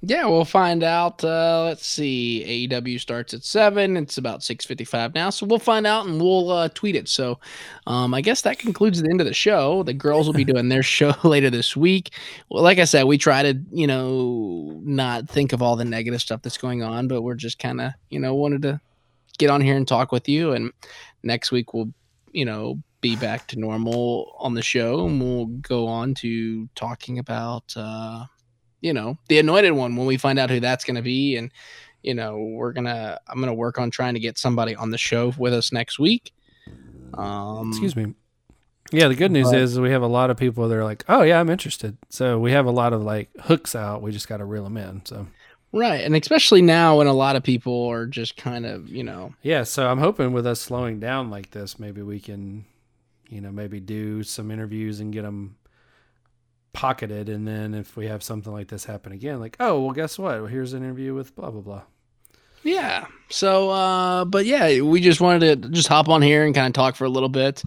Yeah, 0.00 0.26
we'll 0.26 0.44
find 0.44 0.84
out. 0.84 1.24
Uh, 1.24 1.64
let's 1.64 1.84
see. 1.84 2.68
AEW 2.70 3.00
starts 3.00 3.34
at 3.34 3.42
seven. 3.42 3.96
It's 3.96 4.16
about 4.16 4.44
six 4.44 4.64
fifty-five 4.64 5.12
now, 5.12 5.30
so 5.30 5.44
we'll 5.44 5.58
find 5.58 5.88
out 5.88 6.06
and 6.06 6.20
we'll 6.20 6.50
uh, 6.52 6.68
tweet 6.68 6.94
it. 6.94 7.08
So, 7.08 7.40
um, 7.88 8.14
I 8.14 8.20
guess 8.20 8.42
that 8.42 8.60
concludes 8.60 9.02
the 9.02 9.10
end 9.10 9.20
of 9.20 9.26
the 9.26 9.34
show. 9.34 9.82
The 9.82 9.92
girls 9.92 10.26
will 10.26 10.34
be 10.34 10.44
doing 10.52 10.68
their 10.68 10.84
show 10.84 11.14
later 11.24 11.50
this 11.50 11.76
week. 11.76 12.12
Well, 12.48 12.62
like 12.62 12.78
I 12.78 12.84
said, 12.84 13.04
we 13.04 13.18
try 13.18 13.42
to, 13.42 13.58
you 13.72 13.88
know, 13.88 14.80
not 14.84 15.28
think 15.28 15.52
of 15.52 15.62
all 15.62 15.74
the 15.74 15.84
negative 15.84 16.20
stuff 16.20 16.42
that's 16.42 16.58
going 16.58 16.84
on, 16.84 17.08
but 17.08 17.22
we're 17.22 17.34
just 17.34 17.58
kind 17.58 17.80
of, 17.80 17.90
you 18.08 18.20
know, 18.20 18.34
wanted 18.36 18.62
to 18.62 18.80
get 19.38 19.50
on 19.50 19.60
here 19.60 19.76
and 19.76 19.88
talk 19.88 20.12
with 20.12 20.28
you. 20.28 20.52
And 20.52 20.72
next 21.24 21.50
week 21.50 21.74
we'll, 21.74 21.92
you 22.30 22.44
know, 22.44 22.80
be 23.00 23.16
back 23.16 23.46
to 23.48 23.58
normal 23.58 24.34
on 24.38 24.54
the 24.54 24.62
show, 24.62 25.06
and 25.06 25.20
we'll 25.20 25.46
go 25.46 25.86
on 25.86 26.14
to 26.14 26.68
talking 26.74 27.18
about. 27.18 27.72
Uh, 27.76 28.26
you 28.80 28.92
know 28.92 29.18
the 29.28 29.40
anointed 29.40 29.72
one 29.72 29.96
when 29.96 30.06
we 30.06 30.16
find 30.16 30.38
out 30.38 30.50
who 30.50 30.60
that's 30.60 30.84
going 30.84 30.94
to 30.94 31.02
be 31.02 31.36
and 31.36 31.50
you 32.04 32.14
know 32.14 32.38
we're 32.38 32.72
gonna 32.72 33.18
i'm 33.26 33.40
gonna 33.40 33.52
work 33.52 33.76
on 33.76 33.90
trying 33.90 34.14
to 34.14 34.20
get 34.20 34.38
somebody 34.38 34.76
on 34.76 34.90
the 34.92 34.96
show 34.96 35.32
with 35.36 35.52
us 35.52 35.72
next 35.72 35.98
week 35.98 36.32
um 37.14 37.70
Excuse 37.70 37.96
me. 37.96 38.14
Yeah, 38.90 39.08
the 39.08 39.14
good 39.14 39.32
news 39.32 39.50
but- 39.50 39.58
is 39.58 39.78
we 39.78 39.90
have 39.90 40.02
a 40.02 40.06
lot 40.06 40.30
of 40.30 40.36
people 40.38 40.68
that 40.68 40.74
are 40.76 40.84
like, 40.84 41.04
"Oh 41.08 41.22
yeah, 41.22 41.40
I'm 41.40 41.50
interested." 41.50 41.98
So 42.08 42.38
we 42.38 42.52
have 42.52 42.64
a 42.66 42.70
lot 42.70 42.92
of 42.92 43.02
like 43.02 43.28
hooks 43.40 43.74
out. 43.74 44.00
We 44.00 44.12
just 44.12 44.28
got 44.28 44.38
to 44.38 44.44
reel 44.44 44.64
them 44.64 44.76
in. 44.78 45.04
So 45.04 45.26
right 45.72 46.02
and 46.02 46.16
especially 46.16 46.62
now 46.62 46.96
when 46.96 47.06
a 47.06 47.12
lot 47.12 47.36
of 47.36 47.42
people 47.42 47.86
are 47.88 48.06
just 48.06 48.38
kind 48.38 48.64
of 48.64 48.88
you 48.88 49.02
know 49.04 49.34
yeah, 49.42 49.64
so 49.64 49.86
I'm 49.88 49.98
hoping 49.98 50.32
with 50.32 50.46
us 50.46 50.60
slowing 50.60 51.00
down 51.00 51.30
like 51.30 51.50
this, 51.50 51.78
maybe 51.78 52.00
we 52.00 52.20
can, 52.20 52.64
you 53.28 53.40
know, 53.40 53.52
maybe 53.52 53.80
do 53.80 54.22
some 54.22 54.50
interviews 54.50 55.00
and 55.00 55.12
get 55.12 55.22
them 55.22 55.56
pocketed, 56.72 57.28
and 57.28 57.46
then 57.46 57.74
if 57.74 57.96
we 57.96 58.06
have 58.06 58.22
something 58.22 58.52
like 58.52 58.68
this 58.68 58.84
happen 58.84 59.12
again, 59.12 59.40
like, 59.40 59.56
oh 59.60 59.80
well, 59.82 59.92
guess 59.92 60.18
what? 60.18 60.46
Here's 60.50 60.72
an 60.72 60.82
interview 60.82 61.14
with 61.14 61.34
blah 61.34 61.50
blah 61.50 61.60
blah. 61.60 61.82
yeah 62.62 63.06
so 63.30 63.70
uh 63.70 64.24
but 64.24 64.44
yeah 64.46 64.80
we 64.80 65.00
just 65.00 65.20
wanted 65.20 65.62
to 65.62 65.68
just 65.68 65.86
hop 65.88 66.08
on 66.08 66.22
here 66.22 66.44
and 66.44 66.54
kind 66.54 66.66
of 66.66 66.72
talk 66.72 66.96
for 66.96 67.04
a 67.04 67.08
little 67.08 67.28
bit 67.28 67.62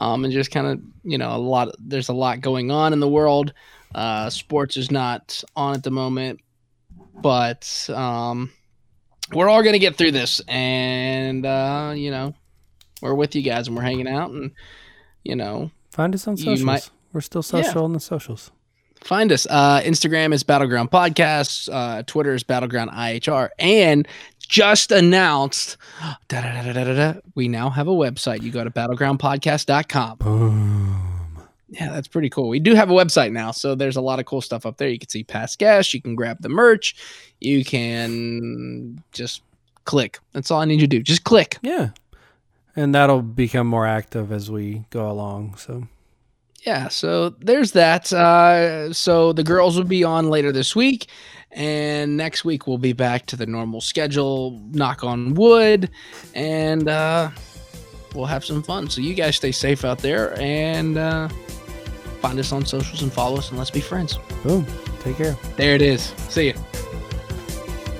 um 0.00 0.22
and 0.24 0.32
just 0.32 0.50
kind 0.50 0.66
of 0.66 0.80
you 1.02 1.18
know 1.18 1.34
a 1.34 1.38
lot 1.38 1.68
there's 1.78 2.08
a 2.08 2.12
lot 2.12 2.40
going 2.40 2.70
on 2.70 2.92
in 2.92 3.00
the 3.00 3.08
world 3.08 3.52
uh 3.94 4.28
sports 4.30 4.76
is 4.76 4.90
not 4.90 5.42
on 5.56 5.74
at 5.74 5.82
the 5.82 5.90
moment 5.90 6.40
but 7.20 7.88
um 7.92 8.50
we're 9.32 9.48
all 9.48 9.62
gonna 9.62 9.78
get 9.78 9.96
through 9.96 10.12
this 10.12 10.40
and 10.46 11.44
uh 11.44 11.92
you 11.96 12.10
know 12.10 12.32
we're 13.02 13.14
with 13.14 13.34
you 13.34 13.42
guys 13.42 13.66
and 13.66 13.76
we're 13.76 13.82
hanging 13.82 14.08
out 14.08 14.30
and 14.30 14.52
you 15.28 15.36
know 15.36 15.70
Find 15.90 16.14
us 16.14 16.26
on 16.28 16.36
socials. 16.36 16.62
might- 16.62 16.90
We're 17.12 17.20
still 17.20 17.42
social 17.42 17.84
on 17.84 17.92
the 17.92 18.00
socials. 18.00 18.50
find 19.04 19.30
us 19.32 19.46
uh 19.50 19.80
instagram 19.82 20.32
is 20.32 20.42
battleground 20.42 20.90
podcasts 20.90 21.68
uh 21.72 22.02
twitter 22.06 22.34
is 22.34 22.42
battleground 22.42 22.90
ihr 22.92 23.50
and 23.58 24.06
just 24.48 24.90
announced 24.92 25.76
da, 26.28 26.40
da, 26.40 26.72
da, 26.72 27.14
we 27.34 27.48
now 27.48 27.68
have 27.68 27.86
a 27.86 27.92
website. 27.92 28.40
You 28.42 28.50
go 28.50 28.64
to 28.64 28.70
battlegroundpodcast.com. 28.70 30.16
Boom. 30.18 31.38
Yeah, 31.68 31.92
that's 31.92 32.08
pretty 32.08 32.30
cool. 32.30 32.48
We 32.48 32.58
do 32.58 32.74
have 32.74 32.88
a 32.88 32.94
website 32.94 33.30
now, 33.32 33.50
so 33.50 33.74
there's 33.74 33.96
a 33.96 34.00
lot 34.00 34.18
of 34.20 34.24
cool 34.24 34.40
stuff 34.40 34.64
up 34.64 34.78
there. 34.78 34.88
You 34.88 34.98
can 34.98 35.10
see 35.10 35.22
past 35.22 35.58
guests, 35.58 35.92
you 35.92 36.00
can 36.00 36.14
grab 36.14 36.38
the 36.40 36.48
merch, 36.48 36.96
you 37.40 37.62
can 37.62 39.04
just 39.12 39.42
click. 39.84 40.18
That's 40.32 40.50
all 40.50 40.62
I 40.62 40.64
need 40.64 40.80
you 40.80 40.86
to 40.86 40.96
do. 40.96 41.02
Just 41.02 41.24
click. 41.24 41.58
Yeah. 41.60 41.90
And 42.78 42.94
that'll 42.94 43.22
become 43.22 43.66
more 43.66 43.88
active 43.88 44.30
as 44.30 44.52
we 44.52 44.84
go 44.90 45.10
along. 45.10 45.56
So 45.56 45.88
yeah, 46.64 46.86
so 46.86 47.30
there's 47.30 47.72
that. 47.72 48.12
Uh, 48.12 48.92
so 48.92 49.32
the 49.32 49.42
girls 49.42 49.76
will 49.76 49.82
be 49.82 50.04
on 50.04 50.30
later 50.30 50.52
this 50.52 50.76
week, 50.76 51.08
and 51.50 52.16
next 52.16 52.44
week 52.44 52.68
we'll 52.68 52.78
be 52.78 52.92
back 52.92 53.26
to 53.26 53.36
the 53.36 53.46
normal 53.46 53.80
schedule. 53.80 54.60
Knock 54.70 55.02
on 55.02 55.34
wood, 55.34 55.90
and 56.36 56.88
uh, 56.88 57.30
we'll 58.14 58.26
have 58.26 58.44
some 58.44 58.62
fun. 58.62 58.88
So 58.88 59.00
you 59.00 59.14
guys 59.14 59.34
stay 59.34 59.50
safe 59.50 59.84
out 59.84 59.98
there, 59.98 60.38
and 60.40 60.98
uh, 60.98 61.28
find 62.20 62.38
us 62.38 62.52
on 62.52 62.64
socials 62.64 63.02
and 63.02 63.12
follow 63.12 63.38
us, 63.38 63.48
and 63.48 63.58
let's 63.58 63.72
be 63.72 63.80
friends. 63.80 64.20
boom. 64.44 64.64
Take 65.00 65.16
care. 65.16 65.36
There 65.56 65.74
it 65.74 65.82
is. 65.82 66.14
See 66.28 66.46
you. 66.46 66.54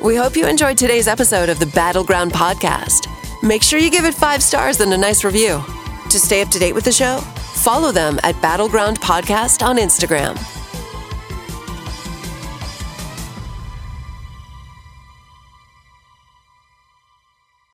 We 0.04 0.14
hope 0.14 0.36
you 0.36 0.46
enjoyed 0.46 0.78
today's 0.78 1.08
episode 1.08 1.48
of 1.48 1.58
the 1.58 1.66
Battleground 1.66 2.30
Podcast. 2.32 3.08
Make 3.42 3.62
sure 3.62 3.78
you 3.78 3.90
give 3.90 4.04
it 4.04 4.14
five 4.14 4.42
stars 4.42 4.80
and 4.80 4.92
a 4.92 4.98
nice 4.98 5.24
review. 5.24 5.62
To 6.10 6.18
stay 6.18 6.42
up 6.42 6.48
to 6.48 6.58
date 6.58 6.72
with 6.74 6.84
the 6.84 6.92
show, 6.92 7.18
follow 7.18 7.92
them 7.92 8.18
at 8.24 8.40
Battleground 8.42 9.00
Podcast 9.00 9.64
on 9.64 9.76
Instagram. 9.76 10.57